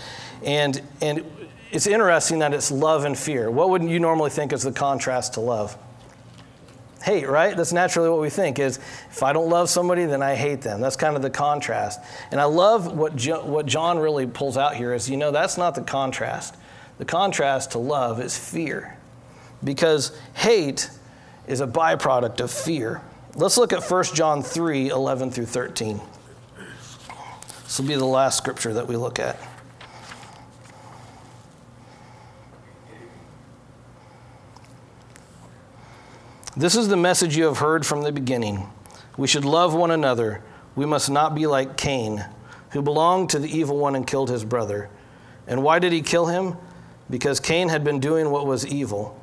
and 0.44 0.82
and 1.00 1.24
it's 1.72 1.86
interesting 1.86 2.40
that 2.40 2.56
it's 2.56 2.72
love 2.72 3.06
and 3.06 3.16
fear. 3.16 3.52
What 3.52 3.70
would 3.70 3.84
you 3.84 4.00
normally 4.00 4.32
think 4.32 4.52
is 4.52 4.64
the 4.64 4.72
contrast 4.72 5.36
to 5.36 5.42
love? 5.42 5.78
hate, 7.04 7.28
right? 7.28 7.56
That's 7.56 7.72
naturally 7.72 8.10
what 8.10 8.20
we 8.20 8.32
think 8.32 8.58
is 8.58 8.80
if 9.12 9.22
I 9.22 9.32
don't 9.32 9.48
love 9.48 9.70
somebody, 9.70 10.06
then 10.06 10.24
I 10.24 10.34
hate 10.34 10.62
them. 10.62 10.82
That's 10.82 10.96
kind 10.96 11.16
of 11.16 11.22
the 11.22 11.30
contrast. 11.30 12.00
And 12.32 12.42
I 12.42 12.46
love 12.46 12.98
what, 12.98 13.16
jo- 13.16 13.46
what 13.46 13.68
John 13.68 14.00
really 14.00 14.26
pulls 14.26 14.58
out 14.58 14.76
here 14.76 14.92
is, 14.92 15.08
you 15.08 15.16
know, 15.16 15.30
that's 15.30 15.56
not 15.56 15.76
the 15.76 15.84
contrast. 15.84 16.56
The 16.98 17.06
contrast 17.06 17.74
to 17.74 17.78
love 17.78 18.20
is 18.20 18.36
fear. 18.36 18.98
Because 19.64 20.18
hate 20.34 20.90
is 21.48 21.62
a 21.62 21.68
byproduct 21.68 22.40
of 22.40 22.52
fear. 22.52 23.02
Let's 23.36 23.58
look 23.58 23.74
at 23.74 23.84
1 23.84 24.04
John 24.14 24.42
3 24.42 24.90
11 24.90 25.32
through 25.32 25.46
13. 25.46 26.02
This 27.64 27.80
will 27.80 27.88
be 27.88 27.96
the 27.96 28.06
last 28.06 28.38
scripture 28.38 28.74
that 28.74 28.88
we 28.88 28.96
look 28.96 29.20
at. 29.20 29.38
This 36.58 36.76
is 36.78 36.88
the 36.88 36.96
message 36.96 37.36
you 37.36 37.44
have 37.46 37.58
heard 37.58 37.86
from 37.86 38.04
the 38.04 38.14
beginning. 38.14 38.70
We 39.18 39.28
should 39.28 39.44
love 39.44 39.74
one 39.74 39.92
another. 39.92 40.42
We 40.76 40.86
must 40.86 41.10
not 41.10 41.36
be 41.36 41.48
like 41.48 41.76
Cain, 41.76 42.24
who 42.70 42.82
belonged 42.82 43.32
to 43.32 43.40
the 43.40 43.50
evil 43.50 43.78
one 43.78 43.96
and 43.96 44.08
killed 44.08 44.30
his 44.30 44.46
brother. 44.46 44.90
And 45.48 45.64
why 45.64 45.80
did 45.80 45.92
he 45.92 46.02
kill 46.02 46.28
him? 46.28 46.56
Because 47.10 47.42
Cain 47.42 47.68
had 47.68 47.84
been 47.84 48.00
doing 48.00 48.30
what 48.32 48.48
was 48.48 48.66
evil, 48.66 49.20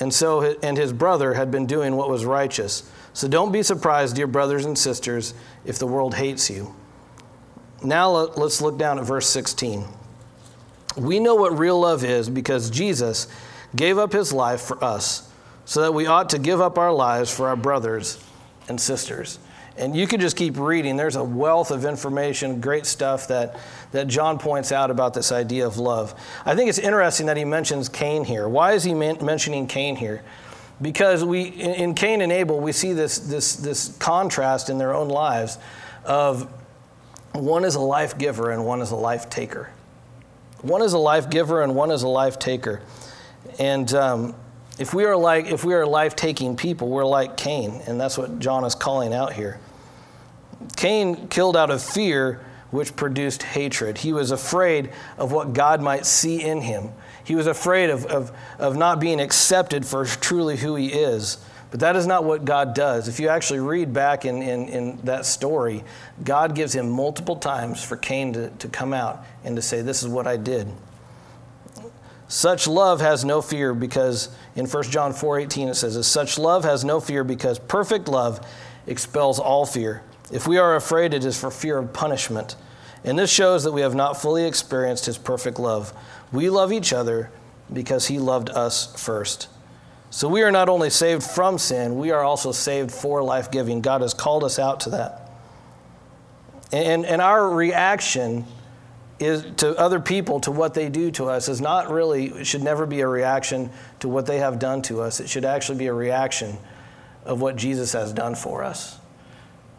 and 0.00 0.12
so 0.12 0.56
and 0.62 0.76
his 0.76 0.92
brother 0.92 1.34
had 1.34 1.50
been 1.50 1.66
doing 1.66 1.96
what 1.96 2.08
was 2.08 2.24
righteous. 2.24 2.90
So 3.12 3.26
don't 3.26 3.50
be 3.50 3.62
surprised, 3.62 4.16
dear 4.16 4.26
brothers 4.26 4.64
and 4.64 4.78
sisters, 4.78 5.34
if 5.64 5.78
the 5.78 5.86
world 5.86 6.14
hates 6.14 6.48
you. 6.48 6.74
Now 7.82 8.10
let's 8.10 8.60
look 8.60 8.78
down 8.78 8.98
at 8.98 9.04
verse 9.04 9.28
16. 9.28 9.84
We 10.96 11.20
know 11.20 11.34
what 11.34 11.58
real 11.58 11.80
love 11.80 12.04
is 12.04 12.28
because 12.28 12.70
Jesus 12.70 13.28
gave 13.74 13.98
up 13.98 14.12
his 14.12 14.32
life 14.32 14.60
for 14.60 14.82
us 14.82 15.30
so 15.64 15.82
that 15.82 15.92
we 15.92 16.06
ought 16.06 16.30
to 16.30 16.38
give 16.38 16.60
up 16.60 16.78
our 16.78 16.92
lives 16.92 17.34
for 17.34 17.48
our 17.48 17.56
brothers 17.56 18.22
and 18.68 18.80
sisters. 18.80 19.38
And 19.78 19.96
you 19.96 20.06
could 20.06 20.20
just 20.20 20.36
keep 20.36 20.58
reading. 20.58 20.96
There's 20.96 21.16
a 21.16 21.24
wealth 21.24 21.70
of 21.70 21.84
information, 21.84 22.60
great 22.60 22.84
stuff 22.84 23.28
that, 23.28 23.56
that 23.92 24.08
John 24.08 24.38
points 24.38 24.72
out 24.72 24.90
about 24.90 25.14
this 25.14 25.30
idea 25.30 25.66
of 25.66 25.78
love. 25.78 26.14
I 26.44 26.56
think 26.56 26.68
it's 26.68 26.78
interesting 26.78 27.26
that 27.26 27.36
he 27.36 27.44
mentions 27.44 27.88
Cain 27.88 28.24
here. 28.24 28.48
Why 28.48 28.72
is 28.72 28.84
he 28.84 28.94
mentioning 28.94 29.66
Cain 29.66 29.96
here? 29.96 30.22
Because 30.82 31.24
we, 31.24 31.42
in, 31.42 31.74
in 31.74 31.94
Cain 31.94 32.20
and 32.20 32.32
Abel, 32.32 32.60
we 32.60 32.72
see 32.72 32.92
this, 32.92 33.18
this, 33.18 33.56
this 33.56 33.96
contrast 33.98 34.68
in 34.68 34.78
their 34.78 34.94
own 34.94 35.08
lives 35.08 35.58
of 36.04 36.50
one 37.32 37.64
is 37.64 37.74
a 37.74 37.80
life 37.80 38.18
giver 38.18 38.50
and 38.50 38.64
one 38.64 38.80
is 38.80 38.90
a 38.90 38.96
life 38.96 39.30
taker. 39.30 39.70
One 40.62 40.82
is 40.82 40.92
a 40.92 40.98
life 40.98 41.30
giver 41.30 41.62
and 41.62 41.74
one 41.74 41.90
is 41.90 42.02
a 42.02 42.08
life 42.08 42.38
taker. 42.38 42.80
And 43.58 43.92
um, 43.94 44.34
if 44.78 44.94
we 44.94 45.04
are 45.04 45.16
like 45.16 45.46
if 45.46 45.64
we 45.64 45.74
are 45.74 45.86
life-taking 45.86 46.56
people, 46.56 46.88
we're 46.88 47.04
like 47.04 47.36
Cain, 47.36 47.82
and 47.86 48.00
that's 48.00 48.16
what 48.16 48.38
John 48.38 48.64
is 48.64 48.74
calling 48.74 49.12
out 49.12 49.32
here. 49.32 49.58
Cain 50.76 51.28
killed 51.28 51.56
out 51.56 51.70
of 51.70 51.82
fear, 51.82 52.40
which 52.70 52.96
produced 52.96 53.42
hatred. 53.42 53.98
He 53.98 54.12
was 54.12 54.30
afraid 54.30 54.90
of 55.16 55.32
what 55.32 55.52
God 55.52 55.80
might 55.80 56.06
see 56.06 56.42
in 56.42 56.60
him. 56.60 56.90
He 57.24 57.34
was 57.34 57.46
afraid 57.46 57.90
of, 57.90 58.06
of, 58.06 58.32
of 58.58 58.76
not 58.76 59.00
being 59.00 59.20
accepted 59.20 59.86
for 59.86 60.04
truly 60.04 60.56
who 60.56 60.76
he 60.76 60.88
is. 60.88 61.38
But 61.70 61.80
that 61.80 61.96
is 61.96 62.06
not 62.06 62.24
what 62.24 62.46
God 62.46 62.74
does. 62.74 63.08
If 63.08 63.20
you 63.20 63.28
actually 63.28 63.60
read 63.60 63.92
back 63.92 64.24
in, 64.24 64.40
in, 64.40 64.68
in 64.68 64.96
that 65.04 65.26
story, 65.26 65.84
God 66.24 66.54
gives 66.54 66.74
him 66.74 66.88
multiple 66.88 67.36
times 67.36 67.84
for 67.84 67.96
Cain 67.96 68.32
to, 68.32 68.48
to 68.50 68.68
come 68.68 68.94
out 68.94 69.24
and 69.44 69.54
to 69.56 69.60
say, 69.60 69.82
This 69.82 70.02
is 70.02 70.08
what 70.08 70.26
I 70.26 70.38
did. 70.38 70.68
Such 72.28 72.66
love 72.66 73.00
has 73.00 73.24
no 73.24 73.40
fear 73.42 73.74
because 73.74 74.28
in 74.54 74.66
1 74.66 74.82
John 74.84 75.12
4:18 75.12 75.68
it 75.68 75.74
says, 75.74 76.06
"Such 76.06 76.38
love 76.38 76.62
has 76.64 76.84
no 76.84 77.00
fear 77.00 77.24
because 77.24 77.58
perfect 77.58 78.06
love 78.06 78.40
expels 78.86 79.38
all 79.38 79.64
fear. 79.64 80.02
If 80.30 80.46
we 80.46 80.58
are 80.58 80.76
afraid, 80.76 81.14
it 81.14 81.24
is 81.24 81.38
for 81.38 81.50
fear 81.50 81.78
of 81.78 81.92
punishment." 81.92 82.56
And 83.04 83.18
this 83.18 83.30
shows 83.30 83.64
that 83.64 83.72
we 83.72 83.80
have 83.80 83.94
not 83.94 84.20
fully 84.20 84.44
experienced 84.44 85.06
his 85.06 85.18
perfect 85.18 85.58
love. 85.58 85.92
We 86.32 86.50
love 86.50 86.72
each 86.72 86.92
other 86.92 87.30
because 87.72 88.06
he 88.06 88.18
loved 88.18 88.50
us 88.50 88.94
first. 88.96 89.48
So 90.10 90.28
we 90.28 90.42
are 90.42 90.50
not 90.50 90.68
only 90.68 90.90
saved 90.90 91.22
from 91.22 91.58
sin, 91.58 91.98
we 91.98 92.10
are 92.10 92.22
also 92.22 92.50
saved 92.50 92.90
for 92.90 93.22
life 93.22 93.50
giving. 93.50 93.80
God 93.80 94.00
has 94.00 94.14
called 94.14 94.42
us 94.42 94.58
out 94.58 94.80
to 94.80 94.90
that. 94.90 95.30
And, 96.72 97.04
and 97.04 97.20
our 97.20 97.48
reaction 97.48 98.46
is 99.18 99.44
to 99.56 99.76
other 99.78 100.00
people 100.00 100.40
to 100.40 100.50
what 100.50 100.74
they 100.74 100.88
do 100.88 101.10
to 101.10 101.26
us 101.26 101.48
is 101.48 101.60
not 101.60 101.90
really 101.90 102.44
should 102.44 102.62
never 102.62 102.86
be 102.86 103.00
a 103.00 103.08
reaction 103.08 103.70
to 104.00 104.08
what 104.08 104.26
they 104.26 104.38
have 104.38 104.58
done 104.60 104.80
to 104.80 105.00
us 105.00 105.18
it 105.18 105.28
should 105.28 105.44
actually 105.44 105.76
be 105.76 105.86
a 105.86 105.92
reaction 105.92 106.56
of 107.24 107.40
what 107.40 107.56
jesus 107.56 107.92
has 107.92 108.12
done 108.12 108.36
for 108.36 108.62
us 108.62 108.97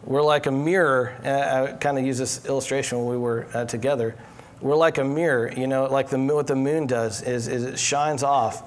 we're 0.04 0.22
like 0.22 0.46
a 0.46 0.50
mirror 0.50 1.14
i 1.24 1.72
kind 1.76 1.98
of 1.98 2.04
use 2.04 2.18
this 2.18 2.44
illustration 2.46 2.98
when 2.98 3.08
we 3.08 3.16
were 3.16 3.46
uh, 3.54 3.64
together. 3.64 4.16
We're 4.60 4.76
like 4.76 4.98
a 4.98 5.04
mirror 5.04 5.52
you 5.56 5.66
know 5.66 5.86
like 5.86 6.10
the 6.10 6.18
what 6.18 6.46
the 6.46 6.56
moon 6.56 6.86
does 6.86 7.22
is, 7.22 7.48
is 7.48 7.64
it 7.64 7.78
shines 7.78 8.22
off 8.22 8.62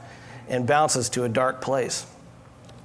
and 0.47 0.67
bounces 0.67 1.09
to 1.09 1.23
a 1.23 1.29
dark 1.29 1.61
place. 1.61 2.05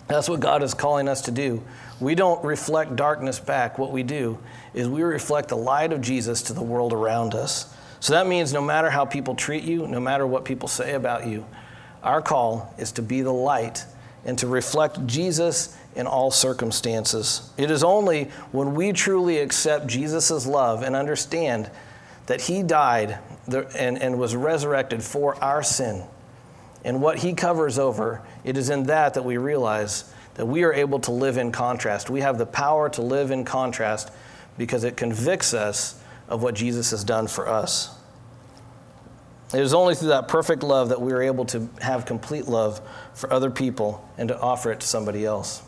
That's 0.07 0.29
what 0.29 0.41
god 0.41 0.63
is 0.63 0.75
calling 0.75 1.09
us 1.09 1.23
to 1.23 1.31
do. 1.31 1.63
We 2.01 2.15
don't 2.15 2.43
reflect 2.45 2.97
darkness 2.97 3.41
back. 3.41 3.79
What 3.79 3.91
we 3.91 4.03
do 4.03 4.39
is 4.73 4.89
we 4.89 5.03
reflect 5.03 5.49
the 5.49 5.57
light 5.57 5.93
of 5.93 6.01
jesus 6.01 6.43
to 6.43 6.53
the 6.53 6.63
world 6.63 6.93
around 6.93 7.35
us. 7.35 7.75
So 8.01 8.13
that 8.13 8.27
means 8.27 8.53
no 8.53 8.63
matter 8.63 8.91
how 8.91 9.05
people 9.05 9.35
treat 9.35 9.65
you, 9.65 9.87
no 9.87 10.01
matter 10.01 10.27
what 10.27 10.45
people 10.45 10.69
say 10.69 10.95
about 10.95 11.27
you, 11.27 11.45
our 12.03 12.23
call 12.23 12.73
is 12.79 12.93
to 12.93 13.03
be 13.03 13.23
the 13.23 13.33
light 13.33 13.85
and 14.25 14.39
to 14.39 14.47
reflect 14.47 15.05
Jesus 15.07 15.77
in 15.99 16.07
all 16.07 16.31
circumstances. 16.31 17.51
It 17.57 17.71
is 17.71 17.83
only 17.83 18.31
when 18.53 18.75
we 18.75 18.93
truly 18.93 19.39
accept 19.39 19.89
Jesus' 19.89 20.47
love 20.47 20.83
and 20.83 20.95
understand 20.95 21.71
that 22.27 22.43
He 22.43 22.63
died 22.63 23.19
and, 23.53 24.01
and 24.01 24.19
was 24.19 24.37
resurrected 24.37 25.03
for 25.03 25.43
our 25.43 25.63
sin 25.63 26.05
and 26.85 27.03
what 27.03 27.19
He 27.19 27.35
covers 27.35 27.79
over, 27.79 28.23
it 28.45 28.57
is 28.57 28.71
in 28.71 28.85
that 28.85 29.15
that 29.15 29.25
we 29.25 29.37
realize 29.37 30.11
that 30.35 30.47
we 30.47 30.63
are 30.63 30.73
able 30.73 31.01
to 31.01 31.11
live 31.11 31.37
in 31.37 31.51
contrast. 31.51 32.09
We 32.09 32.21
have 32.21 32.39
the 32.39 32.47
power 32.47 32.89
to 32.91 33.03
live 33.03 33.33
in 33.33 33.45
contrast 33.45 34.13
because 34.57 34.85
it 34.85 34.97
convicts 34.97 35.53
us 35.53 36.01
of 36.29 36.43
what 36.43 36.55
Jesus 36.55 36.93
has 36.93 37.03
done 37.03 37.27
for 37.27 37.49
us. 37.49 37.91
It 39.53 39.61
is 39.61 39.75
only 39.75 39.95
through 39.95 40.09
that 40.09 40.29
perfect 40.29 40.63
love 40.63 40.91
that 40.91 41.01
we 41.01 41.13
are 41.13 41.23
able 41.23 41.47
to 41.47 41.69
have 41.81 42.07
complete 42.07 42.47
love 42.47 42.81
for 43.15 43.33
other 43.33 43.51
people 43.51 44.07
and 44.17 44.29
to 44.29 44.39
offer 44.39 44.71
it 44.71 44.81
to 44.81 44.87
somebody 44.87 45.25
else. 45.25 45.63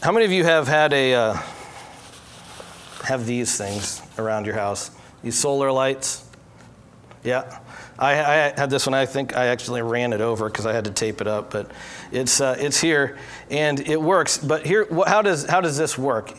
How 0.00 0.12
many 0.12 0.24
of 0.24 0.30
you 0.30 0.44
have 0.44 0.68
had 0.68 0.92
a 0.92 1.12
uh, 1.12 1.42
have 3.02 3.26
these 3.26 3.58
things 3.58 4.00
around 4.16 4.46
your 4.46 4.54
house? 4.54 4.92
These 5.24 5.36
solar 5.36 5.72
lights? 5.72 6.24
Yeah. 7.24 7.58
I, 7.98 8.12
I, 8.12 8.34
had 8.56 8.70
this 8.70 8.86
one. 8.86 8.94
I 8.94 9.06
think 9.06 9.36
I 9.36 9.46
actually 9.46 9.82
ran 9.82 10.12
it 10.12 10.20
over 10.20 10.48
because 10.48 10.66
I 10.66 10.72
had 10.72 10.84
to 10.84 10.92
tape 10.92 11.20
it 11.20 11.26
up, 11.26 11.50
but 11.50 11.72
it's 12.12 12.40
uh, 12.40 12.56
it's 12.60 12.80
here 12.80 13.18
and 13.50 13.80
it 13.80 14.00
works. 14.00 14.38
But 14.38 14.64
here, 14.64 14.86
how 15.04 15.20
does 15.20 15.46
how 15.46 15.60
does 15.60 15.76
this 15.76 15.98
work? 15.98 16.32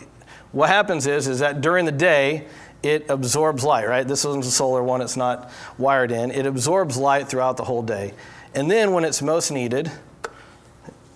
What 0.53 0.69
happens 0.69 1.05
is, 1.05 1.27
is 1.27 1.39
that 1.39 1.59
during 1.59 1.83
the 1.83 1.91
day, 1.91 2.47
it 2.81 3.09
absorbs 3.09 3.65
light, 3.65 3.89
right? 3.89 4.07
This 4.07 4.23
one's 4.23 4.47
a 4.47 4.51
solar 4.51 4.81
one, 4.81 5.01
it's 5.01 5.17
not 5.17 5.51
wired 5.77 6.13
in. 6.13 6.31
It 6.31 6.45
absorbs 6.45 6.95
light 6.95 7.27
throughout 7.27 7.57
the 7.57 7.65
whole 7.65 7.83
day. 7.83 8.13
And 8.55 8.71
then 8.71 8.93
when 8.93 9.03
it's 9.03 9.21
most 9.21 9.51
needed, 9.51 9.91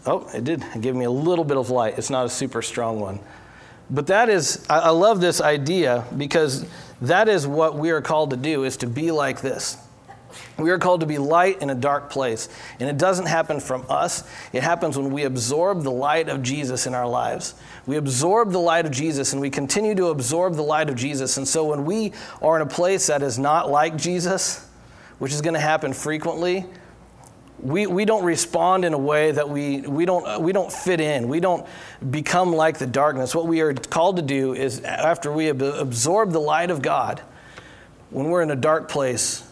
oh, 0.05 0.29
it 0.33 0.43
did 0.43 0.63
give 0.81 0.95
me 0.95 1.05
a 1.05 1.11
little 1.11 1.45
bit 1.45 1.57
of 1.57 1.69
light. 1.69 1.97
It's 1.97 2.09
not 2.09 2.25
a 2.25 2.29
super 2.29 2.61
strong 2.61 2.99
one. 2.99 3.19
But 3.89 4.07
that 4.07 4.29
is, 4.29 4.65
I 4.69 4.89
love 4.89 5.21
this 5.21 5.41
idea 5.41 6.05
because 6.17 6.65
that 7.01 7.27
is 7.27 7.45
what 7.45 7.75
we 7.75 7.91
are 7.91 8.01
called 8.01 8.29
to 8.31 8.37
do, 8.37 8.63
is 8.63 8.77
to 8.77 8.87
be 8.87 9.11
like 9.11 9.41
this. 9.41 9.77
We 10.57 10.71
are 10.71 10.79
called 10.79 11.01
to 11.01 11.05
be 11.05 11.17
light 11.17 11.61
in 11.61 11.69
a 11.69 11.75
dark 11.75 12.09
place. 12.09 12.49
And 12.79 12.89
it 12.89 12.97
doesn't 12.97 13.25
happen 13.25 13.59
from 13.59 13.85
us, 13.89 14.23
it 14.51 14.63
happens 14.63 14.97
when 14.97 15.11
we 15.11 15.23
absorb 15.23 15.83
the 15.83 15.91
light 15.91 16.29
of 16.29 16.41
Jesus 16.41 16.87
in 16.87 16.95
our 16.95 17.07
lives. 17.07 17.55
We 17.85 17.97
absorb 17.97 18.51
the 18.51 18.59
light 18.59 18.85
of 18.85 18.91
Jesus 18.91 19.33
and 19.33 19.41
we 19.41 19.49
continue 19.49 19.95
to 19.95 20.07
absorb 20.07 20.55
the 20.55 20.63
light 20.63 20.89
of 20.89 20.95
Jesus. 20.95 21.37
And 21.37 21.47
so 21.47 21.65
when 21.65 21.85
we 21.85 22.13
are 22.41 22.55
in 22.55 22.61
a 22.61 22.69
place 22.69 23.07
that 23.07 23.21
is 23.21 23.37
not 23.37 23.69
like 23.69 23.97
Jesus, 23.97 24.67
which 25.19 25.33
is 25.33 25.41
going 25.41 25.53
to 25.53 25.59
happen 25.59 25.93
frequently, 25.93 26.65
we, 27.63 27.87
we 27.87 28.03
don't 28.03 28.25
respond 28.25 28.83
in 28.83 28.93
a 28.93 28.97
way 28.97 29.31
that 29.31 29.49
we, 29.49 29.81
we, 29.81 30.03
don't, 30.03 30.27
uh, 30.27 30.37
we 30.37 30.51
don't 30.51 30.71
fit 30.71 30.99
in. 30.99 31.29
We 31.29 31.39
don't 31.39 31.65
become 32.11 32.53
like 32.53 32.77
the 32.77 32.85
darkness. 32.85 33.33
What 33.33 33.47
we 33.47 33.61
are 33.61 33.73
called 33.73 34.17
to 34.17 34.21
do 34.21 34.53
is, 34.53 34.81
after 34.81 35.31
we 35.31 35.47
absorb 35.47 36.31
the 36.31 36.41
light 36.41 36.71
of 36.71 36.81
God, 36.81 37.21
when 38.09 38.27
we're 38.27 38.43
in 38.43 38.51
a 38.51 38.55
dark 38.57 38.89
place, 38.89 39.47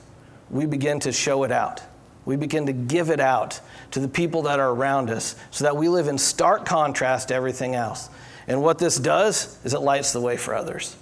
we 0.49 0.65
begin 0.65 0.99
to 1.01 1.13
show 1.13 1.43
it 1.43 1.53
out. 1.53 1.81
We 2.25 2.35
begin 2.35 2.65
to 2.65 2.73
give 2.73 3.09
it 3.09 3.21
out 3.21 3.61
to 3.91 4.01
the 4.01 4.09
people 4.09 4.41
that 4.43 4.59
are 4.59 4.71
around 4.71 5.09
us 5.09 5.37
so 5.49 5.63
that 5.63 5.77
we 5.77 5.87
live 5.87 6.09
in 6.09 6.17
stark 6.17 6.65
contrast 6.65 7.29
to 7.29 7.33
everything 7.33 7.75
else. 7.75 8.09
And 8.45 8.61
what 8.61 8.77
this 8.77 8.97
does 8.97 9.57
is 9.63 9.73
it 9.73 9.79
lights 9.79 10.11
the 10.11 10.19
way 10.19 10.35
for 10.35 10.53
others. 10.53 10.97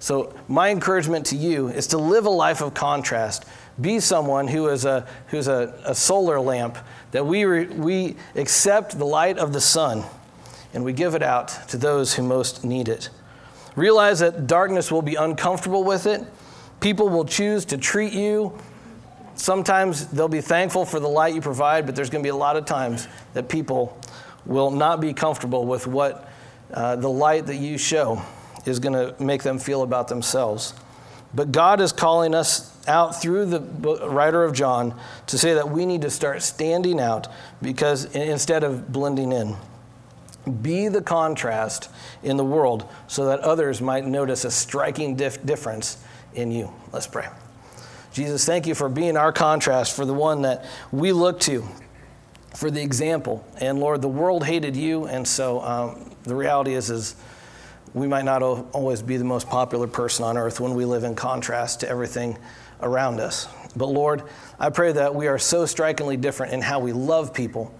So, 0.00 0.34
my 0.48 0.70
encouragement 0.70 1.26
to 1.26 1.36
you 1.36 1.68
is 1.68 1.88
to 1.88 1.98
live 1.98 2.24
a 2.24 2.30
life 2.30 2.62
of 2.62 2.72
contrast. 2.72 3.44
Be 3.80 4.00
someone 4.00 4.48
who 4.48 4.68
is 4.68 4.84
a, 4.84 5.06
who's 5.28 5.48
a, 5.48 5.78
a 5.84 5.94
solar 5.94 6.40
lamp, 6.40 6.78
that 7.10 7.26
we, 7.26 7.44
re, 7.44 7.66
we 7.66 8.16
accept 8.34 8.98
the 8.98 9.04
light 9.04 9.38
of 9.38 9.52
the 9.52 9.60
sun 9.60 10.04
and 10.72 10.84
we 10.84 10.92
give 10.92 11.14
it 11.14 11.22
out 11.22 11.48
to 11.68 11.76
those 11.76 12.14
who 12.14 12.22
most 12.22 12.64
need 12.64 12.88
it. 12.88 13.10
Realize 13.76 14.20
that 14.20 14.46
darkness 14.46 14.90
will 14.90 15.02
be 15.02 15.14
uncomfortable 15.14 15.84
with 15.84 16.06
it. 16.06 16.24
People 16.80 17.08
will 17.08 17.24
choose 17.24 17.64
to 17.66 17.78
treat 17.78 18.12
you. 18.12 18.56
Sometimes 19.34 20.06
they'll 20.08 20.28
be 20.28 20.40
thankful 20.40 20.84
for 20.84 21.00
the 21.00 21.08
light 21.08 21.34
you 21.34 21.40
provide, 21.40 21.86
but 21.86 21.96
there's 21.96 22.10
going 22.10 22.22
to 22.22 22.26
be 22.26 22.30
a 22.30 22.36
lot 22.36 22.56
of 22.56 22.66
times 22.66 23.08
that 23.34 23.48
people 23.48 23.98
will 24.44 24.70
not 24.70 25.00
be 25.00 25.12
comfortable 25.12 25.66
with 25.66 25.86
what 25.86 26.28
uh, 26.72 26.96
the 26.96 27.08
light 27.08 27.46
that 27.46 27.56
you 27.56 27.78
show 27.78 28.22
is 28.66 28.78
going 28.78 28.92
to 28.92 29.20
make 29.22 29.42
them 29.42 29.58
feel 29.58 29.82
about 29.82 30.08
themselves. 30.08 30.74
But 31.34 31.52
God 31.52 31.80
is 31.80 31.92
calling 31.92 32.34
us 32.34 32.76
out 32.88 33.20
through 33.20 33.46
the 33.46 33.60
writer 34.08 34.42
of 34.42 34.52
John 34.52 34.98
to 35.28 35.38
say 35.38 35.54
that 35.54 35.70
we 35.70 35.86
need 35.86 36.02
to 36.02 36.10
start 36.10 36.42
standing 36.42 37.00
out 37.00 37.28
because 37.62 38.04
instead 38.14 38.64
of 38.64 38.92
blending 38.92 39.32
in. 39.32 39.56
Be 40.62 40.88
the 40.88 41.02
contrast 41.02 41.90
in 42.22 42.36
the 42.36 42.44
world 42.44 42.88
so 43.06 43.26
that 43.26 43.40
others 43.40 43.80
might 43.80 44.06
notice 44.06 44.44
a 44.44 44.50
striking 44.50 45.14
dif- 45.14 45.44
difference 45.44 46.02
in 46.34 46.50
you. 46.50 46.72
Let's 46.92 47.06
pray. 47.06 47.28
Jesus, 48.12 48.44
thank 48.44 48.66
you 48.66 48.74
for 48.74 48.88
being 48.88 49.16
our 49.16 49.32
contrast, 49.32 49.94
for 49.94 50.04
the 50.04 50.14
one 50.14 50.42
that 50.42 50.64
we 50.90 51.12
look 51.12 51.38
to, 51.40 51.64
for 52.56 52.70
the 52.70 52.82
example. 52.82 53.46
And 53.58 53.78
Lord, 53.78 54.02
the 54.02 54.08
world 54.08 54.44
hated 54.44 54.74
you, 54.74 55.04
and 55.04 55.28
so 55.28 55.60
um, 55.60 56.10
the 56.24 56.34
reality 56.34 56.74
is, 56.74 56.90
is 56.90 57.14
we 57.94 58.06
might 58.06 58.24
not 58.24 58.42
always 58.42 59.02
be 59.02 59.16
the 59.16 59.24
most 59.24 59.48
popular 59.48 59.86
person 59.86 60.24
on 60.24 60.36
earth 60.36 60.60
when 60.60 60.74
we 60.74 60.84
live 60.84 61.04
in 61.04 61.14
contrast 61.14 61.80
to 61.80 61.88
everything 61.88 62.38
around 62.80 63.20
us. 63.20 63.48
But 63.74 63.86
Lord, 63.86 64.22
I 64.58 64.70
pray 64.70 64.92
that 64.92 65.14
we 65.14 65.26
are 65.26 65.38
so 65.38 65.66
strikingly 65.66 66.16
different 66.16 66.52
in 66.52 66.60
how 66.60 66.80
we 66.80 66.92
love 66.92 67.34
people, 67.34 67.74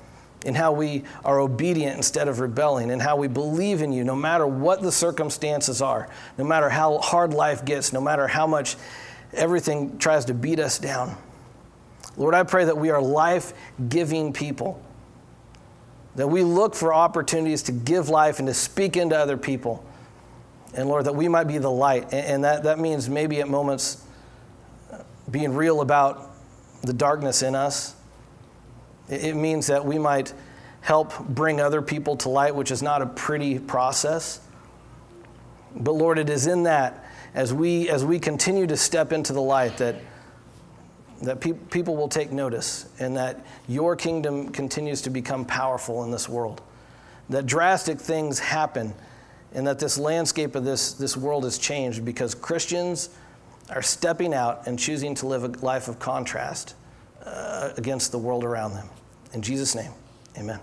in 0.44 0.54
how 0.54 0.72
we 0.72 1.04
are 1.24 1.38
obedient 1.38 1.96
instead 1.96 2.28
of 2.28 2.40
rebelling, 2.40 2.90
in 2.90 2.98
how 2.98 3.16
we 3.16 3.28
believe 3.28 3.82
in 3.82 3.92
you 3.92 4.04
no 4.04 4.16
matter 4.16 4.46
what 4.46 4.82
the 4.82 4.92
circumstances 4.92 5.80
are, 5.80 6.08
no 6.38 6.44
matter 6.44 6.68
how 6.68 6.98
hard 6.98 7.32
life 7.32 7.64
gets, 7.64 7.92
no 7.92 8.00
matter 8.00 8.26
how 8.26 8.46
much 8.46 8.76
everything 9.32 9.96
tries 9.98 10.24
to 10.24 10.34
beat 10.34 10.58
us 10.58 10.78
down. 10.78 11.16
Lord, 12.16 12.34
I 12.34 12.42
pray 12.42 12.64
that 12.64 12.76
we 12.76 12.90
are 12.90 13.00
life 13.00 13.52
giving 13.88 14.32
people, 14.32 14.82
that 16.16 16.26
we 16.26 16.42
look 16.42 16.74
for 16.74 16.92
opportunities 16.92 17.62
to 17.64 17.72
give 17.72 18.08
life 18.08 18.40
and 18.40 18.48
to 18.48 18.54
speak 18.54 18.96
into 18.96 19.16
other 19.16 19.36
people 19.36 19.84
and 20.74 20.88
Lord, 20.88 21.06
that 21.06 21.14
we 21.14 21.28
might 21.28 21.44
be 21.44 21.58
the 21.58 21.70
light. 21.70 22.12
And 22.12 22.44
that, 22.44 22.62
that 22.64 22.78
means 22.78 23.08
maybe 23.08 23.40
at 23.40 23.48
moments 23.48 24.04
being 25.30 25.54
real 25.54 25.80
about 25.80 26.30
the 26.82 26.92
darkness 26.92 27.42
in 27.42 27.54
us. 27.54 27.94
It 29.08 29.34
means 29.34 29.66
that 29.66 29.84
we 29.84 29.98
might 29.98 30.32
help 30.80 31.18
bring 31.28 31.60
other 31.60 31.82
people 31.82 32.16
to 32.18 32.28
light, 32.28 32.54
which 32.54 32.70
is 32.70 32.82
not 32.82 33.02
a 33.02 33.06
pretty 33.06 33.58
process. 33.58 34.40
But 35.74 35.92
Lord, 35.92 36.18
it 36.18 36.30
is 36.30 36.46
in 36.46 36.64
that 36.64 37.04
as 37.34 37.52
we, 37.52 37.88
as 37.88 38.04
we 38.04 38.18
continue 38.18 38.66
to 38.66 38.76
step 38.76 39.12
into 39.12 39.32
the 39.32 39.42
light 39.42 39.76
that, 39.78 39.96
that 41.22 41.40
pe- 41.40 41.52
people 41.52 41.96
will 41.96 42.08
take 42.08 42.32
notice 42.32 42.88
and 42.98 43.16
that 43.16 43.44
your 43.68 43.94
kingdom 43.94 44.50
continues 44.50 45.02
to 45.02 45.10
become 45.10 45.44
powerful 45.44 46.02
in 46.04 46.10
this 46.10 46.28
world. 46.28 46.62
That 47.28 47.46
drastic 47.46 48.00
things 48.00 48.38
happen 48.38 48.94
and 49.52 49.66
that 49.66 49.78
this 49.78 49.98
landscape 49.98 50.54
of 50.54 50.64
this, 50.64 50.92
this 50.92 51.16
world 51.16 51.44
has 51.44 51.58
changed 51.58 52.04
because 52.04 52.34
Christians 52.34 53.10
are 53.68 53.82
stepping 53.82 54.34
out 54.34 54.66
and 54.66 54.78
choosing 54.78 55.14
to 55.16 55.26
live 55.26 55.44
a 55.44 55.48
life 55.64 55.88
of 55.88 55.98
contrast 55.98 56.74
uh, 57.24 57.70
against 57.76 58.12
the 58.12 58.18
world 58.18 58.44
around 58.44 58.74
them. 58.74 58.88
In 59.32 59.42
Jesus' 59.42 59.74
name, 59.74 59.92
amen. 60.38 60.60